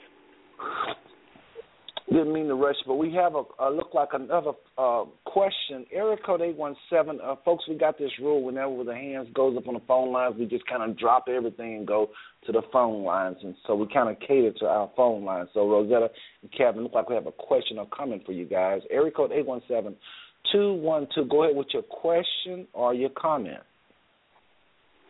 [2.09, 5.85] Didn't mean to rush, but we have a, a look like another uh, question.
[5.93, 7.19] Area code eight one seven.
[7.23, 8.43] Uh, folks, we got this rule.
[8.43, 11.75] Whenever the hands goes up on the phone lines, we just kind of drop everything
[11.75, 12.09] and go
[12.47, 15.49] to the phone lines, and so we kind of cater to our phone lines.
[15.53, 16.09] So Rosetta
[16.41, 18.81] and Kevin, look like we have a question or comment for you guys.
[18.89, 19.95] Area code eight one seven
[20.51, 21.25] two one two.
[21.25, 23.59] Go ahead with your question or your comment.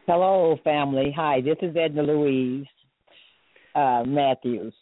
[0.06, 1.14] Hello, family.
[1.16, 2.68] Hi, this is Edna Louise
[3.80, 4.74] uh, Mathews.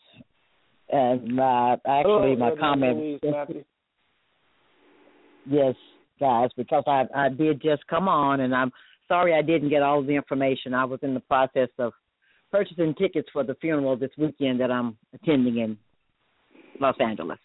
[0.89, 2.97] And uh, actually, Hello, my comment.
[2.97, 3.19] Louise.
[5.49, 5.75] Yes,
[6.19, 8.71] guys, because I I did just come on, and I'm
[9.07, 10.73] sorry I didn't get all the information.
[10.73, 11.93] I was in the process of
[12.51, 15.77] purchasing tickets for the funeral this weekend that I'm attending in
[16.79, 17.39] Los Angeles.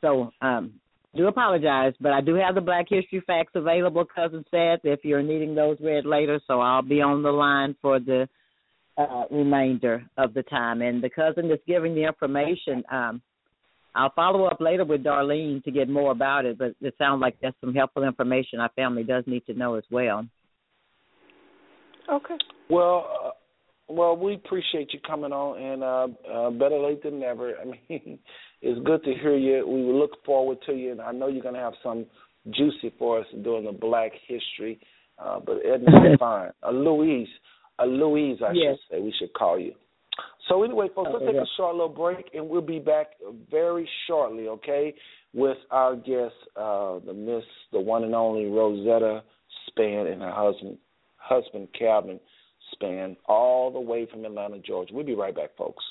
[0.00, 0.74] So, um,
[1.16, 5.22] do apologize, but I do have the Black History facts available, cousin Seth, if you're
[5.22, 6.40] needing those read later.
[6.46, 8.28] So I'll be on the line for the
[8.98, 10.82] uh, remainder of the time.
[10.82, 13.22] And the cousin that's giving the information, um,
[13.94, 16.58] I'll follow up later with Darlene to get more about it.
[16.58, 19.84] But it sounds like that's some helpful information our family does need to know as
[19.90, 20.26] well.
[22.12, 22.36] Okay.
[22.68, 23.30] Well, uh,
[23.88, 27.54] well, we appreciate you coming on, and uh, uh, better late than never.
[27.56, 28.18] I mean,
[28.62, 29.66] it's good to hear you.
[29.66, 32.06] We look forward to you, and I know you're going to have some
[32.50, 34.80] juicy for us during the Black History.
[35.18, 36.50] Uh, but Edna's fine.
[36.62, 37.28] Uh, Louise,
[37.78, 38.78] uh, Louise, I Yes.
[38.88, 39.74] should say, we should call you.
[40.48, 43.08] So anyway, folks, let's take a short little break, and we'll be back
[43.50, 44.48] very shortly.
[44.48, 44.94] Okay,
[45.34, 49.22] with our guest, uh, the Miss, the one and only Rosetta
[49.68, 50.78] Spann, and her husband,
[51.16, 52.18] husband Calvin
[52.74, 54.94] Spann, all the way from Atlanta, Georgia.
[54.94, 55.84] We'll be right back, folks.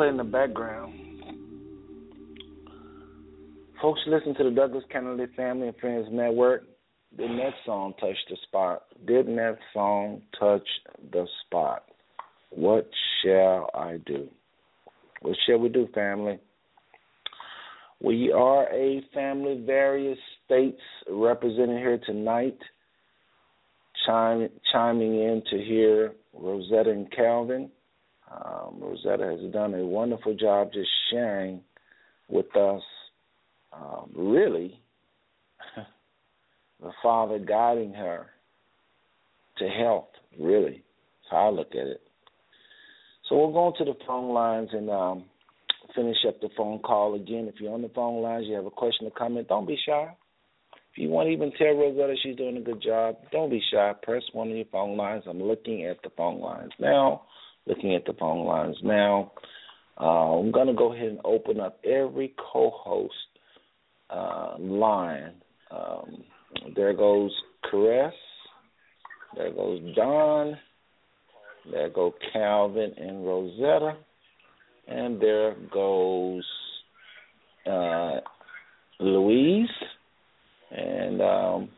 [0.00, 0.94] Play in the background.
[3.82, 6.62] Folks, listen to the Douglas Canady Family and Friends Network.
[7.18, 8.84] Didn't that song touch the spot?
[9.06, 10.66] Didn't that song touch
[11.12, 11.82] the spot?
[12.48, 12.88] What
[13.22, 14.26] shall I do?
[15.20, 16.38] What shall we do, family?
[18.02, 22.56] We are a family, various states represented here tonight,
[24.06, 27.70] chime, chiming in to hear Rosetta and Calvin.
[28.30, 31.62] Um, Rosetta has done a wonderful job just sharing
[32.28, 32.82] with us,
[33.72, 34.80] um, really,
[36.80, 38.26] the Father guiding her
[39.58, 40.08] to health,
[40.38, 40.84] really.
[41.22, 42.02] That's how I look at it.
[43.28, 45.24] So we'll go to the phone lines and um,
[45.94, 47.50] finish up the phone call again.
[47.52, 50.14] If you're on the phone lines, you have a question or comment, don't be shy.
[50.92, 53.92] If you want to even tell Rosetta she's doing a good job, don't be shy.
[54.02, 55.24] Press one of your phone lines.
[55.28, 57.22] I'm looking at the phone lines now.
[57.66, 59.32] Looking at the phone lines now.
[60.00, 63.14] Uh, I'm going to go ahead and open up every co-host
[64.08, 65.34] uh, line.
[65.70, 66.24] Um,
[66.74, 67.30] there goes
[67.70, 68.14] Caress.
[69.36, 70.56] There goes Don.
[71.70, 73.96] There go Calvin and Rosetta.
[74.88, 76.44] And there goes
[77.66, 78.20] uh,
[78.98, 79.68] Louise
[80.70, 81.68] and um,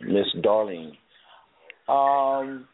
[0.00, 0.92] Miss Darlene.
[1.88, 2.66] Um,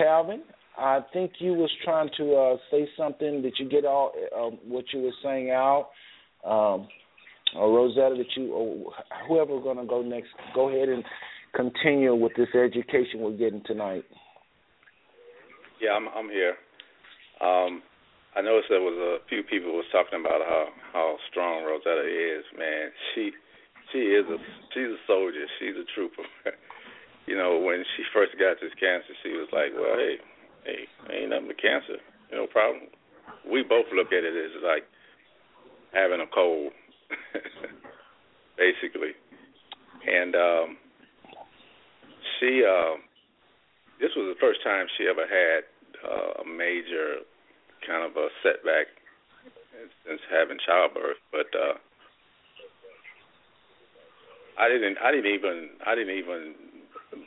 [0.00, 0.42] Calvin,
[0.78, 3.42] I think you was trying to uh, say something.
[3.42, 5.90] Did you get all uh, what you were saying out?
[6.44, 6.88] Um,
[7.54, 8.92] or Rosetta, that you, or
[9.28, 11.04] whoever going to go next, go ahead and
[11.54, 14.04] continue with this education we're getting tonight.
[15.82, 16.56] Yeah, I'm I'm here.
[17.40, 17.82] Um,
[18.36, 22.44] I noticed there was a few people was talking about how how strong Rosetta is.
[22.56, 23.32] Man, she
[23.92, 24.38] she is a
[24.72, 25.44] she's a soldier.
[25.58, 26.22] She's a trooper.
[27.30, 30.18] You know, when she first got this cancer, she was like, "Well, hey,
[30.66, 30.82] hey,
[31.14, 32.02] ain't nothing but cancer.
[32.34, 32.90] No problem."
[33.46, 34.82] We both look at it as like
[35.94, 36.72] having a cold,
[38.58, 39.14] basically.
[40.10, 40.76] And um,
[42.38, 42.98] she, uh,
[44.02, 45.62] this was the first time she ever had
[46.02, 47.22] uh, a major
[47.86, 48.90] kind of a setback
[50.04, 51.78] since having childbirth, but uh
[54.58, 56.54] I didn't I didn't even I didn't even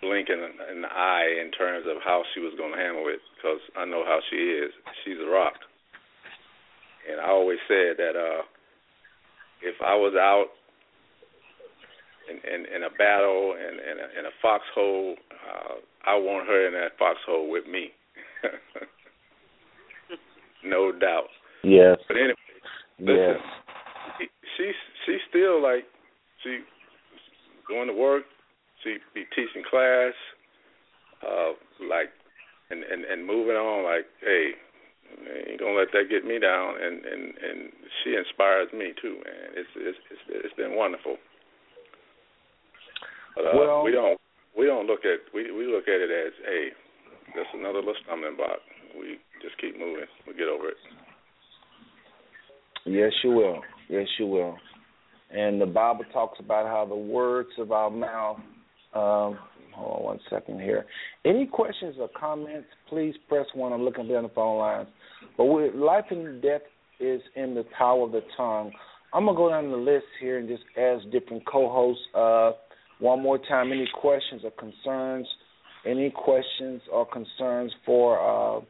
[0.01, 3.59] blink an, an eye in terms of how she was going to handle it because
[3.77, 4.71] I know how she is.
[5.03, 5.53] She's a rock.
[7.09, 8.43] And I always said that uh
[9.61, 10.47] if I was out
[12.29, 16.47] in in, in a battle and in, in, a, in a foxhole, uh, I want
[16.47, 17.91] her in that foxhole with me.
[20.63, 21.27] no doubt.
[21.63, 21.97] Yes.
[22.07, 22.35] But anyway,
[22.99, 23.39] yes.
[24.19, 24.27] She,
[24.57, 25.85] she's she's still like
[26.43, 26.59] she
[27.67, 28.23] going to work.
[28.83, 30.13] She be teaching class,
[31.23, 31.55] uh,
[31.87, 32.11] like
[32.69, 33.83] and and and moving on.
[33.83, 34.51] Like, hey,
[35.49, 36.75] ain't gonna let that get me down.
[36.81, 37.59] And and and
[38.03, 39.55] she inspires me too, man.
[39.55, 41.17] It's it's it's, it's been wonderful.
[43.35, 44.19] But uh, well, we don't
[44.57, 46.69] we don't look at we we look at it as hey,
[47.35, 48.59] that's another little stumbling block.
[48.97, 50.05] We just keep moving.
[50.27, 50.77] We get over it.
[52.85, 53.61] Yes, you will.
[53.89, 54.57] Yes, you will.
[55.31, 58.39] And the Bible talks about how the words of our mouth.
[58.93, 59.39] Um,
[59.73, 60.85] hold on one second here.
[61.25, 62.67] Any questions or comments?
[62.89, 63.73] Please press one.
[63.73, 64.87] I'm looking down the phone lines.
[65.37, 66.61] But with life and death
[66.99, 68.71] is in the power of the tongue.
[69.13, 72.03] I'm gonna go down the list here and just ask different co-hosts.
[72.15, 72.51] Uh,
[72.99, 75.27] one more time, any questions or concerns?
[75.85, 78.61] Any questions or concerns for uh,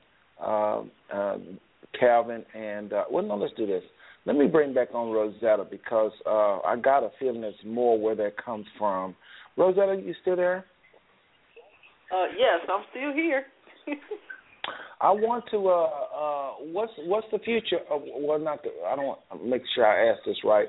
[0.44, 0.84] uh,
[1.14, 1.38] uh,
[2.00, 3.84] Calvin and uh, well, no, let's do this.
[4.26, 8.16] Let me bring back on Rosetta because uh, I got a feeling there's more where
[8.16, 9.16] that comes from.
[9.58, 10.66] Rosetta, you still there?
[12.14, 13.46] Uh, yes, I'm still here.
[15.02, 15.68] I want to.
[15.68, 17.80] Uh, uh, what's what's the future?
[17.92, 18.64] Of, well, not.
[18.64, 20.68] The, I don't want make sure I ask this right.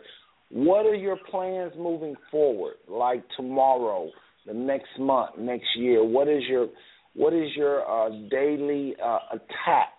[0.51, 2.75] What are your plans moving forward?
[2.89, 4.11] Like tomorrow,
[4.47, 6.03] the next month, next year.
[6.03, 6.69] What is your
[7.15, 9.93] what is your uh, daily uh, attack,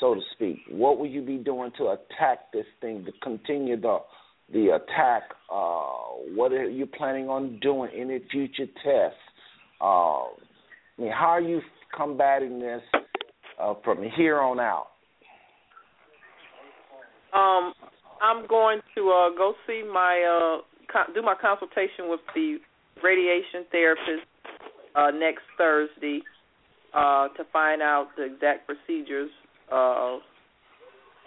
[0.00, 0.58] so to speak?
[0.70, 3.98] What will you be doing to attack this thing to continue the
[4.52, 5.22] the attack?
[5.52, 5.82] Uh,
[6.34, 7.90] what are you planning on doing?
[7.96, 9.18] Any future tests?
[9.80, 10.28] Uh, I
[10.98, 11.60] mean, how are you
[11.96, 12.82] combating this
[13.60, 14.88] uh, from here on out?
[17.32, 17.74] Um,
[18.22, 22.58] I'm going to uh, go see my uh, con- do my consultation with the
[23.02, 24.26] radiation therapist
[24.94, 26.22] uh, next Thursday
[26.94, 29.30] uh, to find out the exact procedures
[29.72, 30.18] uh,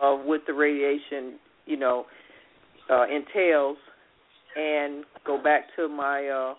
[0.02, 2.06] of what the radiation, you know,
[2.90, 3.78] uh, entails,
[4.56, 6.54] and go back to my uh,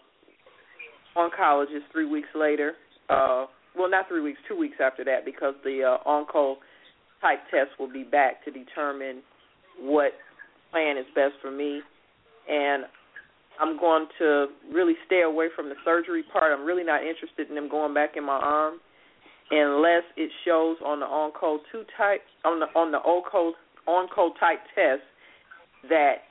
[1.17, 2.75] oncologist three weeks later
[3.09, 3.47] uh,
[3.77, 6.59] well, not three weeks, two weeks after that, because the uh, on-call
[7.21, 9.23] type test will be back to determine
[9.81, 10.13] what
[10.71, 11.81] plan is best for me.
[12.49, 12.85] And
[13.61, 16.53] I'm going to really stay away from the surgery part.
[16.53, 18.81] I'm really not interested in them going back in my arm
[19.51, 23.55] unless it shows on the on code two type on the on the on code
[23.89, 25.01] Oncotype test
[25.89, 26.29] that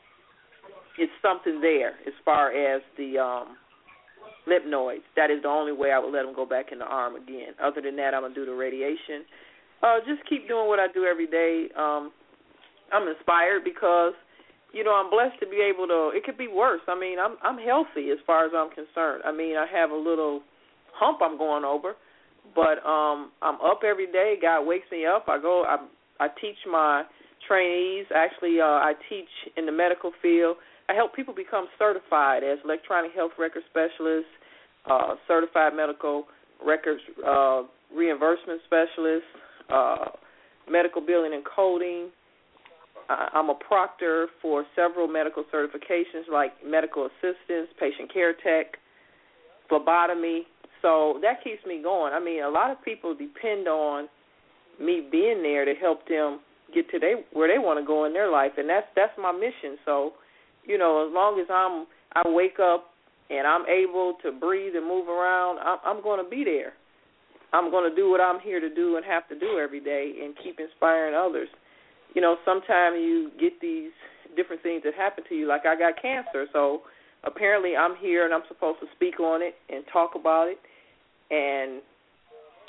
[0.98, 3.58] it's something there as far as the um
[4.48, 5.04] lymph.
[5.16, 7.54] That is the only way I would let them go back in the arm again.
[7.62, 9.26] Other than that, I'm gonna do the radiation.
[9.84, 11.68] Uh, just keep doing what I do every day.
[11.78, 12.12] Um,
[12.92, 14.14] I'm inspired because
[14.74, 16.12] you know I'm blessed to be able to.
[16.16, 16.82] It could be worse.
[16.88, 19.24] I mean, I'm I'm healthy as far as I'm concerned.
[19.26, 20.42] I mean, I have a little
[20.94, 21.94] hump I'm going over,
[22.56, 24.36] but um I'm up every day.
[24.42, 25.26] God wakes me up.
[25.28, 25.64] I go.
[25.64, 25.86] I
[26.20, 27.04] I teach my
[27.48, 28.06] trainees.
[28.14, 30.58] Actually, uh, I teach in the medical field.
[30.90, 34.32] I help people become certified as electronic health record specialists,
[34.90, 36.26] uh, certified medical
[36.66, 37.64] records uh,
[37.94, 39.28] reimbursement specialists,
[39.70, 40.06] uh,
[40.70, 42.10] medical billing and coding.
[43.10, 48.76] I'm a proctor for several medical certifications like medical assistance, patient care tech,
[49.70, 50.46] phlebotomy.
[50.82, 52.14] So that keeps me going.
[52.14, 54.10] I mean, a lot of people depend on
[54.80, 56.40] me being there to help them
[56.74, 59.32] get to they where they want to go in their life, and that's that's my
[59.32, 59.78] mission.
[59.86, 60.14] So,
[60.66, 62.92] you know, as long as I'm I wake up
[63.30, 66.74] and I'm able to breathe and move around, I'm, I'm going to be there.
[67.54, 70.14] I'm going to do what I'm here to do and have to do every day
[70.24, 71.48] and keep inspiring others.
[72.14, 73.92] You know, sometimes you get these
[74.36, 75.48] different things that happen to you.
[75.48, 76.82] Like I got cancer, so
[77.24, 80.58] apparently I'm here and I'm supposed to speak on it and talk about it
[81.32, 81.82] and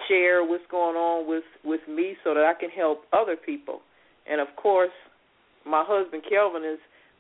[0.09, 3.81] share what's going on with with me so that I can help other people.
[4.31, 4.95] And of course,
[5.67, 6.79] my husband Calvin is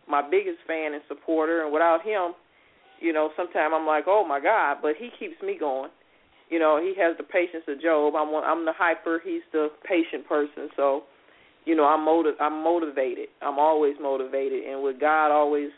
[0.08, 2.32] my biggest fan and supporter and without him,
[3.00, 5.90] you know, sometimes I'm like, "Oh my god," but he keeps me going
[6.50, 8.14] you know he has the patience of Job.
[8.16, 9.20] I'm I'm the hyper.
[9.24, 10.68] He's the patient person.
[10.76, 11.02] So,
[11.64, 13.28] you know, I'm motiv- I'm motivated.
[13.42, 15.70] I'm always motivated, and with God always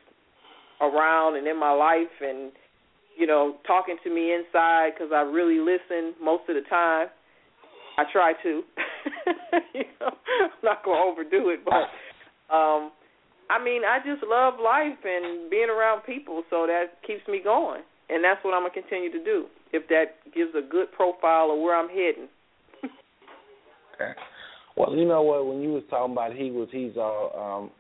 [0.81, 2.53] around and in my life, and
[3.19, 7.09] you know, talking to me inside because I really listen most of the time.
[7.99, 8.63] I try to.
[9.75, 11.89] you know, I'm not gonna overdo it, but
[12.55, 12.91] um,
[13.51, 17.83] I mean, I just love life and being around people, so that keeps me going,
[18.09, 21.59] and that's what I'm gonna continue to do if that gives a good profile of
[21.59, 22.29] where I'm heading.
[23.95, 24.13] okay.
[24.77, 25.47] Well, you know what?
[25.47, 27.71] When you was talking about he was he's all um,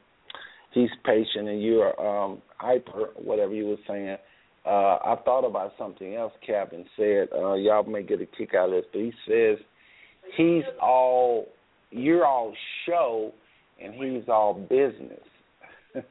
[0.72, 4.16] he's patient and you're um, hyper, whatever you were saying.
[4.66, 6.32] Uh, I thought about something else.
[6.46, 9.56] Captain said, uh, y'all may get a kick out of this, but he says
[10.36, 11.46] he's all
[11.90, 12.54] you're all
[12.86, 13.32] show
[13.82, 15.20] and he's all business.
[15.94, 16.02] yeah.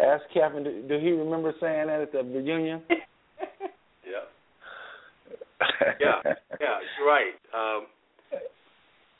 [0.04, 0.64] Ask Kevin.
[0.64, 2.82] do, do he remember saying that at the reunion?
[6.00, 7.32] yeah, yeah, you're right.
[7.54, 7.86] Um,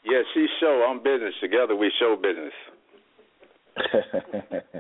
[0.05, 1.35] yeah, she's show I'm business.
[1.41, 2.53] Together we show business.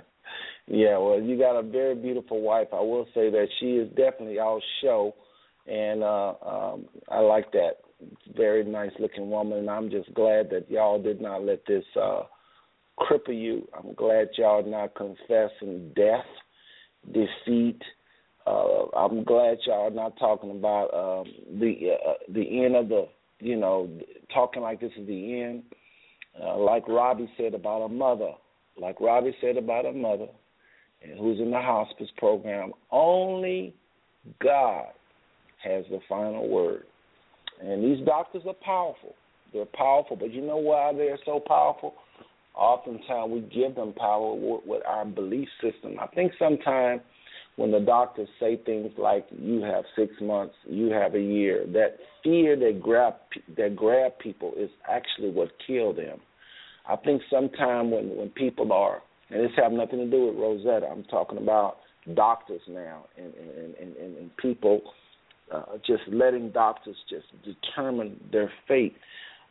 [0.67, 2.69] yeah, well, you got a very beautiful wife.
[2.73, 5.15] I will say that she is definitely all show,
[5.67, 7.79] and uh, um, I like that.
[8.37, 12.23] Very nice looking woman, and I'm just glad that y'all did not let this uh,
[12.99, 13.67] cripple you.
[13.77, 16.25] I'm glad y'all not confessing death,
[17.13, 17.83] defeat,
[18.49, 23.09] uh, I'm glad y'all not talking about um, the uh, the end of the
[23.41, 23.91] you know
[24.33, 25.65] talking like this is the end.
[26.43, 28.31] Uh, like Robbie said about a mother,
[28.81, 30.29] like Robbie said about a mother,
[31.19, 32.73] who's in the hospice program.
[32.91, 33.75] Only
[34.43, 34.87] God
[35.63, 36.85] has the final word,
[37.61, 39.15] and these doctors are powerful.
[39.53, 41.95] They're powerful, but you know why they're so powerful?
[42.55, 45.97] Oftentimes we give them power with, our belief system.
[46.01, 47.01] I think sometimes
[47.57, 51.97] when the doctors say things like you have six months, you have a year, that
[52.23, 53.15] fear that grab
[53.57, 56.19] that grab people is actually what killed them.
[56.87, 60.87] I think sometimes when when people are, and this have nothing to do with Rosetta.
[60.87, 61.79] I'm talking about
[62.15, 64.81] doctors now, and and, and, and people
[65.53, 68.97] uh, just letting doctors just determine their fate.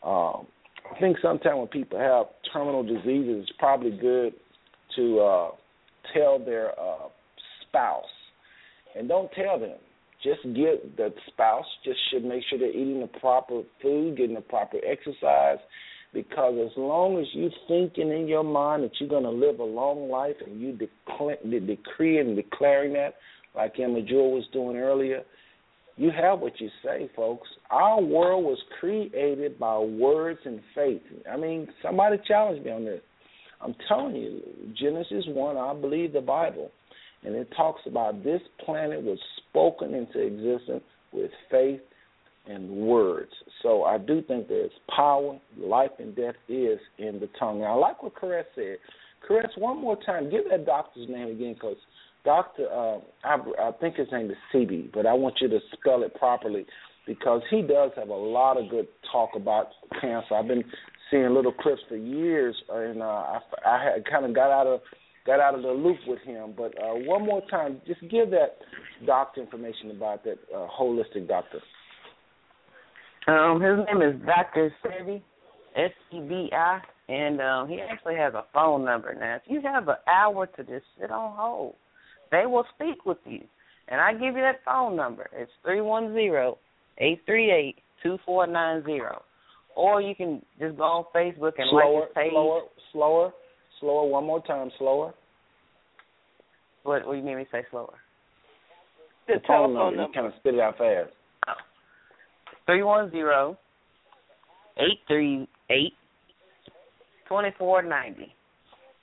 [0.04, 0.48] Um,
[0.94, 4.34] I think sometimes when people have terminal diseases, it's probably good
[4.96, 5.50] to uh,
[6.14, 7.10] tell their uh,
[7.68, 8.06] spouse.
[8.98, 9.78] And don't tell them.
[10.24, 14.42] Just get the spouse just should make sure they're eating the proper food, getting the
[14.42, 15.60] proper exercise,
[16.14, 19.64] because as long as you're thinking in your mind that you're going to live a
[19.64, 23.16] long life and you declare, decree and declaring that,
[23.56, 25.22] like Emma Jewel was doing earlier,
[25.98, 27.48] you have what you say, folks.
[27.70, 31.02] Our world was created by words and faith.
[31.32, 33.02] I mean, somebody challenged me on this.
[33.60, 34.42] I'm telling you,
[34.80, 36.72] Genesis 1, I believe the Bible
[37.24, 39.20] and it talks about this planet was
[39.50, 41.82] spoken into existence with faith,
[42.50, 43.32] and words.
[43.62, 47.64] So I do think there's power, life and death is in the tongue.
[47.64, 48.78] I like what Caress said.
[49.28, 51.76] Caress, one more time, give that doctor's name again, because
[52.28, 53.36] Doctor, uh, I,
[53.68, 56.66] I think his name is Sebi, but I want you to spell it properly
[57.06, 59.68] because he does have a lot of good talk about
[60.02, 60.36] cancer.
[60.36, 60.66] I've been
[61.10, 64.82] seeing little clips for years, and uh, I, I had kind of got out of
[65.26, 66.54] got out of the loop with him.
[66.58, 68.58] But uh, one more time, just give that
[69.06, 71.62] doctor information about that uh, holistic doctor.
[73.28, 75.22] Um, his name is Doctor Sebi,
[75.78, 79.36] S E B I, and um, he actually has a phone number now.
[79.36, 81.76] If you have an hour to just sit on hold,
[82.32, 83.42] they will speak with you.
[83.90, 85.30] And I give you that phone number.
[85.34, 86.58] It's three one zero
[86.98, 89.24] eight three eight two four nine zero.
[89.76, 92.32] Or you can just go on Facebook and slower, like his page.
[92.32, 93.34] Slower, slower,
[93.80, 94.10] slower.
[94.10, 95.14] One more time, slower.
[96.84, 97.94] What, what do you mean me say slower?
[99.28, 99.98] The, the phone telephone number.
[99.98, 100.10] number.
[100.10, 101.12] You kind of spit it out fast.
[102.66, 103.58] Three one zero
[104.78, 105.94] eight three eight
[107.28, 108.34] twenty four ninety.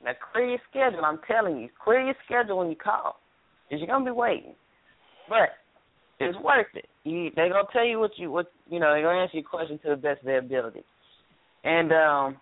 [0.04, 1.04] Now clear your schedule.
[1.04, 3.16] I'm telling you, clear your schedule when you call,
[3.68, 4.54] because you're gonna be waiting.
[5.28, 5.50] But
[6.20, 6.86] it's worth it.
[7.04, 8.92] You, they're gonna tell you what you what you know.
[8.92, 10.84] They're gonna answer your question to the best of their ability.
[11.64, 12.36] And um,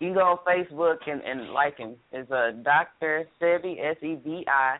[0.00, 1.94] you go on Facebook and, and like him.
[2.10, 4.76] It's a uh, Doctor Sebi S E B I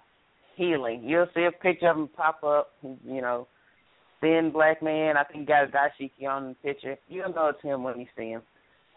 [0.57, 1.05] Healing.
[1.05, 2.73] You'll see a picture of him pop up.
[2.83, 3.47] You know,
[4.21, 5.17] thin black man.
[5.17, 6.97] I think he got a dashiki on the picture.
[7.09, 8.43] You'll know it's him when you see him.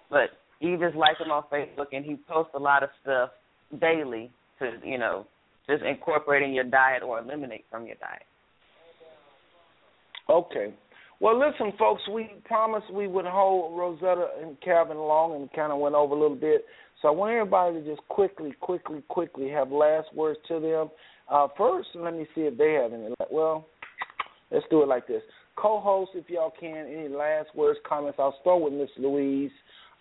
[0.10, 0.30] But
[0.64, 3.30] you just like him on Facebook, and he posts a lot of stuff
[3.80, 5.26] daily to you know
[5.70, 8.24] just incorporate in your diet or eliminate from your diet.
[10.30, 10.74] Okay.
[11.20, 15.80] Well, listen, folks, we promised we would hold Rosetta and Calvin along and kind of
[15.80, 16.66] went over a little bit.
[17.02, 20.90] So I want everybody to just quickly, quickly, quickly have last words to them.
[21.30, 23.14] Uh, first, let me see if they have any.
[23.32, 23.68] Well,
[24.52, 25.22] let's do it like this.
[25.56, 28.18] Co-host, if y'all can, any last words, comments?
[28.20, 29.52] I'll start with Miss Louise.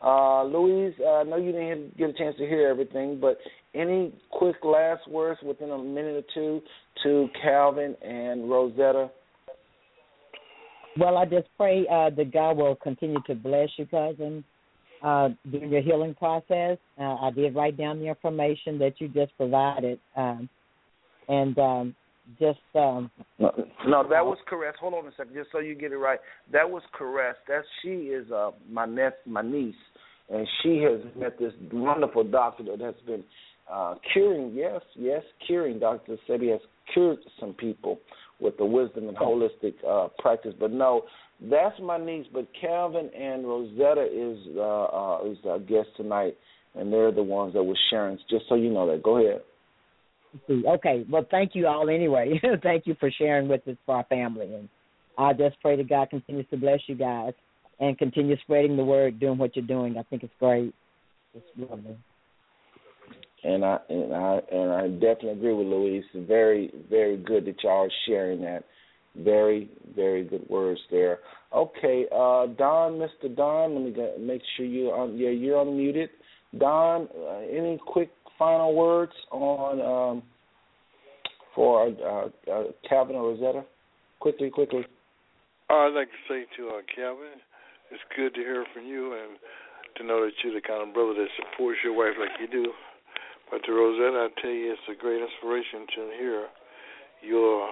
[0.03, 3.39] Uh, Louise, uh, I know you didn't get a chance to hear everything, but
[3.75, 6.61] any quick last words within a minute or two
[7.05, 9.11] to Calvin and Rosetta?
[10.99, 14.45] Well, I just pray uh, that God will continue to bless you, cousin,
[15.03, 16.79] uh, during your healing process.
[16.99, 20.49] Uh, I did write down the information that you just provided, um,
[21.29, 21.95] and um,
[22.39, 23.53] just um, no,
[23.87, 24.75] no, that was Caress.
[24.81, 26.19] Hold on a second, just so you get it right.
[26.53, 27.37] That was Caress.
[27.49, 29.75] That she is uh, my nep- my niece,
[30.31, 33.25] and she has met this wonderful doctor that has been
[33.73, 34.53] uh, curing.
[34.55, 35.79] Yes, yes, curing.
[35.79, 36.61] Doctor Sebi has
[36.93, 37.99] cured some people
[38.41, 40.55] with the wisdom and holistic uh, practice.
[40.59, 41.03] But no,
[41.51, 42.27] that's my niece.
[42.33, 46.37] But Calvin and Rosetta is uh, uh, is our guest tonight,
[46.75, 48.19] and they're the ones that were sharing.
[48.29, 49.03] Just so you know that.
[49.03, 49.43] Go ahead.
[50.51, 51.05] Okay.
[51.11, 52.41] Well, thank you all anyway.
[52.63, 54.69] thank you for sharing with us for our family, and
[55.19, 57.35] I just pray that God continues to bless you guys
[57.83, 59.99] and continue spreading the word, doing what you're doing.
[59.99, 60.75] I think it's great.
[61.35, 61.99] It's lovely
[63.45, 66.05] and I and I and I definitely agree with Louise.
[66.15, 68.65] Very very good that y'all are sharing that.
[69.17, 71.19] Very very good words there.
[71.55, 73.35] Okay, uh, Don, Mr.
[73.35, 75.19] Don, let me get, make sure you on.
[75.19, 76.09] Yeah, you're unmuted.
[76.59, 80.23] Don, uh, any quick final words on um,
[81.55, 83.65] for uh, uh, Calvin or Rosetta?
[84.21, 84.87] Quickly, quickly.
[85.69, 87.41] I'd like to say to uh, Calvin,
[87.93, 89.37] it's good to hear from you and
[89.97, 92.73] to know that you're the kind of brother that supports your wife like you do.
[93.53, 96.41] But to Rosetta, I tell you, it's a great inspiration to hear
[97.21, 97.69] your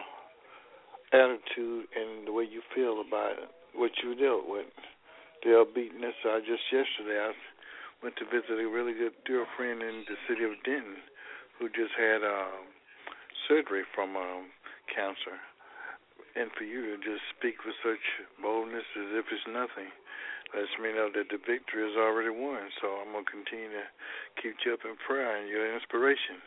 [1.12, 4.68] attitude and the way you feel about what you dealt with.
[5.42, 6.20] The upbeatness.
[6.28, 7.32] I just yesterday I
[8.04, 11.00] went to visit a really good dear friend in the city of Denton
[11.58, 12.68] who just had um,
[13.48, 14.52] surgery from um,
[14.94, 15.40] cancer.
[16.36, 18.04] And for you to just speak with such
[18.38, 19.90] boldness as if it's nothing
[20.54, 22.62] lets me know that the victory is already won.
[22.82, 23.86] So I'm gonna continue to
[24.42, 26.42] keep you up in prayer and your inspiration.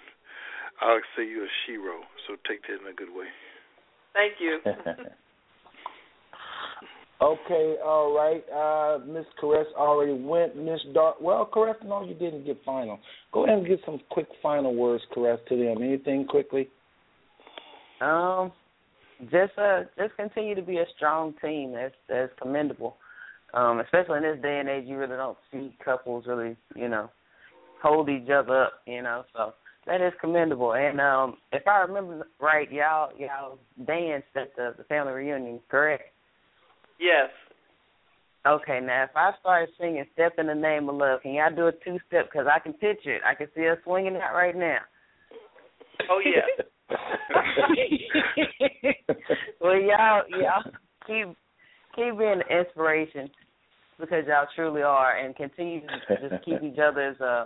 [0.81, 3.27] I'll say you're a shero, so take that in a good way.
[4.13, 4.59] Thank you.
[7.21, 8.43] okay, all right.
[8.49, 10.55] Uh, Miss Caress already went.
[10.57, 11.21] Miss Dark.
[11.21, 12.99] Well, Caress, no, you didn't get final.
[13.31, 15.81] Go ahead and get some quick final words, Caress, to them.
[15.81, 16.69] Anything quickly?
[18.01, 18.51] Um,
[19.23, 21.73] just uh, just continue to be a strong team.
[21.73, 22.97] That's that's commendable.
[23.53, 27.11] Um, especially in this day and age, you really don't see couples really, you know,
[27.83, 29.25] hold each other up, you know.
[29.33, 29.53] So
[29.85, 30.73] that is commendable.
[30.73, 36.03] And um, if I remember right, y'all y'all danced at the, the family reunion, correct?
[36.99, 37.29] Yes.
[38.45, 41.67] Okay, now if I start singing "Step in the Name of Love," can y'all do
[41.67, 42.29] a two step?
[42.31, 43.21] Because I can picture it.
[43.25, 44.79] I can see us swinging that right now.
[46.09, 46.63] Oh yeah.
[49.61, 50.63] well, y'all y'all
[51.07, 51.27] keep
[51.95, 53.29] keep being an inspiration
[53.99, 57.45] because y'all truly are, and continue to just keep each other's uh,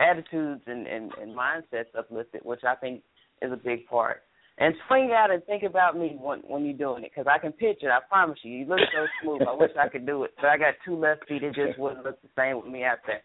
[0.00, 3.02] attitudes and, and, and mindsets uplifted, which I think
[3.42, 4.22] is a big part.
[4.56, 7.52] And swing out and think about me when when you're doing it, because I can
[7.52, 7.88] picture.
[7.88, 7.92] it.
[7.92, 9.42] I promise you, you look so smooth.
[9.48, 11.42] I wish I could do it, but I got two left feet.
[11.42, 13.22] It just wouldn't look the same with me out there.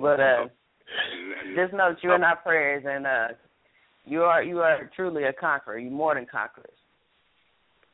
[0.00, 0.48] But uh,
[1.54, 3.28] just know that you're in our prayers, and uh,
[4.04, 5.78] you are you are truly a conqueror.
[5.78, 6.76] You're more than conquerors.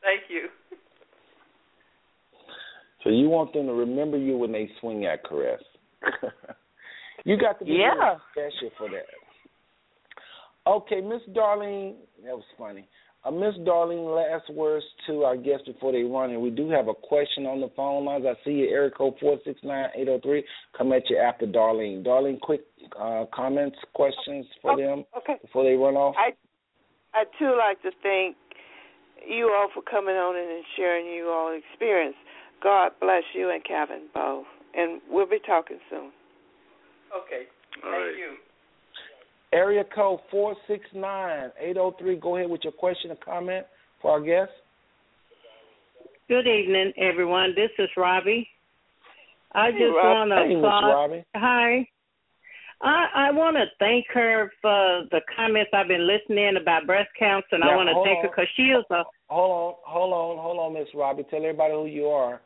[0.02, 0.48] Thank you.
[3.04, 5.60] So you want them to remember you when they swing at caress.
[7.24, 8.16] you got to be Yeah.
[8.34, 9.06] really special for that.
[10.66, 11.94] Okay, Miss Darlene,
[12.24, 12.86] that was funny.
[13.24, 16.86] Uh, Miss Darlene, last words to our guests before they run, and we do have
[16.88, 18.24] a question on the phone lines.
[18.26, 20.44] I see you, area code four six nine eight zero three.
[20.76, 22.04] Come at you after Darlene.
[22.06, 22.62] Darlene, quick
[22.98, 25.34] uh, comments, questions for them Okay.
[25.42, 26.14] before they run off.
[26.16, 26.30] I
[27.12, 28.36] I too like to thank
[29.26, 32.16] you all for coming on and sharing you all experience.
[32.62, 36.12] God bless you and Kevin both, and we'll be talking soon.
[37.10, 37.46] Okay.
[37.84, 38.16] All Thank right.
[38.16, 38.36] you.
[39.52, 42.16] Area code four six nine eight zero three.
[42.16, 43.66] Go ahead with your question or comment
[44.02, 44.54] for our guests.
[46.28, 47.54] Good evening, everyone.
[47.56, 48.46] This is Robbie.
[49.52, 51.24] I Hey, just want to Robbie.
[51.34, 51.88] Hi.
[52.82, 57.46] I I want to thank her for the comments I've been listening about breast cancer,
[57.52, 60.58] and I want to thank her because she is a Hold on, hold on, hold
[60.58, 61.24] on, Miss Robbie.
[61.30, 62.40] Tell everybody who you are.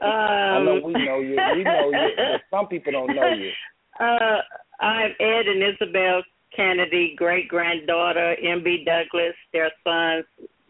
[0.00, 1.38] Um, I know we know you.
[1.56, 3.50] We know you, some people don't know you.
[4.00, 4.38] Uh,
[4.80, 6.22] I'm Ed and Isabel
[6.54, 8.84] Canady, great granddaughter, M.B.
[8.86, 10.24] Douglas, their sons,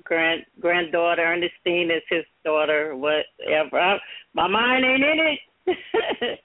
[0.05, 2.94] grand granddaughter Ernestine is his daughter.
[2.97, 3.78] Whatever.
[3.78, 3.98] I,
[4.35, 5.36] my mind ain't in
[5.66, 6.40] it.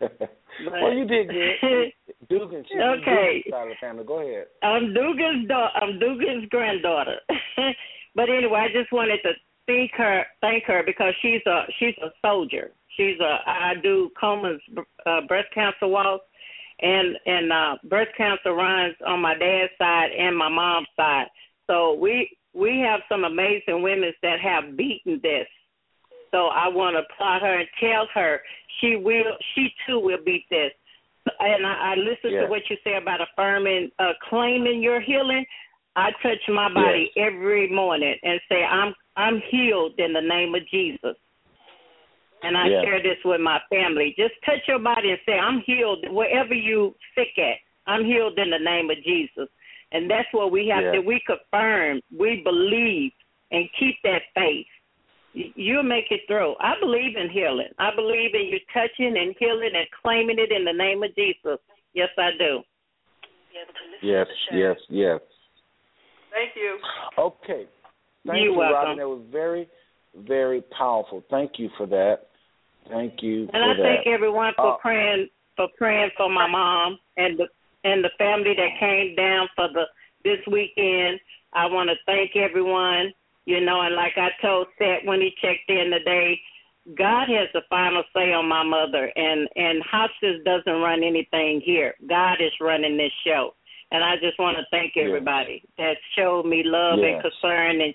[0.70, 1.92] well, you did good.
[2.28, 3.42] Dugan, she's Okay.
[3.44, 4.04] Dugan side of the family.
[4.04, 4.46] Go ahead.
[4.62, 7.16] I'm Dugan's da- I'm Dugan's granddaughter.
[8.14, 9.32] but anyway, I just wanted to
[9.66, 12.72] thank her thank her because she's a she's a soldier.
[12.96, 14.62] She's a I do Komen's
[15.06, 16.22] uh, breast cancer walk
[16.82, 21.26] and and uh breast cancer runs on my dad's side and my mom's side.
[21.66, 25.46] So we we have some amazing women that have beaten this.
[26.30, 28.40] So I want to applaud her and tell her
[28.80, 30.72] she will she too will beat this
[31.38, 32.44] and I, I listen Yes.
[32.44, 35.44] to what you say about affirming, uh, claiming your healing.
[35.96, 40.62] I touch my body every morning and say I'm I'm healed in the name of
[40.70, 41.16] Jesus.
[42.42, 42.84] And I Yes.
[42.84, 44.14] share this with my family.
[44.16, 47.58] Just touch your body and say I'm healed wherever you sick at.
[47.86, 49.48] I'm healed in the name of Jesus.
[49.92, 50.94] And that's what we have Yes.
[50.94, 53.12] to we confirm, we believe
[53.50, 54.66] and keep that faith.
[55.32, 56.56] You'll make it through.
[56.58, 57.72] I believe in healing.
[57.78, 61.58] I believe in you touching and healing and claiming it in the name of Jesus.
[61.92, 62.62] Yes, I do.
[64.02, 65.20] Yes, yes, yes.
[66.30, 66.78] Thank you.
[67.18, 67.66] Okay.
[68.26, 68.74] Thank You're you, welcome.
[68.74, 68.98] Robin.
[68.98, 69.68] That was very,
[70.14, 71.22] very powerful.
[71.30, 72.29] Thank you for that.
[72.90, 73.82] Thank you And I that.
[73.82, 77.48] thank everyone for Uh, praying for praying for my mom and the
[77.84, 79.86] and the family that came down for the
[80.24, 81.18] this weekend.
[81.52, 83.12] I want to thank everyone.
[83.46, 86.40] You know, and like I told Seth when he checked in today,
[86.94, 91.94] God has the final say on my mother, and and hospice doesn't run anything here.
[92.08, 93.54] God is running this show,
[93.92, 95.06] and I just want to thank Yes.
[95.06, 97.94] everybody that showed me love and concern and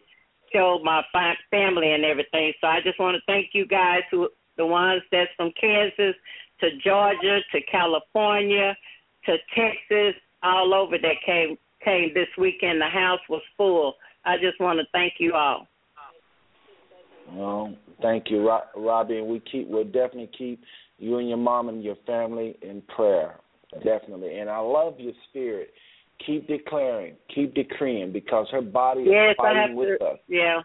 [0.54, 1.04] showed my
[1.52, 2.54] family and everything.
[2.62, 6.16] So I just want to thank you guys who the ones that's from Kansas
[6.62, 8.76] to Georgia to California
[9.26, 12.82] to Texas, all over that came came this weekend.
[12.82, 13.96] The house was full.
[14.24, 15.68] I just want to thank you all.
[17.32, 20.64] Well, thank you, Robbie, and we keep we'll definitely keep
[20.98, 23.40] you and your mom and your family in prayer,
[23.84, 24.38] definitely.
[24.38, 25.74] And I love your spirit.
[26.26, 30.06] Keep declaring, keep decreeing, because her body is Yes, I have fighting with to.
[30.06, 30.20] us.
[30.30, 30.62] Yeah,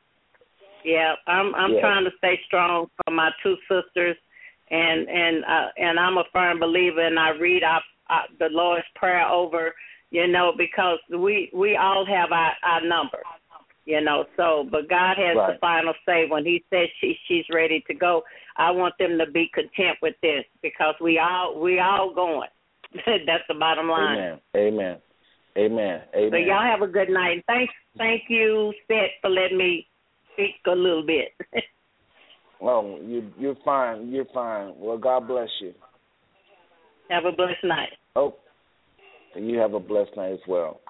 [0.84, 1.14] yeah.
[1.26, 1.80] I'm I'm Yes.
[1.80, 4.16] trying to stay strong for my two sisters,
[4.70, 8.86] and and uh, and I'm a firm believer, and I read our, uh, the Lord's
[8.94, 9.74] prayer over,
[10.10, 13.22] you know, because we we all have our our number,
[13.84, 14.24] you know.
[14.36, 18.22] So, but God has the final say when He says she she's ready to go.
[18.56, 22.48] I want them to be content with this because we all we all going.
[23.06, 24.18] That's the bottom line.
[24.18, 24.40] Amen.
[24.56, 24.98] Amen.
[25.56, 26.02] Amen.
[26.14, 26.30] Amen.
[26.30, 27.44] So y'all have a good night.
[27.46, 29.86] Thanks, thank you, Seth, for letting me
[30.32, 31.32] speak a little bit.
[32.62, 34.10] Oh, you you're fine.
[34.10, 34.74] You're fine.
[34.76, 35.72] Well, God bless you.
[37.08, 37.88] have a blessed night.
[38.14, 38.36] Oh,
[39.34, 40.80] and you have a blessed night as well.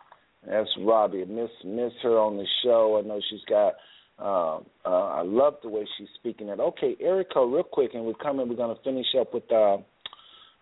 [0.46, 1.24] That's Robbie.
[1.26, 3.00] Miss miss her on the show.
[3.02, 3.74] I know she's got.
[4.18, 6.60] Uh, uh, I love the way she's speaking it.
[6.60, 8.48] Okay, Erica, real quick, and we're coming.
[8.48, 9.78] We're going to finish up with uh,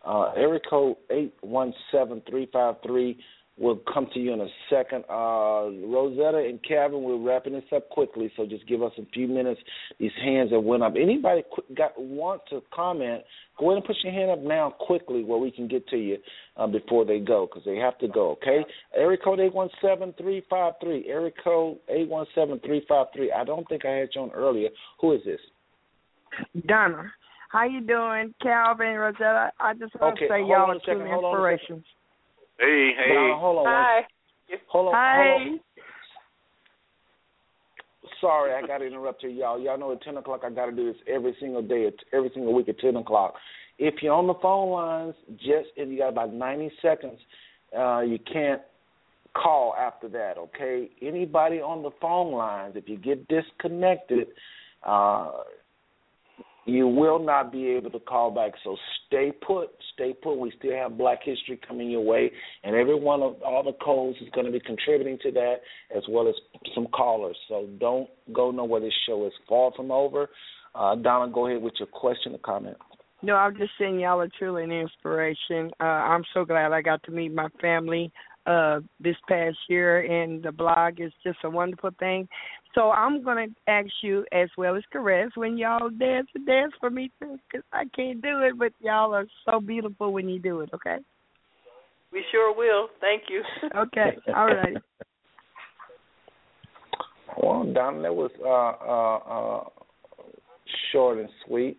[0.07, 3.19] uh, area code eight one seven three five three.
[3.61, 5.05] We'll come to you in a second.
[5.11, 9.27] Uh, Rosetta and Calvin, we're wrapping this up quickly, so just give us a few
[9.27, 9.61] minutes.
[9.99, 10.95] These hands have went up.
[11.01, 11.43] Anybody
[11.77, 13.23] got want to comment?
[13.59, 16.19] Go ahead and put your hand up now quickly where we can get to you
[16.57, 18.31] uh, before they go because they have to go.
[18.33, 18.65] Okay.
[18.95, 21.07] Area code eight one seven three five three.
[21.09, 23.33] Area code eight one seven three five three.
[23.33, 24.69] I don't think I had you on earlier.
[25.01, 25.41] Who is this?
[26.67, 27.11] Donna.
[27.51, 29.53] How you doing, Calvin, Rosetta?
[29.59, 31.85] I just want okay, to say y'all are two inspirations.
[32.59, 33.15] Hey, hey.
[33.15, 33.67] Now, hold on.
[33.67, 34.01] Hi.
[34.69, 34.95] Hold on.
[34.95, 35.17] Hi.
[35.17, 35.61] Hold on.
[38.21, 39.61] Sorry, I got to interrupt you, y'all.
[39.61, 42.53] Y'all know at 10 o'clock I got to do this every single day, every single
[42.53, 43.35] week at 10 o'clock.
[43.79, 47.19] If you're on the phone lines, just if you got about 90 seconds,
[47.79, 48.61] uh, you can't
[49.35, 50.91] call after that, okay?
[51.01, 54.29] Anybody on the phone lines, if you get disconnected,
[54.85, 55.31] uh,
[56.69, 58.53] you will not be able to call back.
[58.63, 58.77] So
[59.07, 60.39] stay put, stay put.
[60.39, 62.31] We still have Black History coming your way,
[62.63, 65.57] and every one of all the codes is going to be contributing to that,
[65.97, 66.35] as well as
[66.75, 67.37] some callers.
[67.49, 68.81] So don't go nowhere.
[68.81, 70.29] This show is far from over.
[70.75, 72.77] Uh, Donna, go ahead with your question or comment.
[73.23, 75.71] No, I'm just saying y'all are truly an inspiration.
[75.81, 78.13] Uh, I'm so glad I got to meet my family
[78.47, 82.29] uh, this past year, and the blog is just a wonderful thing.
[82.75, 86.91] So I'm gonna ask you as well as Caress when y'all dance and dance for
[86.91, 90.61] me too, because I can't do it, but y'all are so beautiful when you do
[90.61, 90.71] it.
[90.75, 90.99] Okay.
[92.13, 92.89] We sure will.
[93.01, 93.43] Thank you.
[93.77, 94.17] Okay.
[94.35, 94.77] All right.
[97.41, 99.69] Well, Don, that was uh, uh, uh,
[100.91, 101.77] short and sweet,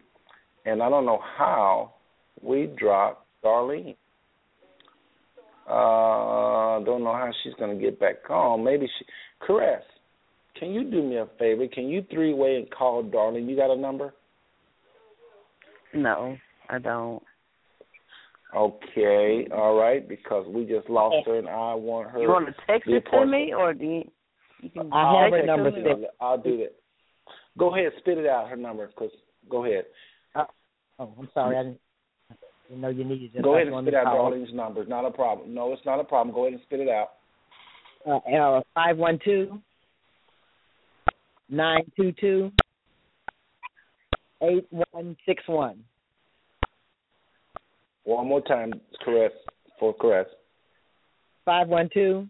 [0.65, 1.95] and I don't know how
[2.41, 3.95] we dropped Darlene.
[5.67, 8.63] Uh, don't know how she's going to get back on.
[8.63, 9.05] Maybe she.
[9.45, 9.83] Caress,
[10.57, 11.67] can you do me a favor?
[11.67, 13.49] Can you three way and call Darlene?
[13.49, 14.13] You got a number?
[15.93, 16.37] No,
[16.69, 17.23] I don't.
[18.55, 22.19] Okay, all right, because we just lost her, and I want her.
[22.19, 24.11] You want to text it to me, or do you?
[24.61, 26.07] you can I have text her number to me?
[26.19, 26.75] I'll, I'll do that.
[27.57, 28.49] Go ahead, spit it out.
[28.49, 29.11] Her number, cause
[29.49, 29.85] go ahead.
[30.99, 31.57] Oh, I'm sorry.
[31.57, 31.79] I didn't,
[32.31, 32.35] I
[32.67, 33.43] didn't know you needed it.
[33.43, 34.31] Go ahead and spit to out call.
[34.31, 34.85] Darlene's number.
[34.85, 35.53] Not a problem.
[35.53, 36.35] No, it's not a problem.
[36.35, 37.09] Go ahead and spit it out.
[38.05, 39.61] Uh, five one two
[41.49, 42.51] nine two two
[44.41, 45.83] eight one six one.
[48.03, 48.73] One more time,
[49.03, 49.31] caress
[49.79, 50.27] for caress.
[51.45, 52.27] Five one two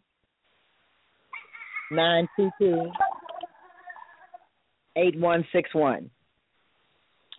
[1.91, 2.91] nine two two
[4.95, 6.09] eight one six one.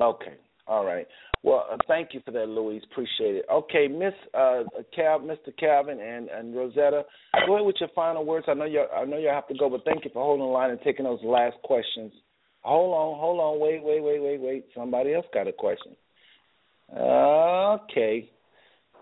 [0.00, 0.34] Okay.
[0.66, 1.06] All right.
[1.42, 2.82] Well, uh, thank you for that, Louise.
[2.90, 3.46] Appreciate it.
[3.50, 4.64] Okay, Miss uh,
[4.94, 5.56] Cal, Mr.
[5.58, 7.04] Calvin, and, and Rosetta,
[7.46, 8.46] go ahead with your final words.
[8.48, 8.84] I know you.
[8.94, 11.06] I know you have to go, but thank you for holding the line and taking
[11.06, 12.12] those last questions.
[12.62, 14.66] Hold on, hold on, wait, wait, wait, wait, wait.
[14.76, 15.96] Somebody else got a question.
[16.94, 18.30] Okay.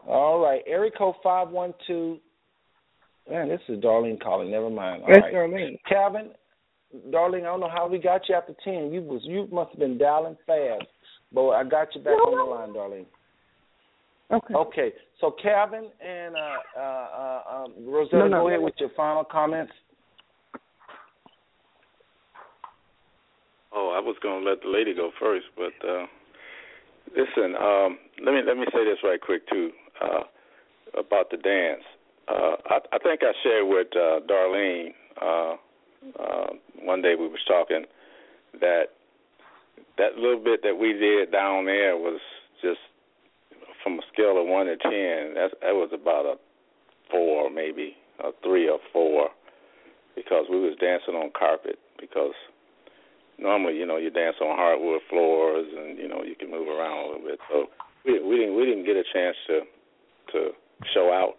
[0.07, 0.63] All right.
[0.67, 2.19] Area code five one two.
[3.29, 4.51] Man, this is Darlene calling.
[4.51, 5.03] Never mind.
[5.03, 5.35] All Yes, right.
[5.35, 5.79] Darlene.
[5.89, 6.31] Calvin,
[7.11, 8.93] Darling, I don't know how we got you after ten.
[8.93, 10.85] You was you must have been dialing fast,
[11.33, 13.07] but I got you back on the line, darling.
[14.31, 14.55] Okay.
[14.55, 18.41] Okay, so Calvin and uh, uh, uh, um, Rosetta, No, no.
[18.43, 19.73] go ahead with your final comments.
[23.73, 26.07] Oh, I was going to let the lady go first, but uh,
[27.17, 27.55] listen.
[27.57, 29.71] Um, let me let me say this right quick too
[30.03, 30.25] uh,
[30.99, 31.83] about the dance.
[32.29, 34.91] Uh, I, I think I shared with uh, Darlene
[35.21, 35.57] uh,
[36.19, 36.47] uh,
[36.83, 37.85] one day we was talking
[38.61, 38.85] that
[39.97, 42.21] that little bit that we did down there was
[42.63, 42.81] just
[43.83, 45.35] from a scale of one to ten.
[45.35, 46.35] That that was about a
[47.11, 49.29] four, maybe a three or four,
[50.17, 51.79] because we was dancing on carpet.
[52.01, 52.35] Because
[53.39, 56.99] normally, you know, you dance on hardwood floors, and you know you can move around
[56.99, 57.39] a little bit.
[57.51, 57.67] So
[58.05, 59.61] we we didn't we didn't get a chance to
[60.33, 60.51] to
[60.95, 61.37] show out.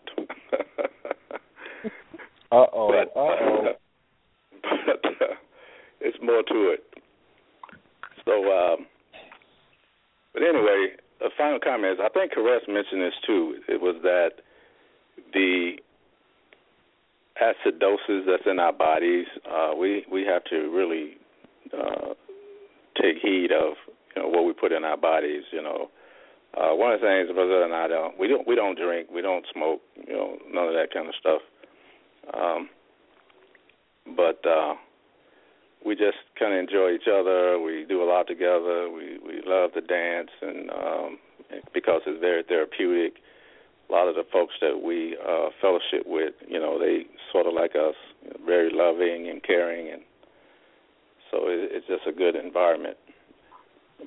[2.51, 2.89] Uh oh.
[2.89, 3.61] Uh oh.
[4.63, 5.35] but uh,
[6.01, 6.83] it's more to it.
[8.30, 8.85] So, um,
[10.34, 10.89] but anyway,
[11.22, 13.56] a final comment is I think Caress mentioned this too.
[13.68, 14.31] It was that
[15.34, 15.77] the
[17.41, 21.18] acidosis that's in our bodies, uh, we we have to really
[21.73, 22.14] uh,
[23.01, 23.73] take heed of
[24.15, 25.43] you know what we put in our bodies.
[25.51, 25.89] You know,
[26.56, 29.23] uh, one of the things Brother and I don't we don't we don't drink, we
[29.23, 31.41] don't smoke, you know, none of that kind of stuff.
[32.31, 32.69] Um,
[34.15, 34.76] but uh,
[35.85, 37.60] we just kind of enjoy each other.
[37.60, 38.89] We do a lot together.
[38.89, 41.19] We we love to dance, and um,
[41.73, 43.22] because it's very therapeutic.
[43.89, 47.53] A lot of the folks that we uh, fellowship with, you know, they sort of
[47.53, 47.95] like us,
[48.45, 50.01] very loving and caring, and
[51.31, 52.97] so it, it's just a good environment.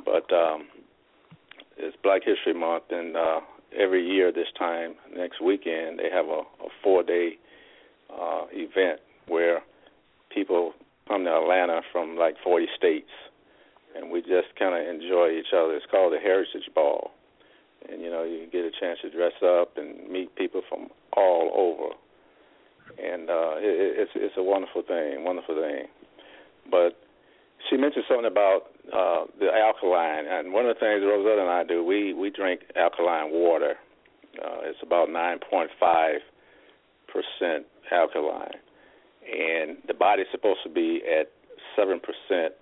[0.05, 0.69] But um,
[1.77, 3.40] it's Black History Month, and uh,
[3.77, 7.39] every year this time, next weekend, they have a, a four-day
[8.09, 9.62] uh, event where
[10.32, 10.74] people
[11.09, 13.11] come to Atlanta from like 40 states,
[13.97, 15.74] and we just kind of enjoy each other.
[15.74, 17.11] It's called the Heritage Ball,
[17.89, 21.51] and you know you get a chance to dress up and meet people from all
[21.55, 21.95] over,
[23.03, 25.87] and uh, it, it's it's a wonderful thing, wonderful thing.
[26.70, 26.99] But
[27.69, 31.65] she mentioned something about uh, the alkaline, and one of the things Rosetta and I
[31.65, 33.74] do, we we drink alkaline water.
[34.43, 35.69] Uh, it's about 9.5
[37.12, 38.57] percent alkaline,
[39.27, 41.31] and the body's supposed to be at
[41.77, 42.55] seven percent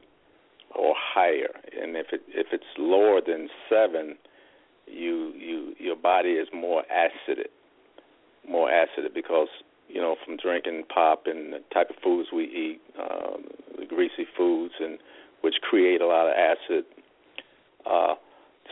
[0.75, 1.51] or higher.
[1.81, 4.17] And if it if it's lower than seven,
[4.87, 7.51] you you your body is more acidic,
[8.49, 9.49] more acidic because
[9.89, 13.45] you know from drinking pop and the type of foods we eat, um,
[13.79, 14.99] the greasy foods and
[15.43, 16.85] which create a lot of acid.
[17.87, 18.15] Uh,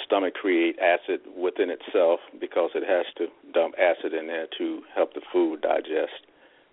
[0.04, 5.14] stomach create acid within itself because it has to dump acid in there to help
[5.14, 6.27] the food digest.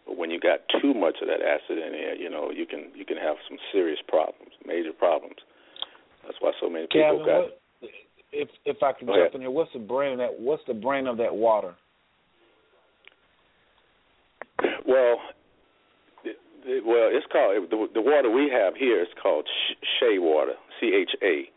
[0.06, 2.92] But when you got too much of that acid in there, you know you can
[2.94, 5.38] you can have some serious problems, major problems.
[6.24, 7.50] That's why so many people got.
[7.82, 7.92] What,
[8.32, 9.36] if if I can jump ahead.
[9.36, 10.40] in here, what's the brand of that?
[10.40, 11.74] What's the brand of that water?
[14.88, 15.18] Well,
[16.24, 19.48] it, it, well, it's called the, the water we have here is called
[20.00, 21.50] Shea water, C H A,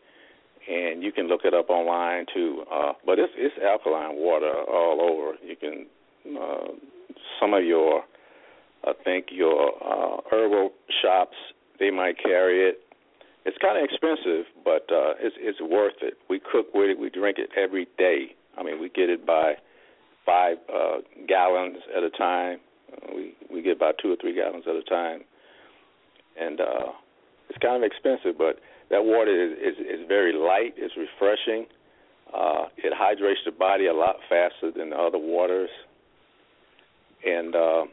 [0.71, 2.63] and you can look it up online too.
[2.71, 5.37] Uh, but it's it's alkaline water all over.
[5.43, 5.85] You can
[6.37, 6.67] uh,
[7.39, 8.03] some of your,
[8.85, 11.35] I think your uh, herbal shops
[11.79, 12.81] they might carry it.
[13.45, 16.15] It's kind of expensive, but uh, it's it's worth it.
[16.29, 16.99] We cook with it.
[16.99, 18.35] We drink it every day.
[18.57, 19.53] I mean, we get it by
[20.25, 20.97] five uh,
[21.27, 22.59] gallons at a time.
[23.15, 25.21] We we get about two or three gallons at a time,
[26.39, 26.91] and uh,
[27.49, 30.73] it's kind of expensive, but that water is is, is very light.
[30.77, 31.65] It's refreshing.
[32.33, 35.69] Uh, it hydrates the body a lot faster than the other waters,
[37.25, 37.83] and uh,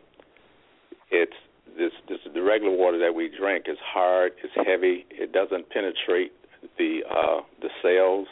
[1.11, 1.37] it's
[1.77, 4.33] this this the regular water that we drink is hard.
[4.43, 5.07] It's heavy.
[5.11, 6.33] It doesn't penetrate
[6.79, 8.29] the uh, the cells,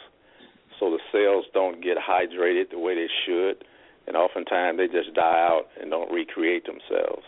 [0.79, 3.63] so the cells don't get hydrated the way they should
[4.07, 7.23] and oftentimes they just die out and don't recreate themselves.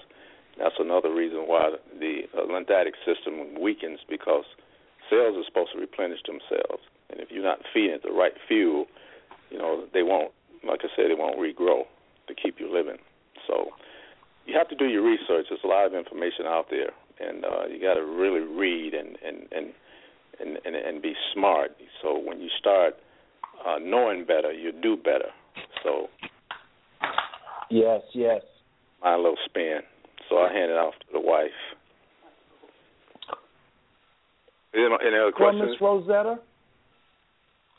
[0.57, 4.45] That's another reason why the uh, lymphatic system weakens because
[5.09, 8.85] cells are supposed to replenish themselves, and if you're not feeding it the right fuel,
[9.51, 10.31] you know they won't.
[10.67, 11.83] Like I said, they won't regrow
[12.27, 12.97] to keep you living.
[13.45, 13.69] So
[14.47, 15.45] you have to do your research.
[15.49, 19.17] There's a lot of information out there, and uh, you got to really read and
[19.25, 19.73] and and
[20.39, 21.71] and and, and be smart.
[22.01, 22.95] So when you start
[23.67, 25.29] uh, knowing better, you do better.
[25.83, 26.07] So
[27.69, 28.41] Yes, yes.
[29.03, 29.79] my little spin.
[30.29, 31.49] So I hand it off to the wife.
[34.73, 35.71] Any, any other Well, questions?
[35.71, 36.39] Miss Rosetta,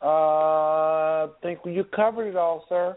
[0.03, 2.97] uh, I think you covered it all, sir.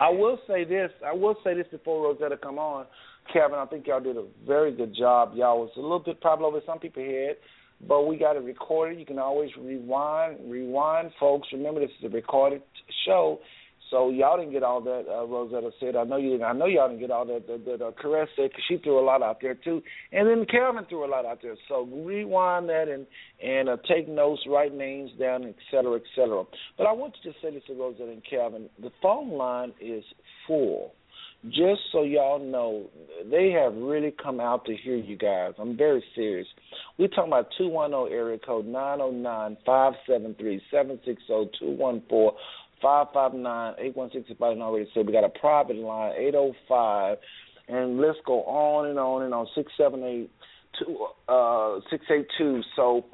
[0.00, 0.90] I will say this.
[1.06, 2.86] I will say this before Rosetta come on,
[3.32, 3.58] Kevin.
[3.58, 5.32] I think y'all did a very good job.
[5.34, 7.36] Y'all was a little bit probably over some people's head,
[7.86, 8.98] but we got it recorded.
[8.98, 11.48] You can always rewind, rewind, folks.
[11.52, 12.62] Remember, this is a recorded
[13.06, 13.40] show,
[13.90, 15.96] so y'all didn't get all that uh, Rosetta said.
[15.96, 16.44] I know you didn't.
[16.44, 19.00] I know y'all didn't get all that that, that uh, Caress said because she threw
[19.00, 21.56] a lot out there too, and then Kevin threw a lot out there.
[21.68, 23.06] So rewind that and
[23.42, 26.44] and uh, take notes, write names down, et cetera, et cetera.
[26.78, 30.04] But I want to just say this to Rosetta and Kevin: the phone line is
[30.46, 30.94] full.
[31.48, 32.90] Just so y'all know,
[33.30, 35.54] they have really come out to hear you guys.
[35.58, 36.46] I'm very serious.
[36.98, 42.30] We're talking about 210 area code 909 573 760 214
[42.82, 45.02] 559 816 if I didn't already say.
[45.02, 47.18] We got a private line 805
[47.68, 50.30] and let's go on and on and on 678
[51.28, 53.04] uh 682 so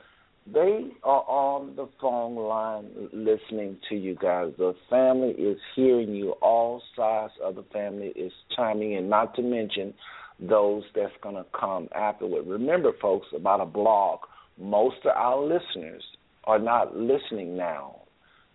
[0.53, 4.53] they are on the phone line listening to you guys.
[4.57, 6.33] The family is hearing you.
[6.41, 9.93] All sides of the family is chiming in, not to mention
[10.39, 12.47] those that's going to come afterward.
[12.47, 14.21] Remember, folks, about a blog,
[14.57, 16.05] most of our listeners
[16.45, 18.03] are not listening now.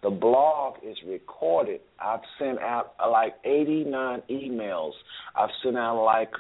[0.04, 1.82] The blog is recorded.
[2.00, 4.94] I've sent out like 89 emails.
[5.36, 6.32] I've sent out like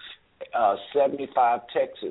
[0.57, 2.05] uh, 75 texts.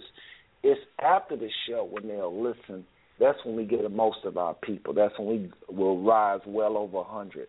[0.62, 2.84] It's after the show when they'll listen
[3.20, 4.94] that's when we get the most of our people.
[4.94, 7.48] That's when we will rise well over a 100.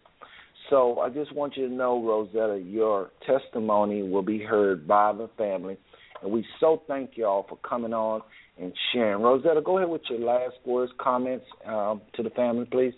[0.70, 5.30] So I just want you to know, Rosetta, your testimony will be heard by the
[5.38, 5.78] family.
[6.22, 8.22] And we so thank you all for coming on
[8.60, 9.24] and sharing.
[9.24, 12.94] Rosetta, go ahead with your last words, comments um, to the family, please.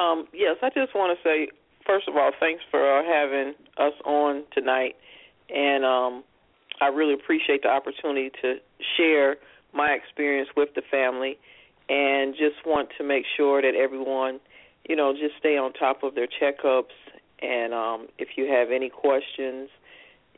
[0.00, 1.48] Um, yes, I just want to say,
[1.86, 4.96] first of all, thanks for uh, having us on tonight.
[5.54, 6.24] And um,
[6.80, 8.54] I really appreciate the opportunity to
[8.96, 9.36] share
[9.74, 11.38] my experience with the family
[11.90, 14.40] and just want to make sure that everyone,
[14.88, 16.96] you know, just stay on top of their checkups.
[17.42, 19.68] And um, if you have any questions,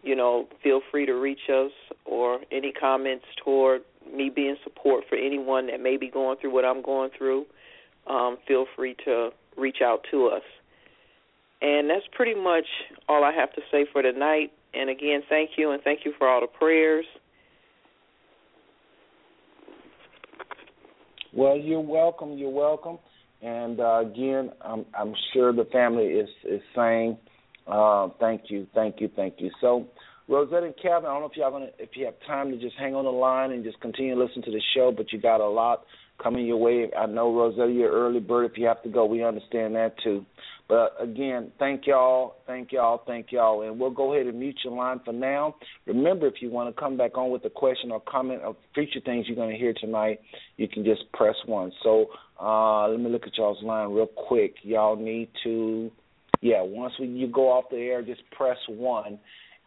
[0.02, 1.70] you know, feel free to reach us
[2.05, 3.82] or any comments toward
[4.12, 7.47] me being support for anyone that may be going through what I'm going through.
[8.09, 10.43] Um, feel free to reach out to us.
[11.61, 12.65] And that's pretty much
[13.09, 14.53] all I have to say for tonight.
[14.74, 17.05] And again, thank you and thank you for all the prayers.
[21.33, 22.37] Well, you're welcome.
[22.37, 22.99] You're welcome.
[23.43, 27.16] And uh, again, I'm, I'm sure the family is is saying
[27.66, 29.51] uh, thank you, thank you, thank you.
[29.61, 29.87] So,
[30.29, 32.77] Rosetta and Kevin, I don't know if y'all gonna if you have time to just
[32.79, 35.41] hang on the line and just continue to listen to the show, but you got
[35.41, 35.85] a lot
[36.22, 36.90] coming your way.
[36.98, 38.51] I know Rosetta, you're early bird.
[38.51, 40.24] If you have to go, we understand that too.
[40.68, 44.74] But again, thank y'all, thank y'all, thank y'all, and we'll go ahead and mute your
[44.74, 45.56] line for now.
[45.86, 49.01] Remember, if you want to come back on with a question or comment or future
[49.05, 50.20] things you're going to hear tonight,
[50.56, 51.72] you can just press one.
[51.82, 52.06] So
[52.40, 54.55] uh, let me look at y'all's line real quick.
[54.62, 55.90] Y'all need to,
[56.40, 59.18] yeah, once we, you go off the air, just press one,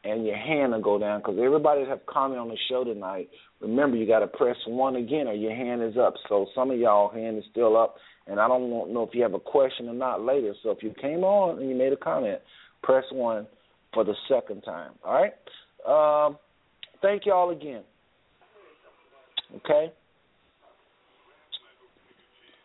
[0.04, 3.30] and your hand will go down because everybody have comment on the show tonight.
[3.62, 6.16] Remember, you got to press one again, or your hand is up.
[6.30, 7.96] So some of y'all hand is still up,
[8.28, 10.54] and I don't know if you have a question or not later.
[10.62, 12.40] So if you came on and you made a comment,
[12.84, 13.48] press one
[13.94, 14.92] for the second time.
[15.04, 15.34] All right.
[15.88, 16.38] Um,
[17.02, 17.84] thank y'all again.
[19.58, 19.92] Okay.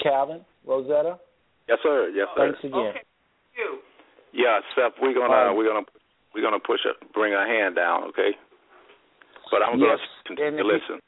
[0.03, 1.19] Calvin, Rosetta.
[1.69, 2.11] Yes, sir.
[2.15, 2.47] Yes, sir.
[2.47, 2.75] Thanks again.
[2.75, 3.01] Okay.
[3.57, 3.79] You.
[4.33, 5.87] Yeah, Seth, we're gonna Um, we're gonna
[6.35, 8.31] we're gonna push a, bring a hand down, okay?
[9.51, 11.01] But I'm Yes, continue to you- listen.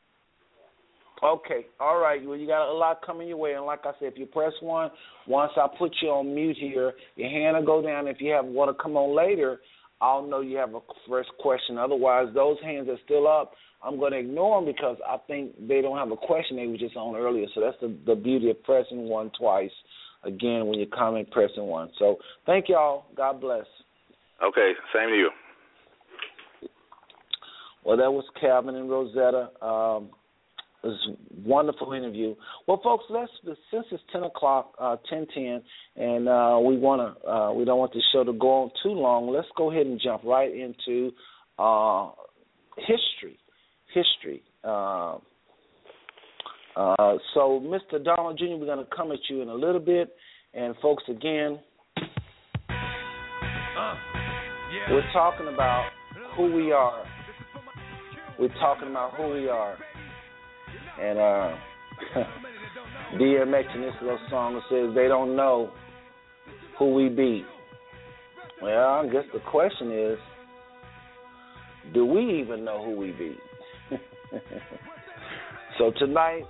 [1.22, 2.20] Okay, all right.
[2.24, 4.52] Well, you got a lot coming your way, and like I said, if you press
[4.60, 4.90] one,
[5.28, 8.08] once I put you on mute here, your hand will go down.
[8.08, 9.60] If you have want to come on later,
[10.00, 11.78] I'll know you have a first question.
[11.78, 13.52] Otherwise, those hands are still up.
[13.84, 16.56] I'm going to ignore them because I think they don't have a question.
[16.56, 19.70] They were just on earlier, so that's the the beauty of pressing one twice.
[20.24, 21.90] Again, when you comment, pressing one.
[21.98, 22.16] So
[22.46, 23.06] thank y'all.
[23.16, 23.66] God bless.
[24.42, 25.30] Okay, same to you.
[27.84, 29.50] Well, that was Calvin and Rosetta.
[29.64, 30.10] Um,
[30.84, 32.34] it was a wonderful interview.
[32.66, 35.62] Well, folks, let's since it's ten o'clock, uh, ten ten,
[35.96, 38.90] and uh, we want to uh, we don't want the show to go on too
[38.90, 39.30] long.
[39.32, 41.12] Let's go ahead and jump right into
[41.58, 42.10] uh,
[42.78, 43.38] history.
[43.94, 44.42] History.
[44.64, 45.18] Uh,
[46.74, 48.02] uh, so, Mr.
[48.02, 50.14] Donald Jr., we're going to come at you in a little bit,
[50.54, 51.60] and folks, again,
[54.90, 55.90] we're talking about
[56.36, 57.04] who we are.
[58.42, 59.78] We're talking about who we are.
[61.00, 61.56] And uh
[63.16, 65.70] DMX in this little song says they don't know
[66.76, 67.44] who we be.
[68.60, 70.18] Well, I guess the question is,
[71.94, 73.36] do we even know who we be?
[75.78, 76.42] so tonight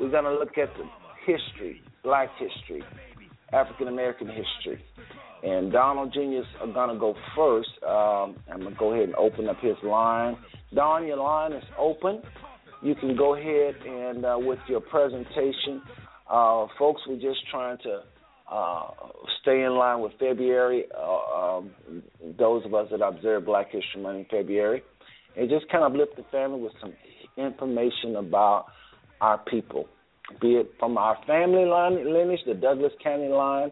[0.00, 0.84] we're gonna look at the
[1.26, 2.82] history, black history,
[3.52, 4.82] African American history.
[5.42, 6.40] And Donald Jr.
[6.40, 7.68] is gonna go first.
[7.86, 10.38] Um, I'm gonna go ahead and open up his line.
[10.76, 12.20] Don, your line is open.
[12.82, 15.80] You can go ahead and uh, with your presentation,
[16.30, 17.00] uh, folks.
[17.08, 18.02] We're just trying to
[18.52, 18.90] uh,
[19.40, 20.84] stay in line with February.
[20.94, 21.70] Uh, um,
[22.38, 24.82] those of us that observe Black History Month in February,
[25.34, 26.92] and just kind of uplift the family with some
[27.38, 28.66] information about
[29.22, 29.88] our people,
[30.42, 33.70] be it from our family line lineage, the Douglas Canady line,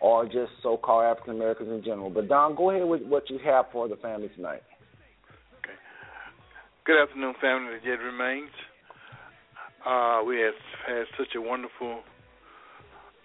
[0.00, 2.10] or just so-called African Americans in general.
[2.10, 4.62] But Don, go ahead with what you have for the family tonight.
[6.88, 8.56] Good afternoon, family that yet remains.
[9.84, 10.56] Uh, we have
[10.88, 12.00] had such a wonderful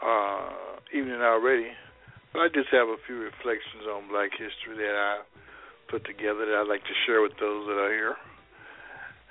[0.04, 1.72] uh, evening already,
[2.36, 5.24] but I just have a few reflections on Black history that I
[5.88, 8.20] put together that I'd like to share with those that are here.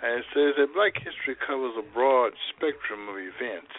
[0.00, 3.76] And it says that Black history covers a broad spectrum of events.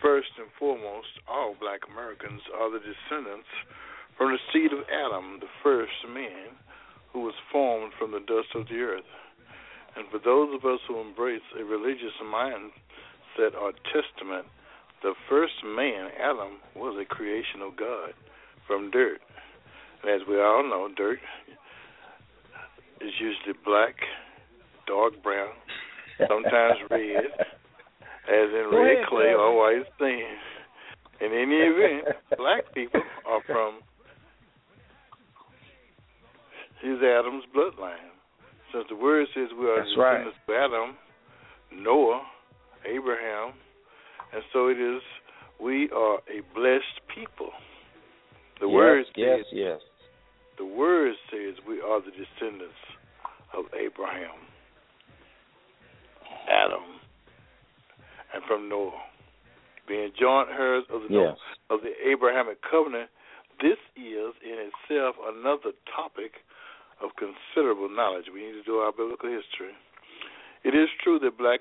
[0.00, 3.52] First and foremost, all Black Americans are the descendants
[4.16, 6.56] from the seed of Adam, the first man
[7.12, 9.04] who was formed from the dust of the earth.
[9.96, 14.46] And for those of us who embrace a religious mindset or testament,
[15.02, 18.14] the first man, Adam, was a creation of God
[18.66, 19.20] from dirt.
[20.02, 21.18] And as we all know, dirt
[23.00, 23.94] is usually black,
[24.86, 25.52] dark brown,
[26.28, 27.24] sometimes red,
[28.28, 30.38] as in Go red ahead, clay or white sand.
[31.20, 33.80] In any event, black people are from
[36.82, 38.13] his Adam's bloodline.
[38.74, 40.18] Since the word says we are That's right.
[40.18, 40.96] descendants of Adam,
[41.72, 42.22] Noah,
[42.84, 43.54] Abraham,
[44.34, 45.00] and so it is
[45.62, 47.50] we are a blessed people.
[48.60, 49.80] The yes, word yes, says yes.
[50.58, 52.74] the word says we are the descendants
[53.56, 54.34] of Abraham,
[56.50, 56.82] Adam,
[58.34, 58.90] and from Noah.
[59.86, 61.36] Being joint heirs of the Yes.
[61.70, 63.10] of the Abrahamic covenant,
[63.60, 66.32] this is in itself another topic
[67.02, 68.26] of considerable knowledge.
[68.32, 69.74] We need to do our biblical history.
[70.64, 71.60] It is true that black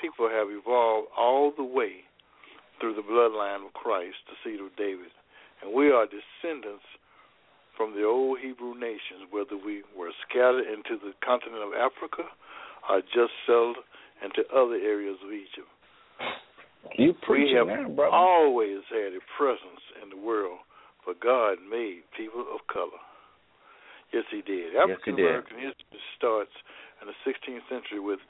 [0.00, 2.02] people have evolved all the way
[2.80, 5.14] through the bloodline of Christ, the seed of David.
[5.62, 6.82] And we are descendants
[7.76, 12.26] from the old Hebrew nations, whether we were scattered into the continent of Africa
[12.90, 13.78] or just settled
[14.24, 15.70] into other areas of Egypt.
[16.98, 18.10] You we have now, brother.
[18.12, 20.58] always had a presence in the world,
[21.04, 22.98] for God made people of color.
[24.12, 24.76] Yes, He did.
[24.76, 25.14] African.
[25.14, 26.52] American history starts
[27.00, 28.20] in the 16th century with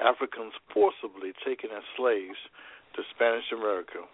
[0.00, 2.38] Africans forcibly taken as slaves
[2.94, 4.06] to Spanish America,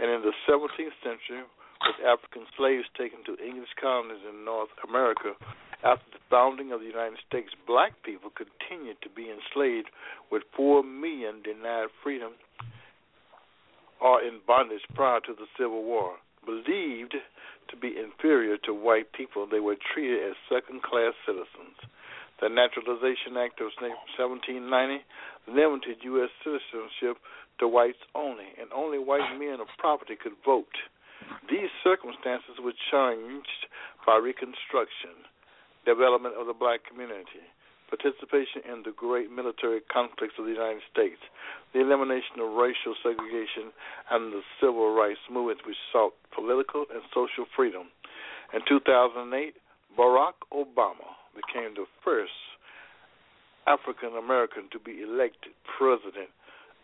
[0.00, 1.46] and in the 17th century
[1.84, 5.36] with African slaves taken to English colonies in North America.
[5.84, 9.92] After the founding of the United States, black people continued to be enslaved,
[10.30, 12.32] with four million denied freedom
[14.00, 16.16] or in bondage prior to the Civil War.
[16.44, 17.16] Believed
[17.68, 21.76] to be inferior to white people, they were treated as second class citizens.
[22.40, 25.04] The Naturalization Act of 1790
[25.46, 26.30] limited U.S.
[26.42, 27.22] citizenship
[27.60, 30.74] to whites only, and only white men of property could vote.
[31.48, 33.70] These circumstances were changed
[34.04, 35.24] by Reconstruction,
[35.86, 37.46] development of the black community,
[37.88, 41.20] participation in the great military conflicts of the United States,
[41.72, 43.70] the elimination of racial segregation,
[44.10, 47.88] and the civil rights movement which sought political and social freedom.
[48.52, 49.54] In 2008,
[49.98, 52.34] Barack Obama became the first
[53.66, 56.28] African American to be elected president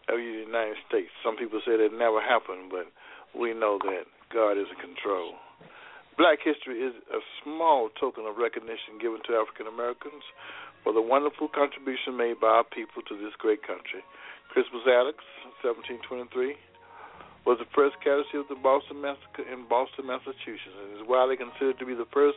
[0.09, 1.11] of the United States.
[1.23, 2.89] Some people say that never happened, but
[3.37, 5.37] we know that God is in control.
[6.19, 10.25] Black history is a small token of recognition given to African Americans
[10.83, 14.01] for the wonderful contribution made by our people to this great country.
[14.51, 15.25] Crispus Attucks,
[15.63, 16.57] 1723,
[17.47, 21.79] was the first casualty of the Boston Massacre in Boston, Massachusetts, and is widely considered
[21.79, 22.37] to be the first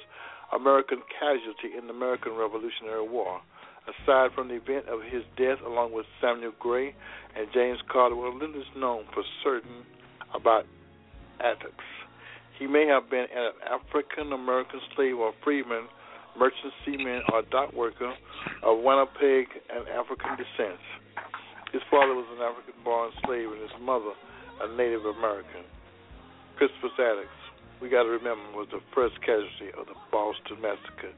[0.56, 3.42] American casualty in the American Revolutionary War.
[3.84, 6.96] Aside from the event of his death, along with Samuel Gray
[7.36, 9.84] and James Caldwell, little is known for certain
[10.34, 10.66] about
[11.44, 11.84] Attucks.
[12.58, 15.88] He may have been an African American slave or freedman,
[16.38, 18.14] merchant seaman, or dock worker
[18.64, 20.80] of Wampanoag and African descent.
[21.72, 24.14] His father was an African born slave and his mother
[24.62, 25.66] a Native American.
[26.58, 27.42] Crispus Attucks,
[27.82, 31.14] we got to remember, was the first casualty of the Boston Massacre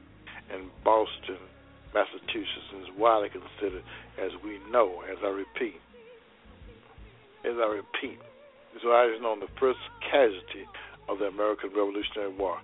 [0.48, 1.36] in Boston,
[1.92, 3.84] Massachusetts, and is widely considered,
[4.16, 5.76] as we know, as I repeat,
[7.44, 8.18] as I repeat,
[8.74, 10.64] is widely known the first casualty
[11.08, 12.58] of the American Revolutionary War.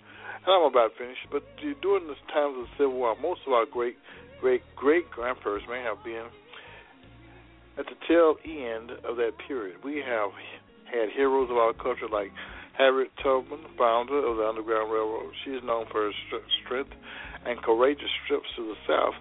[0.45, 1.43] And I'm about finished, but
[1.81, 3.97] during the times of the Civil War, most of our great,
[4.41, 6.27] great, great grandparents may have been
[7.79, 9.79] at the tail end of that period.
[9.85, 10.31] We have
[10.91, 12.33] had heroes of our culture like
[12.77, 15.33] Harriet Tubman, founder of the Underground Railroad.
[15.45, 16.93] She is known for her strength
[17.47, 19.15] and courageous trips to the South,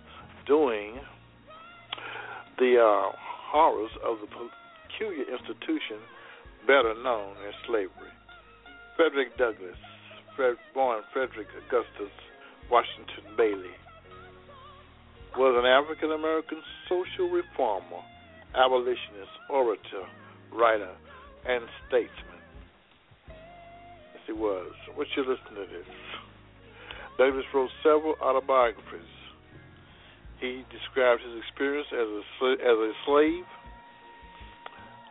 [0.47, 0.99] doing
[2.57, 3.15] the uh,
[3.51, 5.99] horrors of the peculiar institution
[6.67, 8.13] better known as slavery.
[8.95, 9.79] Frederick Douglass,
[10.35, 12.13] Fred, born Frederick Augustus
[12.69, 13.75] Washington Bailey,
[15.37, 18.03] was an African American social reformer,
[18.55, 20.07] abolitionist, orator,
[20.51, 20.91] writer,
[21.47, 22.41] and statesman.
[23.27, 24.71] Yes, he was.
[24.95, 25.87] What you listen to this?
[27.17, 29.07] Davis wrote several autobiographies.
[30.39, 33.45] He described his experience as a as a slave.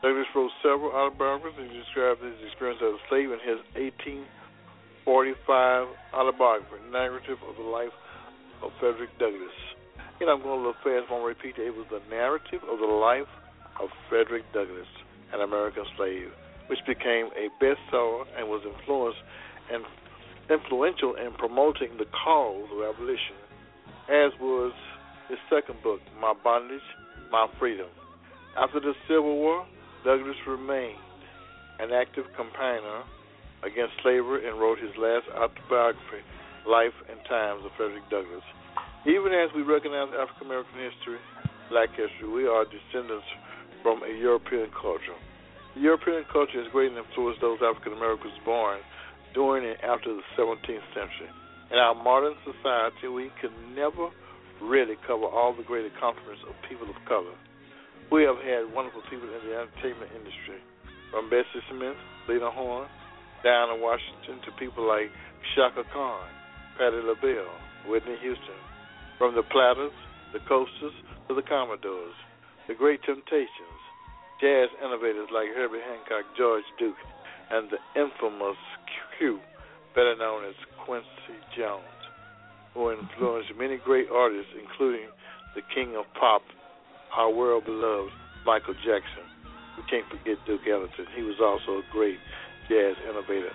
[0.02, 1.70] Douglass wrote several autobiographies.
[1.70, 3.60] He described his experience as a slave in his
[5.10, 7.90] 1845 autobiography, Narrative of the Life
[8.62, 9.58] of Frederick Douglass.
[10.22, 11.10] And I'm going a little fast.
[11.10, 11.66] I'm going to repeat it.
[11.66, 13.26] It was the narrative of the life
[13.82, 14.86] of Frederick Douglass,
[15.34, 16.30] an American slave,
[16.70, 19.18] which became a bestseller and was influenced
[19.74, 19.82] and
[20.46, 23.34] influential in promoting the cause of abolition,
[24.06, 24.70] as was
[25.26, 26.86] his second book, My Bondage,
[27.34, 27.90] My Freedom.
[28.54, 29.66] After the Civil War,
[30.06, 31.02] Douglass remained
[31.82, 33.02] an active campaigner
[33.62, 36.24] against slavery and wrote his last autobiography,
[36.66, 38.44] Life and Times of Frederick Douglass.
[39.08, 41.20] Even as we recognize African American history,
[41.72, 43.26] black history, we are descendants
[43.82, 45.16] from a European culture.
[45.74, 48.80] The European culture has greatly influenced those African Americans born
[49.32, 51.30] during and after the 17th century.
[51.70, 54.10] In our modern society, we can never
[54.60, 57.32] really cover all the great accomplishments of people of color.
[58.10, 60.58] We have had wonderful people in the entertainment industry,
[61.14, 61.96] from Bessie Smith,
[62.28, 62.90] Lena Horne,
[63.42, 65.10] Diana Washington, to people like
[65.54, 66.28] Chaka Khan,
[66.76, 67.54] Patti LaBelle,
[67.88, 68.60] Whitney Houston,
[69.18, 69.92] from the Platters,
[70.32, 70.92] the Coasters,
[71.28, 72.14] to the Commodores,
[72.68, 73.80] the Great Temptations,
[74.40, 76.96] jazz innovators like Herbie Hancock, George Duke,
[77.50, 78.60] and the infamous
[79.18, 79.40] Q,
[79.94, 80.54] better known as
[80.84, 81.84] Quincy Jones.
[82.74, 85.08] who influenced many great artists, including
[85.54, 86.42] the king of pop,
[87.16, 88.12] our world beloved
[88.46, 89.26] Michael Jackson.
[89.76, 91.06] We can't forget Duke Ellington.
[91.16, 92.18] He was also a great
[92.70, 93.50] jazz innovator.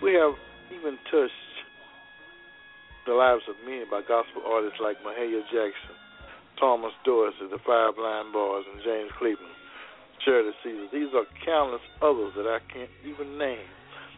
[0.00, 0.32] We have
[0.72, 1.52] even touched
[3.04, 5.92] the lives of men by gospel artists like Mahalia Jackson,
[6.56, 9.52] Thomas Dorsey, the Five Blind Boys, and James Cleveland,
[10.24, 10.88] Charity Caesar.
[10.88, 13.68] These are countless others that I can't even name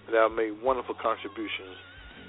[0.07, 1.75] that have made wonderful contributions.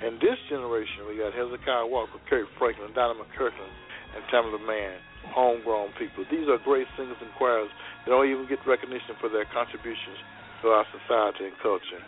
[0.01, 3.69] In this generation, we got Hezekiah Walker, Kirk Franklin, Donnie McClurkin,
[4.17, 4.97] and Tamela Mann,
[5.37, 6.25] homegrown people.
[6.33, 7.69] These are great singers and choirs
[8.05, 10.17] that don't even get recognition for their contributions
[10.61, 12.01] to our society and culture.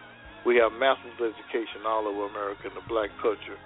[0.45, 3.59] We have masters of education all over America in the black culture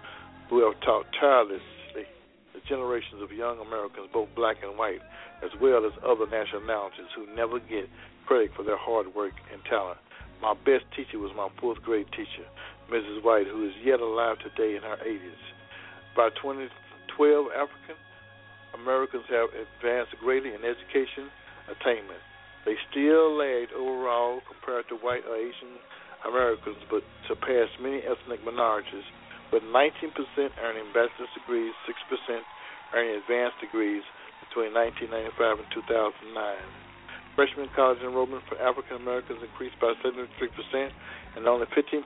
[0.49, 2.09] who have taught tirelessly
[2.53, 5.01] the generations of young Americans, both black and white,
[5.41, 7.89] as well as other nationalities who never get
[8.25, 9.99] credit for their hard work and talent.
[10.41, 12.47] My best teacher was my fourth grade teacher,
[12.91, 13.23] Mrs.
[13.23, 15.43] White, who is yet alive today in her 80s.
[16.15, 17.95] By 2012, African
[18.75, 21.31] Americans have advanced greatly in education
[21.71, 22.19] attainment.
[22.65, 25.79] They still lagged overall compared to white or Asian
[26.23, 29.03] Americans, but surpassed many ethnic minorities
[29.51, 30.15] with 19%
[30.63, 32.41] earning bachelor's degrees, 6%
[32.95, 34.03] earning advanced degrees
[34.47, 36.33] between 1995 and 2009.
[37.35, 40.29] Freshman college enrollment for African Americans increased by 73%
[41.35, 42.05] and only 15%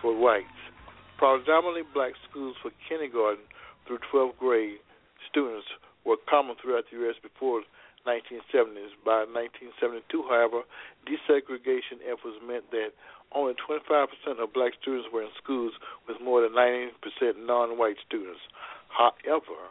[0.00, 0.58] for whites.
[1.18, 3.42] Predominantly black schools for kindergarten
[3.86, 4.78] through 12th grade
[5.28, 5.66] students
[6.06, 7.18] were common throughout the U.S.
[7.18, 7.66] before
[8.06, 8.94] 1970s.
[9.04, 10.62] By 1972, however,
[11.06, 12.92] desegregation efforts meant that
[13.32, 14.08] only 25%
[14.40, 15.72] of black students were in schools
[16.06, 16.92] with more than 90%
[17.44, 18.40] non-white students.
[18.88, 19.68] However,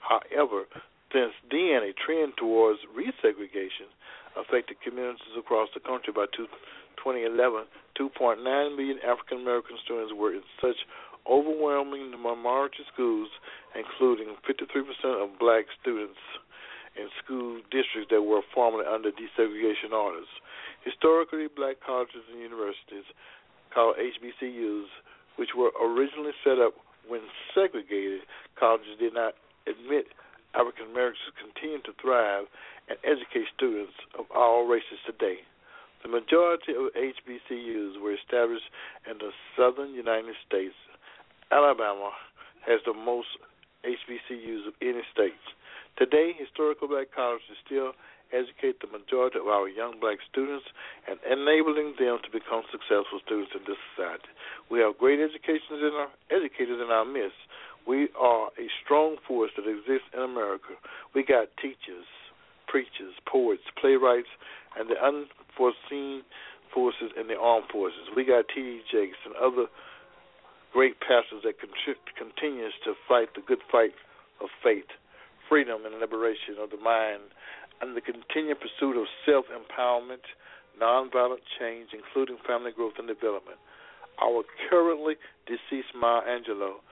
[0.00, 0.64] however,
[1.12, 3.90] since then a trend towards resegregation
[4.36, 6.12] affected communities across the country.
[6.12, 7.64] By 2011,
[7.98, 10.76] 2.9 million African American students were in such
[11.28, 13.28] overwhelming minority schools,
[13.74, 14.86] including 53%
[15.24, 16.18] of black students
[16.98, 20.28] in school districts that were formerly under desegregation orders.
[20.84, 23.06] Historically, black colleges and universities,
[23.72, 24.88] called HBCUs,
[25.36, 26.74] which were originally set up
[27.06, 27.20] when
[27.54, 28.20] segregated
[28.58, 29.34] colleges did not
[29.66, 30.06] admit
[30.54, 32.46] African Americans continue to thrive
[32.88, 35.44] and educate students of all races today.
[36.02, 38.70] The majority of HBCUs were established
[39.10, 40.74] in the southern United States.
[41.50, 42.12] Alabama
[42.66, 43.28] has the most
[43.84, 45.42] HBCUs of any state.
[45.98, 47.92] Today, historical black colleges still
[48.30, 50.64] educate the majority of our young black students
[51.10, 54.30] and enabling them to become successful students in this society.
[54.70, 57.40] We have great in our educators in our midst.
[57.82, 60.78] We are a strong force that exists in America.
[61.14, 62.06] We got teachers,
[62.68, 64.30] preachers, poets, playwrights,
[64.78, 66.22] and the unforeseen
[66.72, 68.12] forces in the armed forces.
[68.14, 68.86] We got T.D.
[68.92, 69.66] Jakes and other
[70.72, 73.96] great pastors that continues to fight the good fight
[74.40, 74.86] of faith,
[75.48, 77.32] freedom, and liberation of the mind
[77.80, 80.26] and the continued pursuit of self empowerment,
[80.80, 83.58] nonviolent change, including family growth and development.
[84.20, 85.14] Our currently
[85.46, 86.82] deceased Maya Angelou,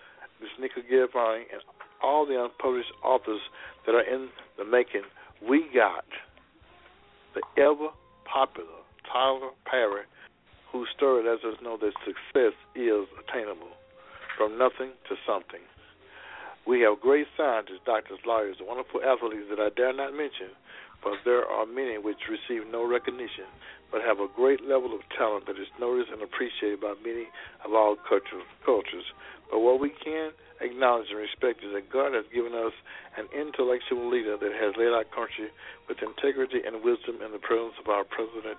[0.40, 0.50] Ms.
[0.60, 1.62] Nikki Giovanni, and
[2.02, 3.40] all the unpublished authors
[3.84, 4.28] that are in
[4.58, 5.02] the making,
[5.42, 6.06] we got
[7.34, 7.88] the ever
[8.24, 10.02] popular Tyler Perry,
[10.70, 13.74] whose story lets us know that success is attainable
[14.36, 15.62] from nothing to something.
[16.66, 20.50] We have great scientists, doctors, lawyers, wonderful athletes that I dare not mention,
[20.98, 23.46] but there are many which receive no recognition,
[23.92, 27.30] but have a great level of talent that is noticed and appreciated by many
[27.64, 29.06] of all cultures.
[29.46, 32.74] But what we can acknowledge and respect is that God has given us
[33.14, 35.54] an intellectual leader that has led our country
[35.86, 38.58] with integrity and wisdom in the presence of our President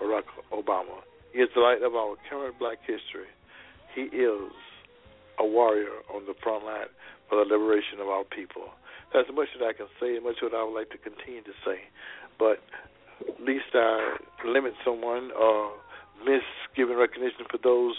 [0.00, 1.04] Barack Obama.
[1.36, 3.28] He is the light of our current black history.
[3.92, 4.48] He is
[5.38, 6.90] a warrior on the front line
[7.28, 8.74] for the liberation of our people.
[9.12, 11.54] That's much that I can say, and much what I would like to continue to
[11.64, 11.86] say.
[12.38, 12.58] But
[13.28, 15.72] at least I limit someone or
[16.26, 16.42] miss
[16.76, 17.94] giving recognition for those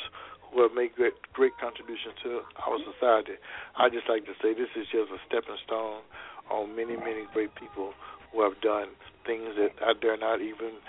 [0.52, 3.40] who have made great, great contributions to our society.
[3.76, 6.04] I just like to say this is just a stepping stone
[6.52, 7.94] on many, many great people
[8.32, 10.80] who have done things that I dare not even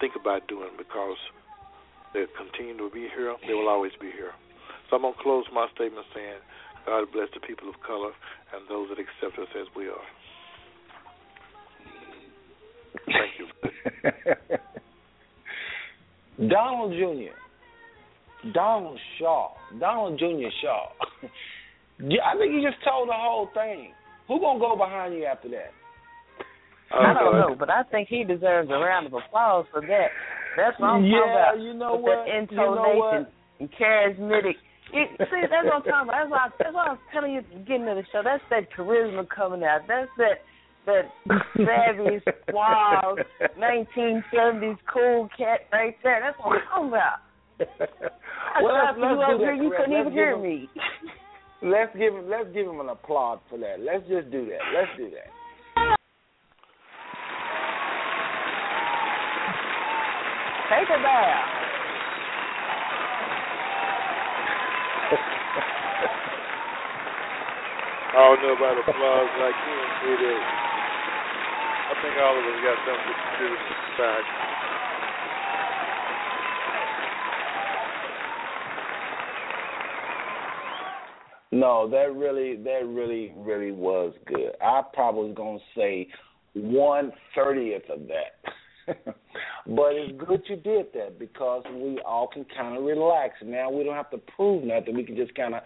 [0.00, 1.16] think about doing because
[2.14, 3.34] they continue to be here.
[3.46, 4.32] They will always be here.
[4.88, 6.40] So I'm going to close my statement saying
[6.86, 8.12] God bless the people of color
[8.54, 10.06] and those that accept us as we are.
[13.06, 13.46] Thank you.
[16.48, 17.34] Donald Jr.
[18.52, 19.50] Donald Shaw.
[19.80, 20.50] Donald Jr.
[20.62, 20.88] Shaw.
[21.98, 23.92] I think you just told the whole thing.
[24.28, 25.72] Who gonna go behind you after that?
[26.92, 30.08] I don't know, but I think he deserves a round of applause for that.
[30.56, 31.60] That's what I'm yeah, talking about.
[31.60, 32.26] you know With what?
[32.26, 33.32] That intonation you know what?
[33.60, 34.54] and charismatic
[34.96, 36.16] it, see, that's what I'm talking about.
[36.16, 38.22] That's why, I, that's why I was telling you at the beginning of the show.
[38.24, 39.82] That's that charisma coming out.
[39.86, 40.40] That's that
[40.86, 41.12] that
[41.56, 43.18] savvy, suave,
[43.58, 46.20] 1970s cool cat right there.
[46.22, 47.18] That's what I'm talking about.
[47.58, 50.42] I well, thought let's, you let's over do here, you couldn't Let's even hear him-
[50.42, 50.68] me.
[51.62, 53.80] Let's give him let's give him an applaud for that.
[53.80, 54.60] Let's just do that.
[54.76, 55.96] Let's do that.
[60.68, 61.65] Take it back.
[68.16, 70.40] I don't know about applause like you and see that.
[71.84, 73.60] I think all of us got something to do with
[74.00, 74.46] fact.
[81.52, 84.52] No, that really that really really was good.
[84.62, 86.08] I probably was gonna say
[86.54, 88.40] one thirtieth of that.
[89.66, 93.34] but it's good you did that because we all can kind of relax.
[93.44, 94.96] Now we don't have to prove nothing.
[94.96, 95.62] We can just kind of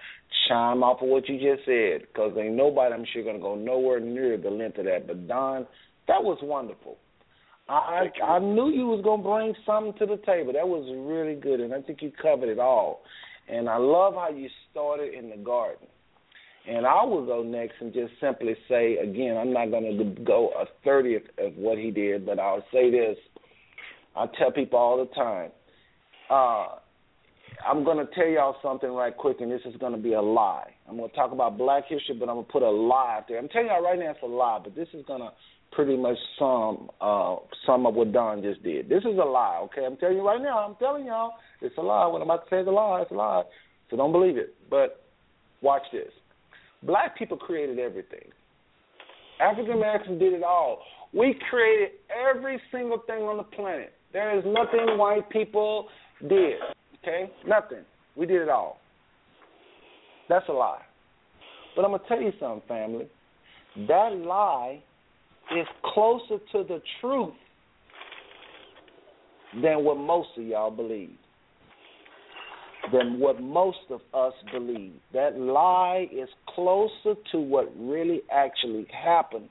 [0.51, 4.01] chime off of what you just said because ain't nobody I'm sure gonna go nowhere
[4.01, 5.07] near the length of that.
[5.07, 5.67] But Don,
[6.09, 6.99] that was wonderful.
[7.69, 10.53] I I, knew you was gonna bring something to the table.
[10.53, 13.03] That was really good, and I think you covered it all.
[13.49, 15.87] And I love how you started in the garden.
[16.69, 20.51] And I will go next and just simply say again, I'm not going to go
[20.61, 23.17] a thirtieth of what he did, but I'll say this:
[24.17, 25.51] I tell people all the time.
[26.29, 26.81] Uh,
[27.67, 30.71] I'm to tell y'all something right quick, and this is to be a lie.
[30.89, 33.39] I'm to talk about Black history, but I'm to put a lie out there.
[33.39, 35.31] I'm telling y'all right now it's a lie, but this is to
[35.73, 38.89] pretty much sum uh, sum up what Don just did.
[38.89, 39.85] This is a lie, okay?
[39.85, 40.59] I'm telling you right now.
[40.67, 42.07] I'm telling y'all it's a lie.
[42.07, 43.03] What I'm about to say is a lie.
[43.03, 43.43] It's a lie.
[43.91, 44.55] So don't believe it.
[44.69, 45.05] But
[45.63, 46.11] watch this.
[46.83, 48.31] Black people created everything.
[49.41, 50.83] African Americans did it all.
[51.13, 51.91] We created
[52.29, 53.93] every single thing on the planet.
[54.13, 55.89] There is nothing white people
[56.29, 56.57] did.
[57.03, 57.31] Okay?
[57.47, 57.85] Nothing.
[58.17, 58.79] We did it all.
[60.29, 60.83] That's a lie.
[61.75, 63.09] But I'm going to tell you something, family.
[63.89, 64.83] That lie
[65.57, 67.35] is closer to the truth
[69.55, 71.11] than what most of y'all believe.
[72.93, 74.93] Than what most of us believe.
[75.13, 79.49] That lie is closer to what really actually happened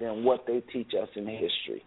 [0.00, 1.82] than what they teach us in history.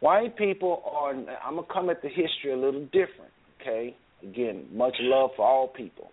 [0.00, 3.32] White people are, I'm going to come at the history a little different,
[3.66, 3.96] okay?
[4.22, 6.10] Again, much love for all people.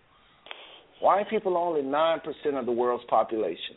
[1.00, 2.20] White people only 9%
[2.58, 3.76] of the world's population.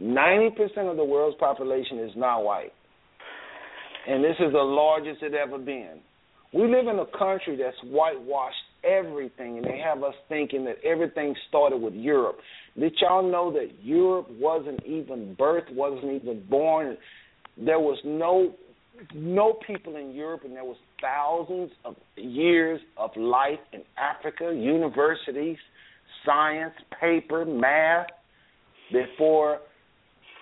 [0.00, 2.72] 90% of the world's population is not white.
[4.06, 6.00] And this is the largest it ever been.
[6.52, 11.34] We live in a country that's whitewashed everything, and they have us thinking that everything
[11.48, 12.36] started with Europe.
[12.78, 16.96] Did y'all know that Europe wasn't even birthed, wasn't even born?
[17.56, 18.52] There was no
[19.14, 25.56] no people in Europe, and there was thousands of years of life in Africa, universities,
[26.24, 28.06] science, paper, math,
[28.92, 29.60] before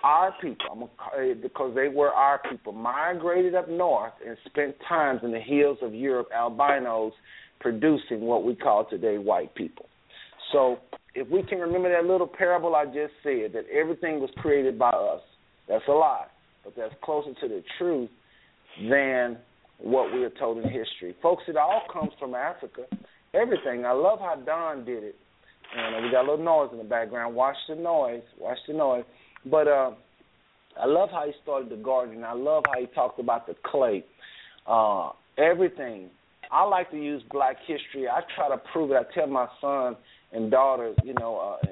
[0.03, 5.31] our people, eh, because they were our people, migrated up north and spent times in
[5.31, 7.13] the hills of Europe, albinos
[7.61, 9.85] producing what we call today white people.
[10.51, 10.77] So
[11.15, 14.89] if we can remember that little parable I just said, that everything was created by
[14.89, 15.21] us,
[15.69, 16.27] that's a lie,
[16.65, 18.09] but that's closer to the truth
[18.81, 19.37] than
[19.79, 21.15] what we are told in history.
[21.21, 22.83] Folks, it all comes from Africa.
[23.33, 23.85] Everything.
[23.85, 25.15] I love how Don did it.
[25.75, 27.35] And we got a little noise in the background.
[27.35, 28.21] Watch the noise.
[28.39, 29.03] Watch the noise.
[29.45, 29.91] But uh,
[30.79, 32.23] I love how he started the garden.
[32.23, 34.05] I love how he talked about the clay.
[34.67, 36.09] Uh, everything.
[36.51, 38.07] I like to use Black history.
[38.07, 38.97] I try to prove it.
[38.97, 39.95] I tell my son
[40.31, 41.65] and daughter, you know, uh,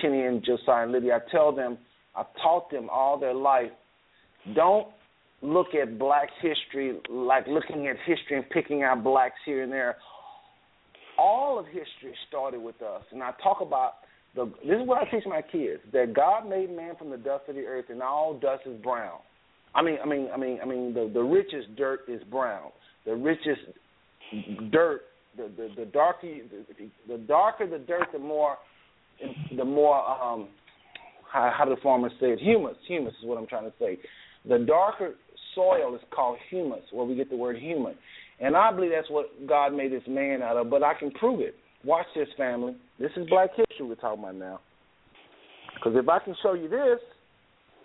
[0.00, 1.16] Kenny and Josiah and Lydia.
[1.16, 1.78] I tell them,
[2.14, 3.70] I taught them all their life.
[4.54, 4.88] Don't
[5.42, 9.96] look at Black history like looking at history and picking out blacks here and there.
[11.18, 13.94] All of history started with us, and I talk about
[14.34, 17.44] the, this is what I teach my kids: that God made man from the dust
[17.48, 19.18] of the earth, and all dust is brown.
[19.74, 22.70] I mean, I mean, I mean, I mean, the the richest dirt is brown.
[23.04, 23.60] The richest
[24.70, 25.02] dirt,
[25.36, 28.56] the the, the darker the, the darker the dirt, the more
[29.56, 30.48] the more um
[31.30, 32.40] how, how do the farmers say it?
[32.40, 32.76] Humus.
[32.88, 33.98] Humus is what I'm trying to say.
[34.48, 35.14] The darker
[35.54, 37.94] soil is called humus, where we get the word human.
[38.40, 41.40] And I believe that's what God made this man out of, but I can prove
[41.40, 41.54] it.
[41.84, 42.76] Watch this, family.
[42.98, 44.60] This is black history we're talking about now.
[45.74, 46.98] Because if I can show you this,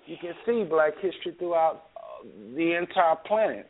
[0.06, 3.68] you can see black history throughout uh, the entire planet.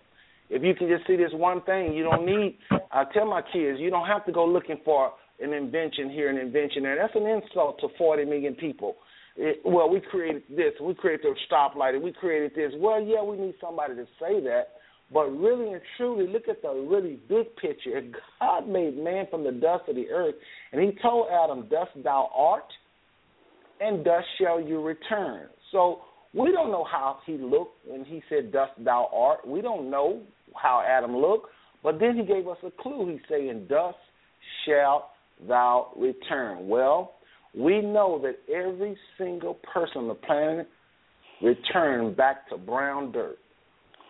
[0.49, 2.57] If you can just see this one thing, you don't need.
[2.91, 6.37] I tell my kids, you don't have to go looking for an invention here, an
[6.37, 6.95] invention there.
[6.95, 8.95] That's an insult to 40 million people.
[9.37, 12.71] It, well, we created this, we created the stoplight, and we created this.
[12.77, 14.69] Well, yeah, we need somebody to say that,
[15.11, 18.01] But really and truly, look at the really big picture.
[18.39, 20.35] God made man from the dust of the earth,
[20.71, 22.71] and He told Adam, "Dust thou art,
[23.79, 26.01] and dust shall you return." So
[26.33, 30.21] we don't know how he looked when he said, "Dust thou art." We don't know
[30.55, 31.49] how Adam looked,
[31.83, 33.07] but then He gave us a clue.
[33.09, 33.97] He's saying, "Dust
[34.65, 35.11] shall
[35.47, 37.14] thou return." Well,
[37.57, 40.67] we know that every single person on the planet
[41.41, 43.37] returned back to brown dirt.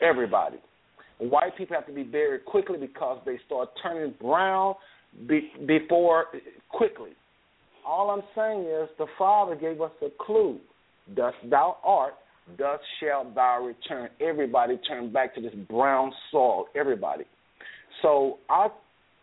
[0.01, 0.57] Everybody.
[1.19, 4.75] White people have to be buried quickly because they start turning brown
[5.27, 6.25] be, before
[6.69, 7.11] quickly.
[7.85, 10.59] All I'm saying is the Father gave us a clue.
[11.15, 12.15] Thus thou art,
[12.57, 14.09] thus shalt thou return.
[14.19, 16.65] Everybody turn back to this brown soil.
[16.75, 17.25] Everybody.
[18.01, 18.67] So I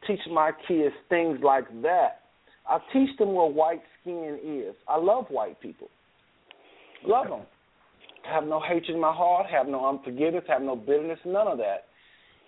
[0.07, 2.21] teach my kids things like that.
[2.69, 4.75] I teach them what white skin is.
[4.87, 5.89] I love white people.
[7.07, 7.43] Love them
[8.25, 11.85] have no hatred in my heart, have no unforgiveness, have no bitterness, none of that.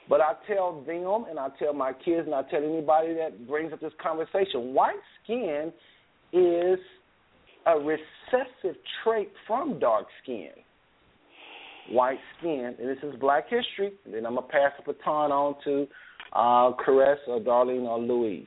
[0.09, 3.73] But I tell them and I tell my kids and I tell anybody that brings
[3.73, 5.73] up this conversation, white skin
[6.33, 6.79] is
[7.67, 10.51] a recessive trait from dark skin.
[11.91, 15.31] White skin, and this is black history, and then I'm going to pass the baton
[15.33, 15.87] on to
[16.33, 18.47] uh, Caress or Darlene or Louise.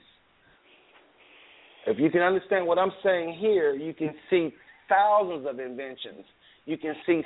[1.87, 4.53] If you can understand what I'm saying here, you can see
[4.89, 6.25] thousands of inventions
[6.67, 7.21] you can see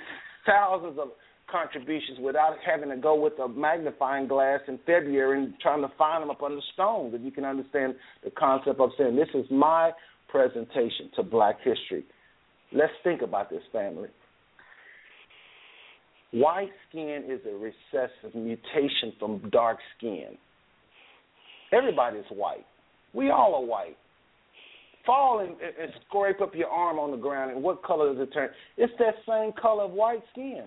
[0.45, 1.09] thousands of
[1.51, 6.21] contributions without having to go with a magnifying glass in February and trying to find
[6.21, 7.13] them up under stones.
[7.13, 9.91] If you can understand the concept of saying, this is my
[10.29, 12.05] presentation to black history.
[12.71, 14.07] Let's think about this, family.
[16.31, 20.37] White skin is a recessive mutation from dark skin.
[21.73, 22.65] Everybody's white.
[23.13, 23.97] We all are white
[25.05, 28.33] fall and, and scrape up your arm on the ground, and what color does it
[28.33, 28.49] turn?
[28.77, 30.65] It's that same color of white skin.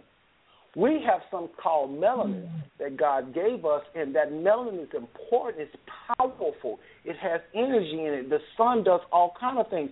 [0.76, 2.48] We have something called melanin
[2.80, 5.68] that God gave us, and that melanin is important.
[5.68, 5.76] It's
[6.18, 6.80] powerful.
[7.04, 8.30] It has energy in it.
[8.30, 9.90] The sun does all kind of things.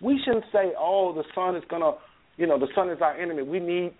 [0.00, 1.94] We shouldn't say, "Oh, the sun is gonna,"
[2.36, 3.42] you know, the sun is our enemy.
[3.42, 3.92] We need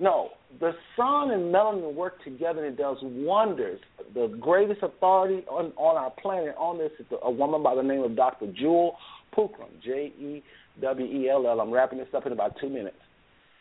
[0.00, 0.30] no.
[0.58, 3.80] The sun and melanin work together, and it does wonders.
[4.12, 8.02] The greatest authority on on our planet on this is a woman by the name
[8.02, 8.48] of Dr.
[8.48, 8.96] Jewel
[9.36, 10.42] Pookrum, J E
[10.80, 11.60] W E L L.
[11.60, 12.96] I'm wrapping this up in about two minutes.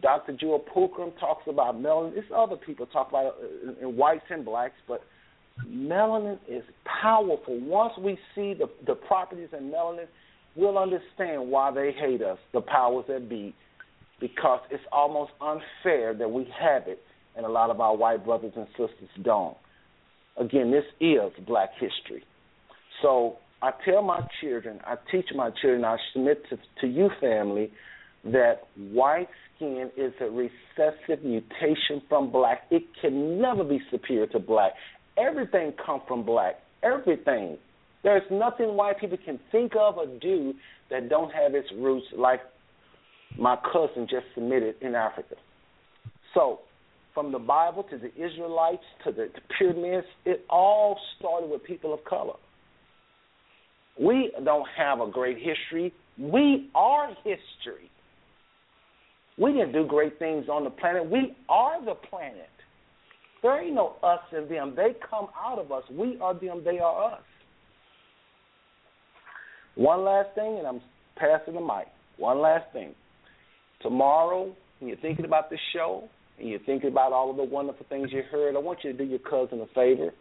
[0.01, 0.33] Dr.
[0.33, 2.15] Jewel Pookrum talks about melanin.
[2.15, 5.01] It's other people talk about it in whites and blacks, but
[5.67, 6.63] melanin is
[7.01, 7.59] powerful.
[7.61, 10.07] Once we see the, the properties in melanin,
[10.55, 13.55] we'll understand why they hate us, the powers that be,
[14.19, 17.01] because it's almost unfair that we have it
[17.35, 19.57] and a lot of our white brothers and sisters don't.
[20.37, 22.23] Again, this is black history.
[23.01, 27.71] So I tell my children, I teach my children, I submit to, to you, family,
[28.23, 32.67] that white skin is a recessive mutation from black.
[32.69, 34.73] It can never be superior to black.
[35.17, 36.59] Everything comes from black.
[36.83, 37.57] Everything.
[38.03, 40.53] There's nothing white people can think of or do
[40.91, 42.41] that don't have its roots like
[43.35, 45.37] my cousin just submitted in Africa.
[46.35, 46.59] So,
[47.15, 51.95] from the Bible to the Israelites to the, the pyramids, it all started with people
[51.95, 52.35] of color.
[53.99, 55.93] We don't have a great history.
[56.17, 57.89] We are history.
[59.37, 61.09] We didn't do great things on the planet.
[61.09, 62.49] We are the planet.
[63.41, 64.73] There ain't no us and them.
[64.75, 65.83] They come out of us.
[65.91, 66.61] We are them.
[66.63, 67.21] They are us.
[69.75, 70.81] One last thing, and I'm
[71.17, 71.87] passing the mic.
[72.17, 72.95] One last thing.
[73.81, 76.07] Tomorrow, when you're thinking about this show,
[76.39, 78.97] and you're thinking about all of the wonderful things you heard, I want you to
[78.97, 80.11] do your cousin a favor.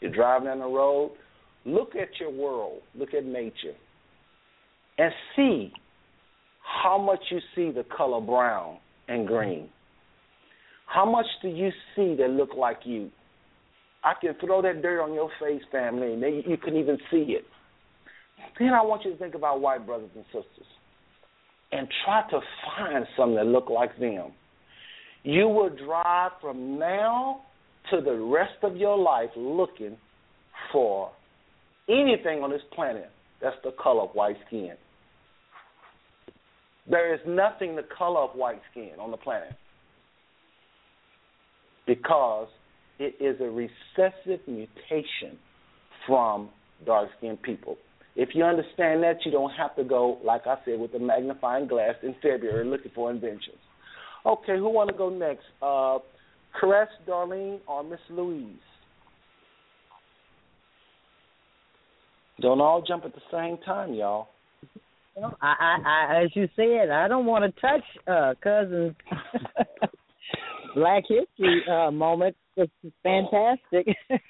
[0.00, 1.12] You're driving down the road,
[1.66, 3.74] Look at your world, look at nature,
[4.98, 5.72] and see
[6.82, 8.78] how much you see the color brown
[9.08, 9.68] and green.
[10.86, 13.10] How much do you see that look like you?
[14.02, 17.34] I can throw that dirt on your face, family, and then you can even see
[17.36, 17.44] it.
[18.58, 20.66] Then I want you to think about white brothers and sisters
[21.72, 22.40] and try to
[22.78, 24.32] find some that look like them.
[25.22, 27.40] You will drive from now
[27.90, 29.96] to the rest of your life looking
[30.70, 31.10] for
[31.88, 34.72] anything on this planet that's the color of white skin.
[36.90, 39.52] There is nothing the color of white skin on the planet
[41.86, 42.48] because
[42.98, 45.38] it is a recessive mutation
[46.06, 46.50] from
[46.86, 47.76] dark skinned people.
[48.16, 51.66] If you understand that, you don't have to go, like I said, with a magnifying
[51.66, 53.58] glass in February looking for inventions.
[54.24, 55.44] Okay, who want to go next?
[55.60, 55.98] Uh,
[56.58, 58.54] Caress, Darlene, or Miss Louise?
[62.40, 64.28] Don't all jump at the same time, y'all.
[65.16, 68.96] Well, I, I, I, as you said, I don't want to touch uh, cousin's
[70.74, 72.68] Black History uh, moment was
[73.02, 73.96] fantastic.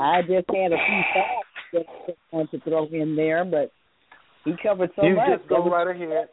[0.00, 3.70] I just had a few thoughts that I want to throw in there, but
[4.44, 5.38] he covered so you much.
[5.38, 6.28] just go right ahead.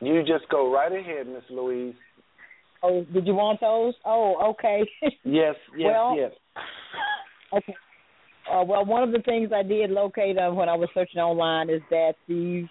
[0.00, 1.94] You just go right ahead, Miss Louise.
[2.82, 3.94] Oh, did you want those?
[4.04, 4.82] Oh, okay.
[5.24, 6.32] Yes, yes, Well, yes.
[7.54, 7.76] Okay.
[8.50, 11.70] Uh, well, one of the things I did locate uh, when I was searching online
[11.70, 12.66] is that these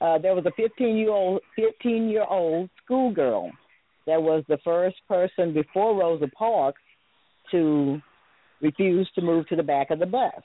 [0.00, 3.50] uh, there was a 15 year old 15 year old schoolgirl
[4.06, 6.82] that was the first person before Rosa Parks
[7.50, 8.00] to
[8.60, 10.42] refuse to move to the back of the bus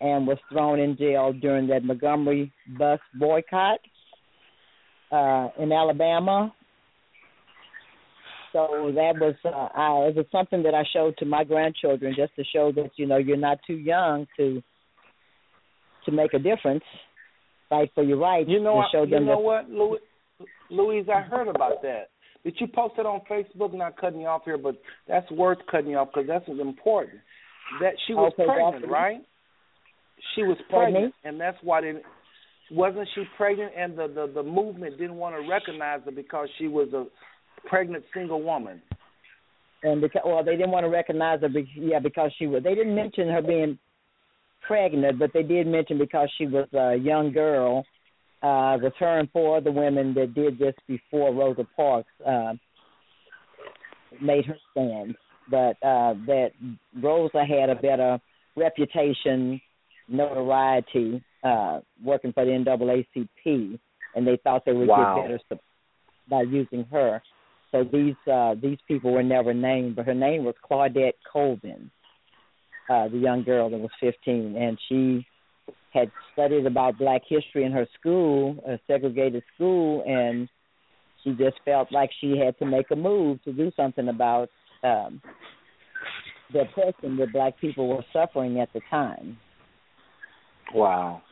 [0.00, 3.78] and was thrown in jail during that Montgomery bus boycott
[5.12, 6.52] uh, in Alabama.
[8.54, 12.36] So that was uh, I, it was something that I showed to my grandchildren just
[12.36, 14.62] to show that you know you're not too young to
[16.06, 16.84] to make a difference,
[17.68, 18.48] fight for your rights.
[18.48, 19.98] You know, I, you know what, Louis,
[20.70, 21.06] Louise?
[21.12, 22.10] I heard about that.
[22.44, 23.74] Did you post it on Facebook?
[23.74, 24.76] Not cutting you off here, but
[25.08, 27.18] that's worth cutting you off because that's important.
[27.80, 29.20] That she was Okay, pregnant, right?
[30.36, 31.94] She was pregnant, and that's why they
[32.70, 36.68] wasn't she pregnant, and the, the the movement didn't want to recognize her because she
[36.68, 37.06] was a
[37.66, 38.80] pregnant single woman.
[39.82, 41.48] and because well they didn't want to recognize her.
[41.48, 42.62] Be, yeah, because she was.
[42.62, 43.78] They didn't mention her being
[44.66, 47.84] pregnant, but they did mention because she was a young girl.
[48.42, 52.52] Uh, was her and four other women that did this before Rosa Parks uh,
[54.20, 55.16] made her stand.
[55.50, 56.50] But uh, that
[57.02, 58.18] Rosa had a better
[58.56, 59.60] reputation,
[60.08, 63.78] notoriety, uh, working for the NAACP,
[64.14, 65.14] and they thought they would Wow.
[65.16, 65.60] get better support
[66.28, 67.22] by using her.
[67.74, 71.90] So these uh, these people were never named, but her name was Claudette Colvin,
[72.88, 75.26] uh, the young girl that was 15, and she
[75.92, 80.48] had studied about Black history in her school, a segregated school, and
[81.24, 84.50] she just felt like she had to make a move to do something about
[84.84, 85.20] um,
[86.52, 89.36] the oppression that Black people were suffering at the time.
[90.72, 91.22] Wow,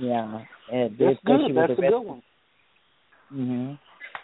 [0.00, 0.40] Yeah,
[0.72, 1.54] and that's good.
[1.54, 2.22] was That's a good one.
[3.30, 3.74] hmm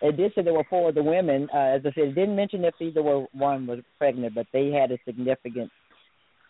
[0.02, 1.48] It did say there were four of the women.
[1.52, 4.90] Uh, as I said, it didn't mention if either one was pregnant, but they had
[4.90, 5.70] a significant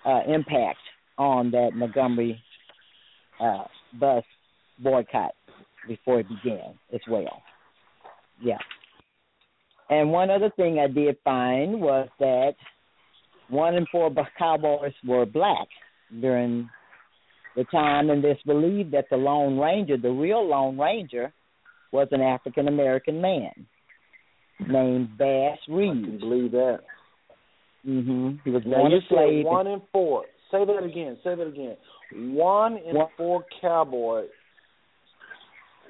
[0.04, 0.78] uh, impact
[1.18, 2.40] on that Montgomery
[3.40, 3.64] uh,
[3.98, 4.24] bus
[4.78, 5.32] boycott
[5.88, 7.42] before it began as well.
[8.42, 8.58] Yeah.
[9.88, 12.54] And one other thing I did find was that
[13.48, 15.66] one in four cowboys were black
[16.20, 16.70] during
[17.56, 21.32] the time, and it's believed that the Lone Ranger, the real Lone Ranger,
[21.92, 23.66] was an African American man
[24.68, 26.04] named Bass I Reeves.
[26.04, 26.80] can believe that.
[27.84, 29.44] hmm He was Now born a slave.
[29.44, 30.24] one in four.
[30.50, 31.16] Say that again.
[31.24, 31.76] Say that again.
[32.34, 34.28] One in One- four cowboys.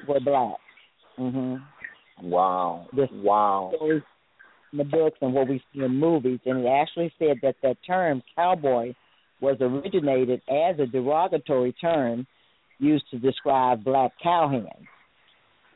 [0.09, 0.57] were black.
[1.17, 1.57] hmm
[2.23, 2.87] Wow.
[2.95, 3.73] This wow.
[3.75, 4.03] stories
[4.73, 7.77] in the books and what we see in movies, and it actually said that that
[7.87, 8.95] term cowboy
[9.41, 12.27] was originated as a derogatory term
[12.79, 14.87] used to describe black cowhands.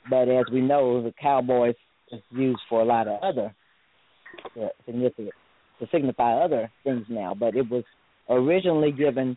[0.09, 1.71] But as we know, the cowboy
[2.13, 3.55] is used for a lot of other
[4.61, 5.31] uh, significant
[5.81, 7.35] to signify other things now.
[7.35, 7.85] But it was
[8.29, 9.37] originally given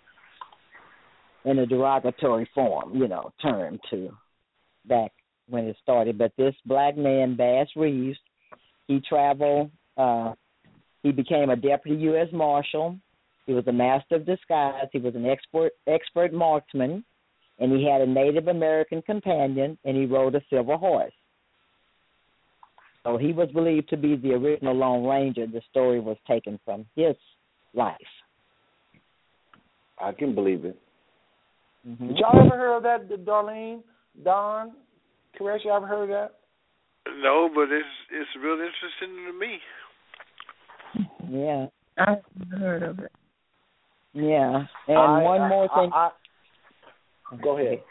[1.46, 4.10] in a derogatory form, you know, term to
[4.86, 5.12] back
[5.50, 6.18] when it started.
[6.18, 8.18] But this black man, Bass Reeves,
[8.88, 9.72] he traveled.
[9.96, 10.34] Uh,
[11.04, 12.28] he became a deputy U.S.
[12.34, 12.98] Marshal.
[13.46, 14.88] He was a master of disguise.
[14.92, 17.06] He was an expert expert marksman,
[17.60, 21.14] and he had a Native American companion, and he rode a silver horse.
[23.04, 25.48] So he was believed to be the original Lone Ranger.
[25.48, 27.16] The story was taken from his
[27.74, 27.96] life.
[30.00, 30.78] I can believe it.
[31.86, 33.82] hmm Did y'all ever hear of that, Darlene?
[34.24, 34.74] Don?
[35.38, 36.32] Caress, you ever heard of that?
[37.24, 39.60] No, but it's it's real interesting to me.
[41.30, 43.12] Yeah, I've heard of it.
[44.14, 44.64] yeah.
[44.88, 45.92] And I- one I- more thing.
[45.94, 46.10] I, I,
[47.44, 47.84] go ahead.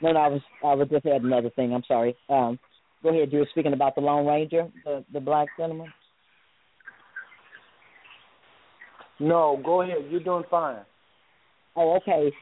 [0.00, 1.72] No, no, I was I was just add another thing.
[1.74, 2.16] I'm sorry.
[2.28, 2.58] Um,
[3.02, 3.32] go ahead.
[3.32, 5.92] You were speaking about the Lone Ranger, the the black gentleman.
[9.20, 10.06] No, go ahead.
[10.10, 10.82] You're doing fine.
[11.74, 12.32] Oh, okay.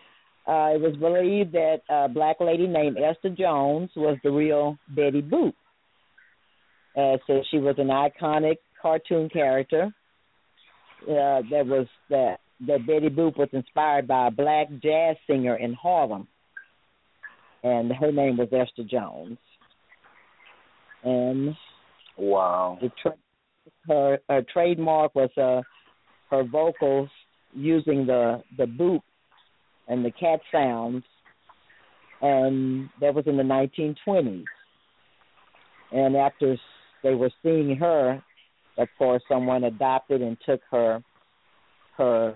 [0.47, 5.23] Uh, it was believed that a black lady named Esther Jones was the real Betty
[5.23, 5.55] Boop.
[6.97, 9.92] Uh, so she was an iconic cartoon character.
[11.02, 15.74] Uh, that was that that Betty Boop was inspired by a black jazz singer in
[15.74, 16.26] Harlem,
[17.62, 19.38] and her name was Esther Jones.
[21.02, 21.56] And
[22.16, 22.78] Wow.
[22.80, 23.16] the tra-
[23.88, 25.62] her her trademark was uh
[26.30, 27.10] her vocals
[27.54, 29.02] using the the boop
[29.88, 31.04] and the cat sounds
[32.22, 34.44] and that was in the 1920s
[35.92, 36.56] And after
[37.02, 38.22] they were seeing her,
[38.78, 41.02] of course, someone adopted and took her
[41.97, 42.34] her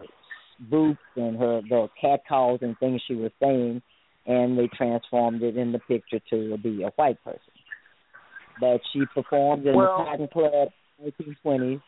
[0.71, 3.83] boots and her the cat calls and things she was saying,
[4.27, 7.41] and they transformed it in the picture to be a white person.
[8.61, 11.83] But she performed in Well- the Cotton Club in the 1920s,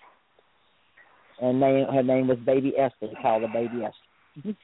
[1.40, 3.08] and name, her name was Baby Esther.
[3.08, 4.54] They called her Baby Esther.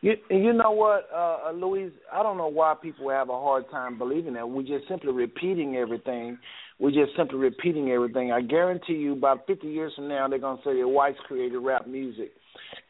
[0.00, 1.92] You you know what, uh, uh, Louise?
[2.12, 4.48] I don't know why people have a hard time believing that.
[4.48, 6.38] We're just simply repeating everything.
[6.78, 8.32] We're just simply repeating everything.
[8.32, 11.86] I guarantee you, about 50 years from now, they're gonna say the whites created rap
[11.86, 12.32] music.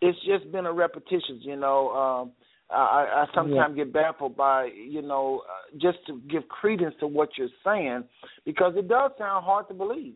[0.00, 1.40] It's just been a repetition.
[1.40, 2.32] You know, um,
[2.70, 7.30] I, I sometimes get baffled by you know uh, just to give credence to what
[7.38, 8.04] you're saying
[8.44, 10.14] because it does sound hard to believe.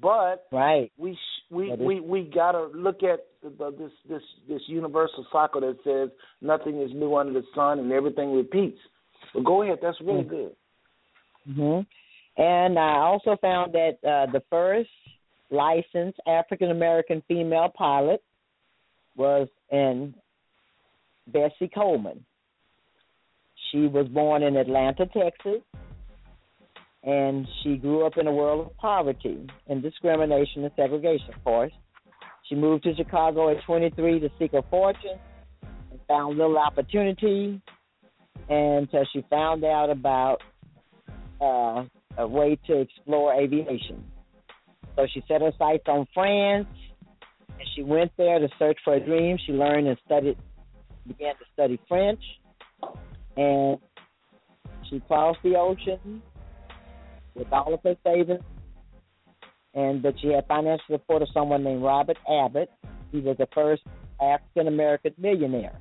[0.00, 4.62] But right, we sh- we we we gotta look at the, the, this this this
[4.66, 6.10] universal cycle that says
[6.40, 8.78] nothing is new under the sun and everything repeats.
[9.34, 10.28] But go ahead, that's really Mm.
[10.28, 10.56] good.
[11.54, 11.80] hmm
[12.40, 14.88] And I also found that uh, the first
[15.50, 18.22] licensed African American female pilot
[19.14, 20.14] was in
[21.26, 22.24] Bessie Coleman.
[23.70, 25.60] She was born in Atlanta, Texas,
[27.04, 31.72] and she grew up in a world of poverty and discrimination and segregation, of course.
[32.48, 35.18] She moved to Chicago at 23 to seek a fortune
[35.90, 37.60] and found little opportunity
[38.48, 40.38] until she found out about
[41.38, 41.84] uh,
[42.18, 44.04] a way to explore aviation.
[44.96, 46.66] So she set her sights on France,
[47.48, 49.38] and she went there to search for a dream.
[49.46, 50.36] She learned and studied,
[51.06, 52.20] began to study French,
[53.36, 53.78] and
[54.88, 56.22] she crossed the ocean
[57.34, 58.42] with all of her savings.
[59.72, 62.70] And but she had financial support of someone named Robert Abbott.
[63.12, 63.82] He was the first
[64.20, 65.78] African American millionaire.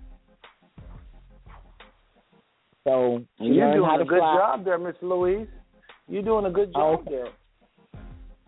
[2.86, 4.36] So You're doing a good fly.
[4.38, 5.48] job there, Miss Louise.
[6.10, 7.12] You're doing a good job Okay.
[7.12, 7.28] there.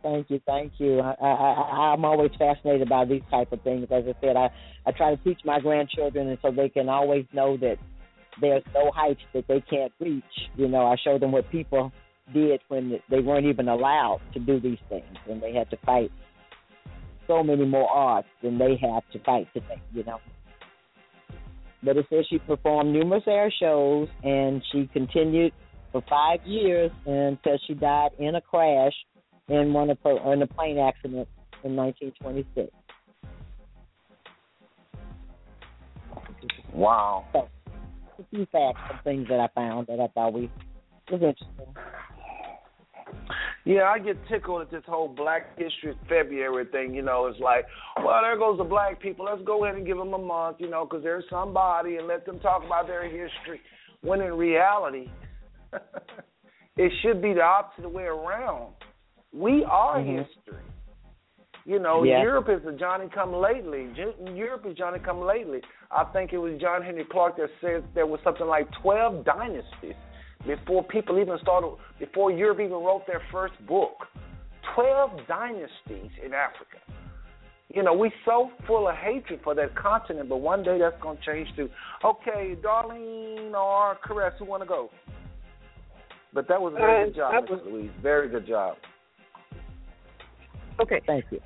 [0.03, 0.99] Thank you, thank you.
[0.99, 3.87] I, I, I, I'm always fascinated by these type of things.
[3.91, 4.49] As I said, I,
[4.87, 7.77] I try to teach my grandchildren, and so they can always know that
[8.39, 10.23] there's no heights that they can't reach.
[10.55, 11.91] You know, I show them what people
[12.33, 16.11] did when they weren't even allowed to do these things, and they had to fight
[17.27, 19.79] so many more odds than they have to fight today.
[19.93, 20.19] You know.
[21.83, 25.53] But it says she performed numerous air shows, and she continued
[25.91, 28.93] for five years until she died in a crash
[29.47, 31.27] in one of her in a plane accident
[31.63, 32.71] in 1926.
[36.73, 37.25] Wow.
[37.33, 37.47] So,
[38.19, 40.49] a few facts and things that I found that I thought we
[41.11, 41.75] was interesting.
[43.63, 46.95] Yeah, I get tickled at this whole Black History February thing.
[46.95, 47.65] You know, it's like,
[48.03, 49.25] well, there goes the black people.
[49.25, 52.25] Let's go ahead and give them a month, you know, because there's somebody and let
[52.25, 53.61] them talk about their history.
[54.01, 55.09] When in reality,
[56.77, 58.73] it should be the opposite way around.
[59.33, 60.25] We are Mhm.
[60.25, 60.63] history.
[61.65, 62.03] You know.
[62.03, 63.87] Europe is a Johnny come lately.
[64.33, 65.61] Europe is Johnny come lately.
[65.91, 69.95] I think it was John Henrik Clarke that said there was something like 12 dynasties
[70.45, 74.07] before people even started, before Europe even wrote their first book.
[74.75, 76.77] 12 dynasties in Africa.
[77.73, 81.17] You know, we're so full of hatred for that continent, but one day that's going
[81.17, 81.69] to change too.
[82.03, 84.89] okay, Darlene or Caress, who want to go?
[86.33, 87.91] But that was a very Uh, good job, I Miss was- Louise.
[88.01, 88.77] Very good job.
[90.79, 91.01] Okay.
[91.05, 91.41] Thank you.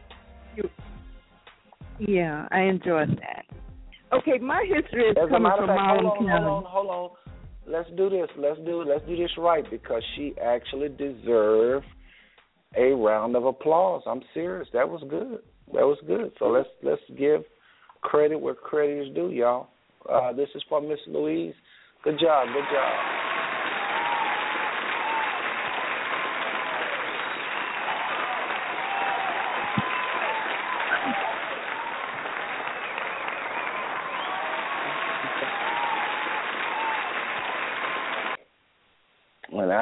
[2.00, 3.46] Yeah, I enjoyed that.
[4.12, 6.44] Okay, my history is As coming matter of from fact, hold Marlon on, County.
[6.46, 7.10] hold on, hold on.
[7.68, 8.30] Let's do this.
[8.38, 11.86] Let's do let's do this right because she actually deserved
[12.76, 14.04] a round of applause.
[14.06, 14.68] I'm serious.
[14.74, 15.40] That was good.
[15.74, 16.32] That was good.
[16.38, 17.44] So let's let's give
[18.02, 19.68] credit where credit is due, y'all.
[20.08, 21.56] Uh, this is for Miss Louise.
[22.04, 22.48] Good job.
[22.54, 23.35] Good job.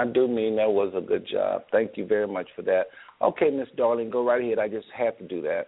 [0.03, 1.63] I do mean that was a good job.
[1.71, 2.87] Thank you very much for that.
[3.21, 4.59] Okay, Miss Darling, go right ahead.
[4.59, 5.67] I just have to do that.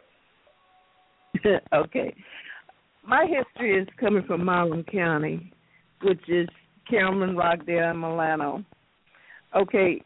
[1.73, 2.13] okay.
[3.07, 5.53] My history is coming from Marlon County,
[6.01, 6.49] which is
[6.89, 8.65] Cameron, Rockdale, and Milano.
[9.55, 10.01] Okay,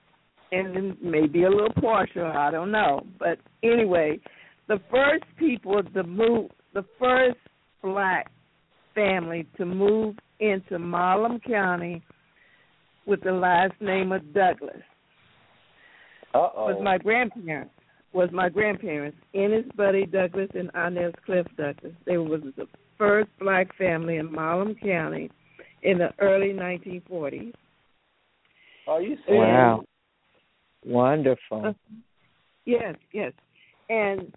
[0.51, 3.07] and maybe a little partial, I don't know.
[3.17, 4.19] But anyway,
[4.67, 7.37] the first people to move, the first
[7.81, 8.29] black
[8.93, 12.03] family to move into Marlon County
[13.09, 14.83] with the last name of Douglas
[16.33, 16.67] Uh-oh.
[16.67, 17.73] was my grandparents.
[18.11, 21.93] Was my grandparents, Ennis Buddy Douglas and Inez Cliff Douglas.
[22.05, 25.29] They was the first black family in Marlon County
[25.83, 27.53] in the early 1940s.
[28.87, 29.47] Are you serious?
[29.47, 29.83] Wow.
[30.83, 31.67] Wonderful.
[31.67, 31.73] Uh,
[32.65, 33.31] yes, yes.
[33.89, 34.33] And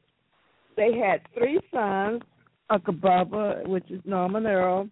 [0.77, 2.23] they had three sons,
[2.69, 4.89] Uncle Bubba, which is Norman Earl,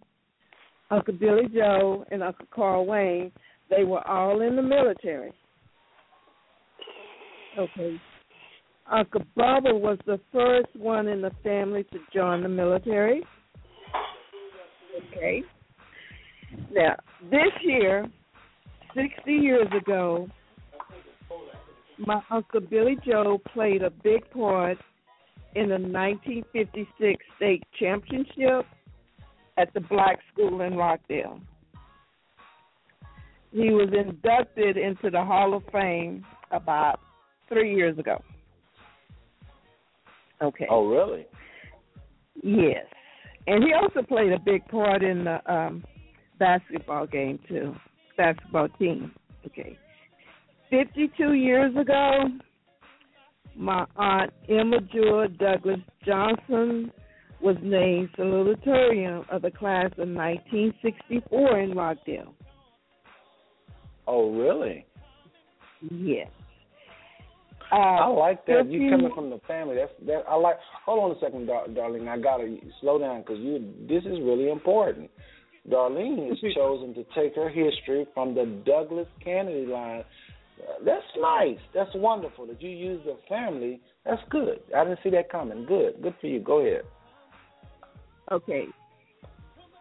[0.89, 3.31] Uncle Billy Joe, and Uncle Carl Wayne.
[3.71, 5.31] They were all in the military.
[7.57, 7.99] Okay.
[8.91, 13.23] Uncle Bubba was the first one in the family to join the military.
[15.07, 15.41] Okay.
[16.73, 16.97] Now,
[17.29, 18.05] this year,
[18.93, 20.27] 60 years ago,
[21.97, 24.77] my Uncle Billy Joe played a big part
[25.55, 28.65] in the 1956 state championship
[29.57, 31.39] at the Black School in Rockdale.
[33.51, 36.99] He was inducted into the Hall of Fame about
[37.49, 38.21] three years ago.
[40.41, 40.65] Okay.
[40.69, 41.25] Oh, really?
[42.41, 42.85] Yes.
[43.47, 45.83] And he also played a big part in the um
[46.39, 47.75] basketball game too.
[48.17, 49.11] Basketball team.
[49.45, 49.77] Okay.
[50.69, 52.25] Fifty two years ago,
[53.55, 56.91] my aunt Emma Jewel Douglas Johnson
[57.41, 62.35] was named salutatorian of the class of 1964 in Rockdale.
[64.07, 64.85] Oh, really?
[65.89, 66.27] Yes.
[67.71, 68.69] Uh, I like that.
[68.69, 69.75] You coming from the family.
[69.75, 70.23] That's that.
[70.27, 70.57] I like.
[70.85, 72.09] Hold on a second, dar- darling.
[72.09, 73.73] I gotta slow down because you.
[73.87, 75.09] This is really important.
[75.69, 80.03] Darlene has chosen to take her history from the Douglas Canady line.
[80.59, 81.57] Uh, that's nice.
[81.73, 83.79] That's wonderful that you use the family.
[84.05, 84.59] That's good.
[84.75, 85.65] I didn't see that coming.
[85.65, 86.01] Good.
[86.01, 86.41] Good for you.
[86.41, 86.81] Go ahead.
[88.31, 88.65] Okay.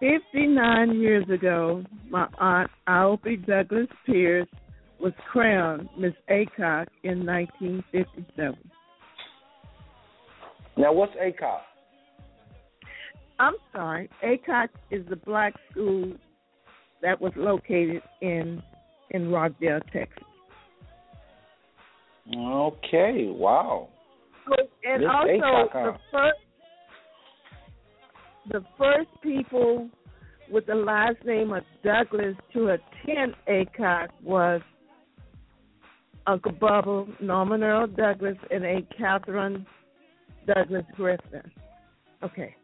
[0.00, 4.48] 59 years ago, my aunt Albie Douglas Pierce
[4.98, 8.56] was crowned Miss Aycock in 1957.
[10.76, 11.60] Now, what's Aycock?
[13.38, 14.08] I'm sorry.
[14.24, 16.12] Aycock is the black school
[17.02, 18.62] that was located in
[19.10, 20.24] in Rockdale, Texas.
[22.28, 23.26] Okay.
[23.28, 23.88] Wow.
[24.84, 26.38] And Miss also the first
[28.50, 29.88] the first people
[30.50, 34.60] with the last name of Douglas to attend Aycock was
[36.26, 38.86] Uncle Bubba, Norman Earl Douglas, and A.
[38.98, 39.64] Catherine
[40.46, 41.50] Douglas Griffin.
[42.24, 42.54] Okay.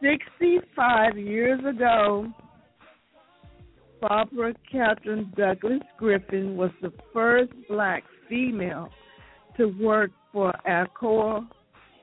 [0.00, 2.28] 65 years ago,
[4.00, 8.90] Barbara Catherine Douglas Griffin was the first black female
[9.56, 11.48] to work for Alcoa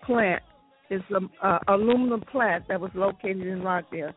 [0.06, 0.44] plant.
[0.90, 4.12] It's an uh, aluminum plant that was located in Rockdale.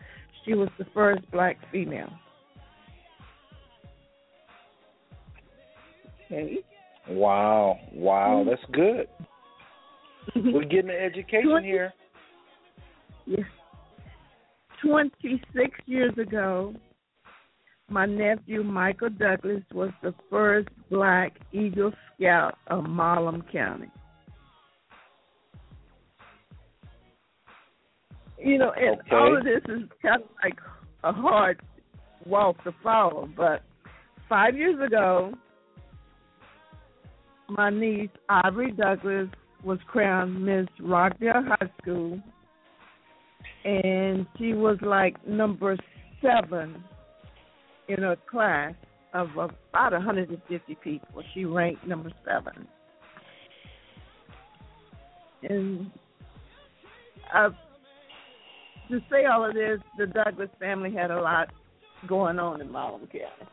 [0.44, 2.10] She was the first black female.
[6.26, 6.58] Okay.
[7.08, 7.78] Wow.
[7.92, 8.44] Wow.
[8.48, 9.08] That's good.
[10.36, 11.92] We're getting an education here.
[13.26, 13.46] Yes.
[14.82, 16.74] 26 years ago,
[17.90, 23.90] my nephew Michael Douglas was the first black Eagle Scout of Marlum County.
[28.42, 29.16] You know, and Okay.
[29.16, 30.58] all of this is kind of like
[31.04, 31.60] a hard
[32.24, 33.62] walk to follow, but
[34.28, 35.32] five years ago,
[37.48, 39.28] my niece Aubrey Douglas
[39.64, 42.20] was crowned Miss Rockdale High School,
[43.64, 45.76] and she was like number
[46.20, 46.84] seven
[47.88, 48.74] in her class
[49.14, 51.22] of about 150 people.
[51.34, 52.68] She ranked number seven.
[55.42, 55.90] And
[57.34, 57.50] uh,
[58.88, 61.48] to say all of this, the Douglas family had a lot
[62.06, 63.50] going on in Marlon County.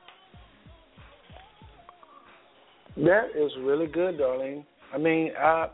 [2.97, 4.65] That is really good, darling.
[4.93, 5.67] I mean, I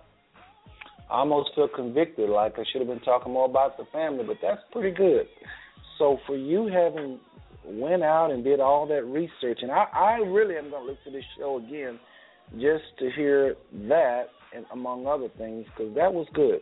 [1.09, 4.37] I almost feel convicted, like I should have been talking more about the family, but
[4.41, 5.27] that's pretty good.
[5.99, 7.19] So for you having
[7.65, 11.11] went out and did all that research, and I, I really am going to listen
[11.11, 11.99] to this show again
[12.53, 13.55] just to hear
[13.89, 14.23] that,
[14.55, 16.61] and among other things, because that was good.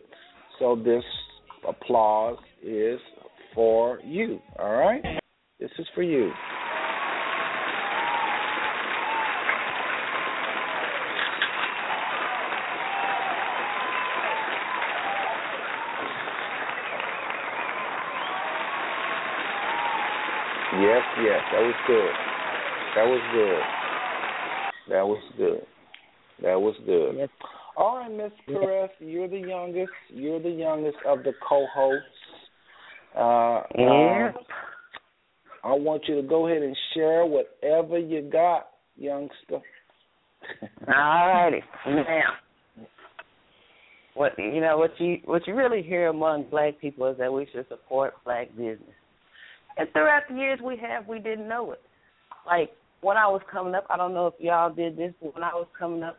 [0.58, 1.04] So this
[1.66, 3.00] applause is
[3.54, 4.40] for you.
[4.58, 5.02] All right,
[5.58, 6.32] this is for you.
[20.72, 22.14] Yes, yes, that was good.
[22.94, 23.64] That was good.
[24.88, 25.66] That was good.
[26.42, 27.16] That was good.
[27.16, 27.28] Yes.
[27.76, 29.92] All right, Miss Caress, you're the youngest.
[30.08, 32.06] You're the youngest of the co-hosts.
[33.14, 34.32] Uh, Yeah.
[34.36, 34.42] uh,
[35.62, 39.60] I want you to go ahead and share whatever you got, youngster.
[40.88, 41.62] All righty.
[41.86, 42.36] Now,
[44.14, 47.46] what you know, what you what you really hear among black people is that we
[47.52, 48.94] should support black business.
[49.76, 51.80] And throughout the years we have, we didn't know it.
[52.46, 52.70] Like
[53.02, 55.54] when I was coming up, I don't know if y'all did this, but when I
[55.54, 56.18] was coming up,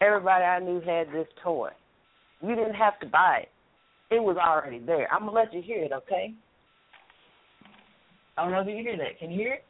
[0.00, 1.70] everybody I knew had this toy.
[2.42, 3.48] You didn't have to buy it.
[4.10, 5.08] It was already there.
[5.12, 6.34] I'm gonna let you hear it, okay?
[8.36, 9.18] I don't know if you can hear that.
[9.18, 9.64] Can you hear it?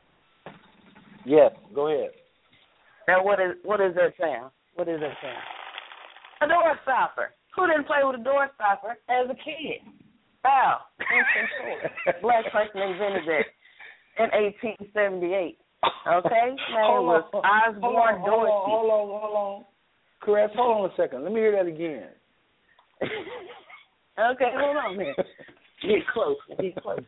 [1.26, 2.10] Yes, go ahead.
[3.08, 4.50] Now what is what is that sound?
[4.76, 5.42] What is that sound?
[6.42, 7.30] A door stopper.
[7.56, 9.84] Who didn't play with a door stopper as a kid?
[10.44, 10.80] Wow.
[12.22, 13.44] Black person invented that
[14.22, 15.58] in 1878.
[16.08, 16.46] Okay?
[16.48, 18.52] Name hold was on, Osborne on, hold Dorsey.
[18.52, 19.64] on, hold on, hold on.
[20.24, 21.24] Caress, hold on a second.
[21.24, 22.08] Let me hear that again.
[24.20, 25.15] Okay, hold on here.
[25.82, 26.36] Get close.
[26.60, 27.00] Get close.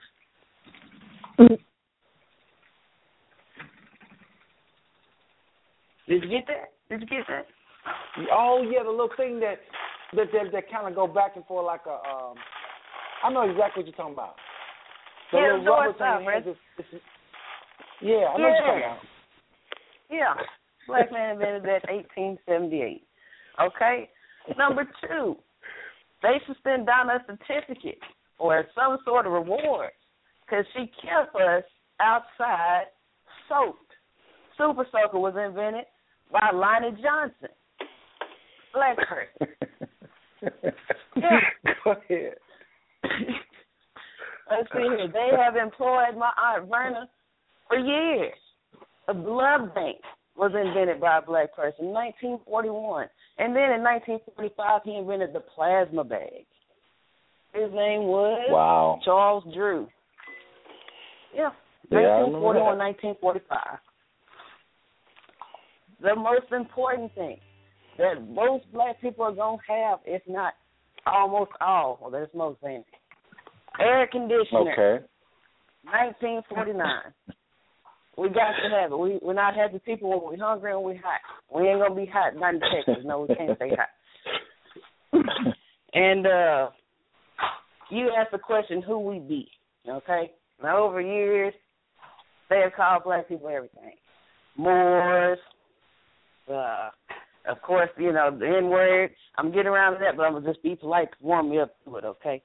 [6.09, 6.73] Did you get that?
[6.89, 7.47] Did you get that?
[8.33, 9.61] Oh yeah, the little thing that
[10.15, 11.93] that that, that kind of go back and forth like a.
[12.09, 12.35] Um,
[13.25, 14.35] I know exactly what you're talking about.
[15.31, 16.33] The Yeah, little rubber thing stopper.
[16.33, 16.57] has this-
[16.91, 17.01] this-
[18.01, 18.99] yeah, I know what you're talking about.
[20.11, 20.35] Yeah.
[20.89, 23.07] Black man invented that 1878.
[23.61, 24.11] Okay?
[24.59, 25.37] Number two,
[26.23, 27.99] they should send down a certificate
[28.39, 29.91] or some sort of reward
[30.45, 31.65] because she kept us
[32.01, 32.85] outside
[33.49, 33.79] soaked.
[34.59, 35.85] Super Soaker was invented
[36.31, 37.49] by Lonnie Johnson.
[38.73, 39.55] Black person.
[41.15, 41.39] Yeah.
[41.85, 42.35] Go ahead.
[44.51, 45.09] Let's see here.
[45.13, 47.09] They have employed my aunt Verna
[47.69, 48.35] for years.
[49.09, 49.99] A blood bank
[50.37, 53.07] was invented by a black person in 1941.
[53.39, 56.47] And then in 1945, he invented the plasma bag.
[57.55, 59.01] His name was Wow.
[59.05, 59.89] Charles Drew.
[61.35, 61.51] Yeah.
[61.91, 63.79] Yeah, 1941, 1945.
[66.01, 67.39] The most important thing
[67.99, 70.55] that most black people are going to have, if not
[71.07, 72.85] almost all, well, that's most things,
[73.79, 74.73] air conditioner.
[74.73, 75.05] Okay.
[75.85, 76.87] 1949.
[78.17, 78.99] We got to have it.
[78.99, 81.21] We we're not happy people when we're hungry and we're hot.
[81.55, 82.37] We ain't gonna be hot.
[82.37, 83.05] Not in Texas.
[83.05, 83.89] No, we can't stay hot.
[85.95, 86.69] and uh
[87.91, 89.49] you asked the question who we be.
[89.89, 90.33] Okay.
[90.63, 91.55] Now over years
[92.51, 93.95] they have called black people everything.
[94.59, 95.39] Moors,
[96.53, 96.91] uh
[97.49, 99.11] of course, you know, the N word.
[99.39, 101.75] I'm getting around to that, but I'm gonna just be polite to warm me up
[101.87, 102.43] to it, okay?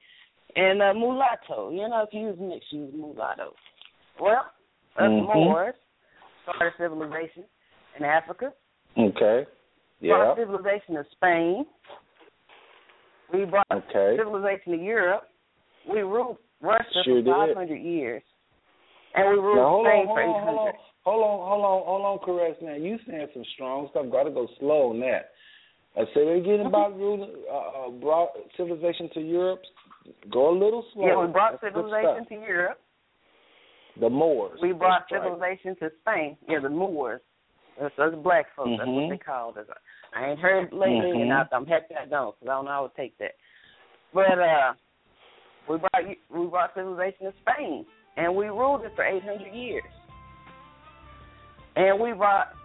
[0.56, 3.54] And uh mulatto, you know, if you use mixed, you use mulatto.
[4.20, 4.46] Well,
[4.98, 5.34] us Mhm.
[5.34, 5.76] Moors
[6.44, 7.44] started civilization
[7.98, 8.54] in Africa.
[8.98, 9.46] Okay.
[10.00, 10.16] Yeah.
[10.18, 11.66] Brought civilization to Spain.
[13.32, 14.16] We brought Okay.
[14.18, 15.30] civilization to Europe.
[15.86, 17.56] We ruled Russia Sure for did.
[17.56, 18.24] 500 years.
[19.16, 20.46] And we ruled Now hold on, Spain for on, 800.
[20.46, 22.62] hold on, hold on, hold on, hold on, Caress.
[22.62, 24.10] Now you saying some strong stuff.
[24.10, 25.32] Got to go slow on that.
[25.96, 26.50] I said they Mm-hmm.
[26.52, 29.62] again about ruling, uh, uh, brought civilization to Europe.
[30.30, 31.08] Go a little slow.
[31.08, 32.80] Yeah, we brought That's civilization to Europe.
[34.00, 34.60] The Moors.
[34.62, 35.24] We brought That's right.
[35.24, 36.38] civilization to Spain.
[36.48, 37.22] Yeah, the Moors.
[37.80, 38.72] That's us black folks.
[38.78, 39.10] That's what Mhm.
[39.10, 39.68] they called us.
[40.14, 41.22] I ain't heard lately, Mhm.
[41.24, 43.36] and I, I'm happy I don't, because I don't know how would take that.
[44.14, 44.74] But uh,
[45.68, 47.86] we brought we brought civilization to Spain,
[48.16, 49.84] and we ruled it for 800 years.
[51.76, 52.56] And we brought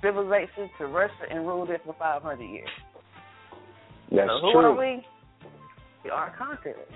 [0.00, 2.68] civilization to Russia and ruled it for 500 years.
[4.12, 4.60] That's so who true.
[4.66, 5.06] are we?
[6.04, 6.92] We are conquerors.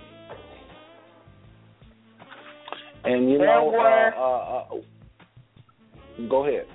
[3.05, 6.67] And you There know, were- uh, uh, uh, go ahead.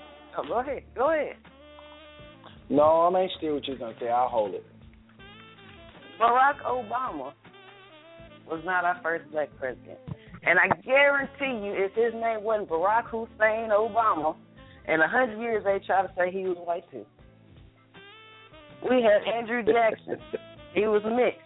[0.47, 0.83] Go ahead.
[0.95, 1.35] Go ahead.
[2.69, 4.09] No, I'm ain't still what you're gonna say.
[4.09, 4.65] I'll hold it.
[6.19, 7.33] Barack Obama
[8.49, 9.99] was not our first black president.
[10.47, 14.35] And I guarantee you, if his name wasn't Barack Hussein Obama,
[14.87, 17.05] in a hundred years they try to say he was white too.
[18.87, 20.17] We had Andrew Jackson.
[20.73, 21.41] he was mixed.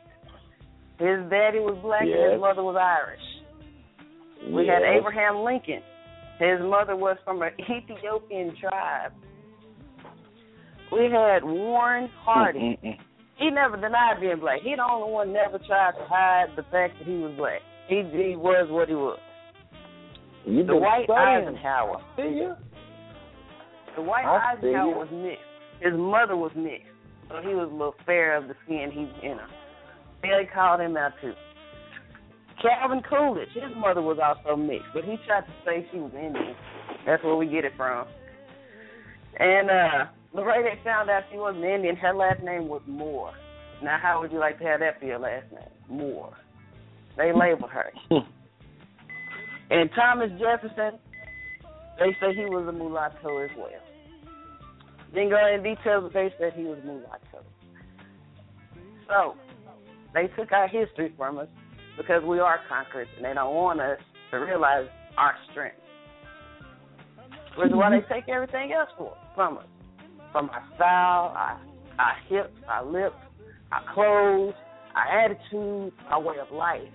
[0.99, 3.21] His daddy was black and his mother was Irish.
[4.47, 5.81] We had Abraham Lincoln.
[6.39, 9.11] His mother was from an Ethiopian tribe.
[10.91, 12.59] We had Warren Hardy.
[12.83, 12.97] Mm-mm-mm.
[13.37, 14.59] He never denied being black.
[14.63, 17.61] He the only one never tried to hide the fact that he was black.
[17.87, 19.19] He he was what he was.
[20.45, 21.47] You The white studying.
[21.49, 22.01] Eisenhower.
[22.17, 22.55] See ya?
[23.95, 24.97] The white I Eisenhower you.
[24.97, 25.43] was mixed.
[25.81, 26.87] His mother was mixed,
[27.29, 28.91] so he was a little fair of the skin.
[28.91, 29.47] He you know.
[30.21, 31.33] They called him out too.
[32.61, 36.55] Calvin Coolidge, his mother was also mixed, but he tried to say she was Indian.
[37.05, 38.07] That's where we get it from.
[39.39, 41.95] And uh Lorraine found out she wasn't Indian.
[41.95, 43.33] Her last name was Moore.
[43.81, 45.69] Now, how would you like to have that for your last name?
[45.89, 46.35] Moore.
[47.17, 47.91] They labeled her.
[49.71, 50.97] And Thomas Jefferson,
[51.99, 53.69] they say he was a mulatto as well.
[55.13, 57.45] Didn't go into details, but they said he was a mulatto.
[59.07, 59.35] So,
[60.15, 61.47] they took our history from us
[61.99, 63.99] because we are conquerors, and they don't want us
[64.31, 64.87] to realize
[65.17, 65.75] our strength.
[67.57, 69.65] Which is why they take everything else for, from us.
[70.31, 71.61] From our style, our,
[71.99, 73.15] our hips, our lips,
[73.73, 74.53] our clothes,
[74.95, 76.87] our attitude, our way of life.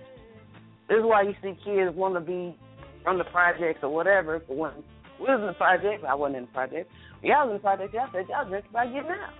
[0.89, 2.57] This is why you see kids want to be
[3.03, 4.39] from the projects or whatever.
[4.39, 4.71] But when
[5.19, 6.91] we was in the projects, I wasn't in the project.
[7.21, 9.33] When y'all was in the projects, y'all said y'all just about getting out.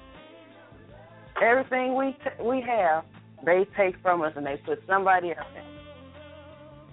[1.42, 3.04] Everything we t- we have,
[3.44, 5.76] they take from us and they put somebody else in.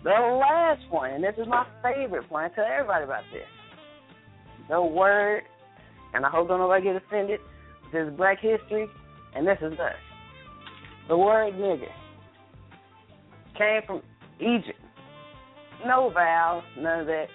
[0.04, 2.52] The last one, and this is my favorite point.
[2.52, 3.46] I tell everybody about this.
[4.68, 5.42] The word,
[6.14, 7.40] and I hope don't nobody get offended.
[7.92, 8.88] This is Black History,
[9.36, 9.94] and this is us.
[11.08, 11.86] The word nigger
[13.56, 14.02] came from
[14.40, 14.78] Egypt.
[15.86, 17.26] No vowels, none of that.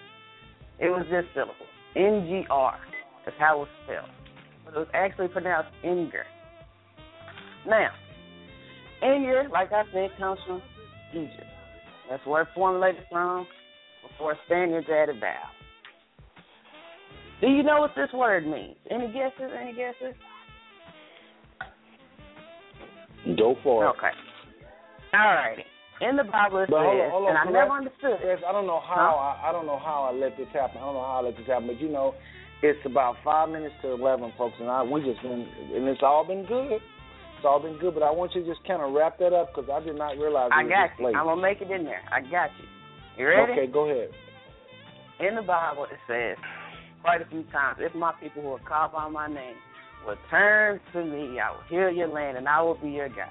[0.80, 1.54] It was just syllable.
[1.96, 2.80] N-G-R.
[3.26, 4.10] That's how it was spelled.
[4.66, 6.26] But it was actually pronounced Inger.
[7.68, 7.90] Now,
[9.02, 10.62] Inger, like I said, comes from
[11.14, 11.44] Egypt.
[12.10, 13.48] That's where it formulated from
[14.08, 15.58] before Spaniards added vowels.
[17.42, 18.78] Do you know what this word means?
[18.90, 19.52] Any guesses?
[19.60, 20.16] Any guesses?
[23.38, 23.90] Go for it.
[23.90, 24.10] Okay.
[25.14, 25.64] All righty.
[26.00, 28.40] In the Bible it But hold on, says, hold on, and I never understood Yes,
[28.48, 30.78] I don't know how I, I don't know how I let this happen.
[30.78, 32.14] I don't know how I let this happen, but you know,
[32.62, 36.24] it's about five minutes to eleven, folks, and I we just been and it's all
[36.26, 36.82] been good.
[37.38, 39.54] It's all been good, but I want you to just kind of wrap that up
[39.54, 40.50] because I did not realize.
[40.52, 41.08] I got you.
[41.14, 42.02] I'm gonna make it in there.
[42.12, 42.66] I got you.
[43.16, 43.54] You ready?
[43.54, 44.10] Okay, go ahead.
[45.20, 46.38] In the Bible it says
[47.02, 49.56] quite a few times, if my people who are called by my name
[50.06, 53.30] will turn to me, I will heal your land and I will be your God.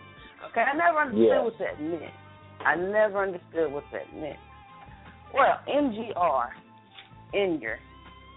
[0.50, 2.14] Okay, I never understood what that meant.
[2.64, 4.38] I never understood what that meant.
[5.34, 6.48] Well, NGR,
[7.34, 7.78] Inger,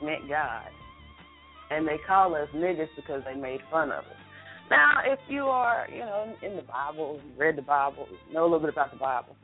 [0.04, 0.68] meant God.
[1.70, 4.19] And they call us niggers because they made fun of us.
[4.70, 8.46] Now, if you are, you know, in the Bible, you read the Bible, know a
[8.46, 9.36] little bit about the Bible,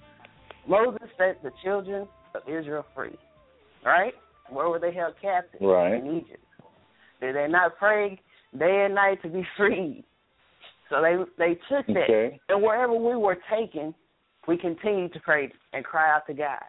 [0.67, 3.17] Moses set the children of Israel free,
[3.83, 4.13] right?
[4.49, 5.61] Where were they held captive?
[5.61, 5.95] Right.
[5.95, 6.43] In Egypt.
[7.21, 8.19] Did they not pray
[8.57, 10.03] day and night to be freed?
[10.89, 12.39] So they they took that, Okay.
[12.49, 13.95] and wherever we were taken,
[14.47, 16.61] we continued to pray and cry out to God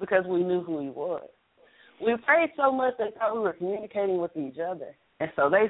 [0.00, 1.22] because we knew who He was.
[2.04, 5.66] We prayed so much they thought we were communicating with each other, and so they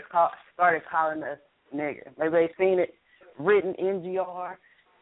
[0.54, 1.38] started calling us
[1.74, 2.08] nigger.
[2.18, 2.94] Maybe they seen it
[3.38, 4.56] written in GR,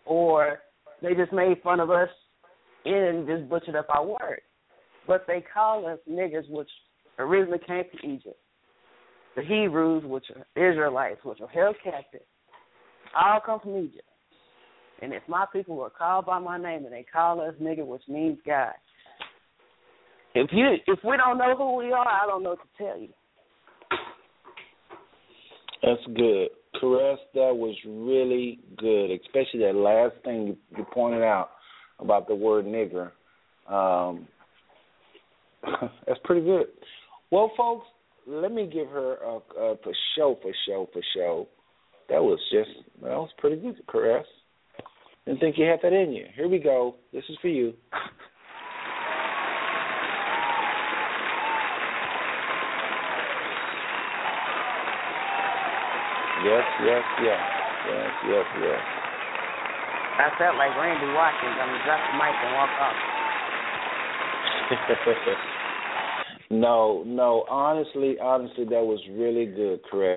[0.04, 0.58] or
[1.02, 2.08] they just made fun of us
[2.84, 4.40] and just butchered up our word.
[5.06, 6.68] But they call us niggers, which
[7.18, 8.38] originally came from Egypt.
[9.36, 12.22] The Hebrews, which are Israelites, which are held captive,
[13.14, 14.02] all come from Egypt.
[15.02, 18.02] And if my people were called by my name and they call us nigger, which
[18.08, 18.72] means God.
[20.34, 22.98] If you if we don't know who we are, I don't know what to tell
[22.98, 23.08] you.
[25.86, 26.48] That's good.
[26.80, 31.50] Caress, that was really good, especially that last thing you, pointed out
[32.00, 33.12] about the word nigger.
[33.72, 34.26] Um,
[36.06, 36.66] that's pretty good.
[37.30, 37.86] Well, folks,
[38.26, 41.46] let me give her a, a for show, for show, for show.
[42.08, 42.70] That was just
[43.02, 44.26] that was pretty good, Caress.
[45.24, 46.26] Didn't think you had that in you.
[46.34, 46.96] Here we go.
[47.12, 47.74] This is for you.
[56.46, 57.40] Yes, yes, yes,
[57.84, 58.80] yes, yes, yes.
[60.20, 61.58] I felt like Randy Watson.
[61.60, 62.94] I'm gonna drop the mic and walk off.
[66.50, 67.44] no, no.
[67.50, 70.15] Honestly, honestly, that was really good, Chris.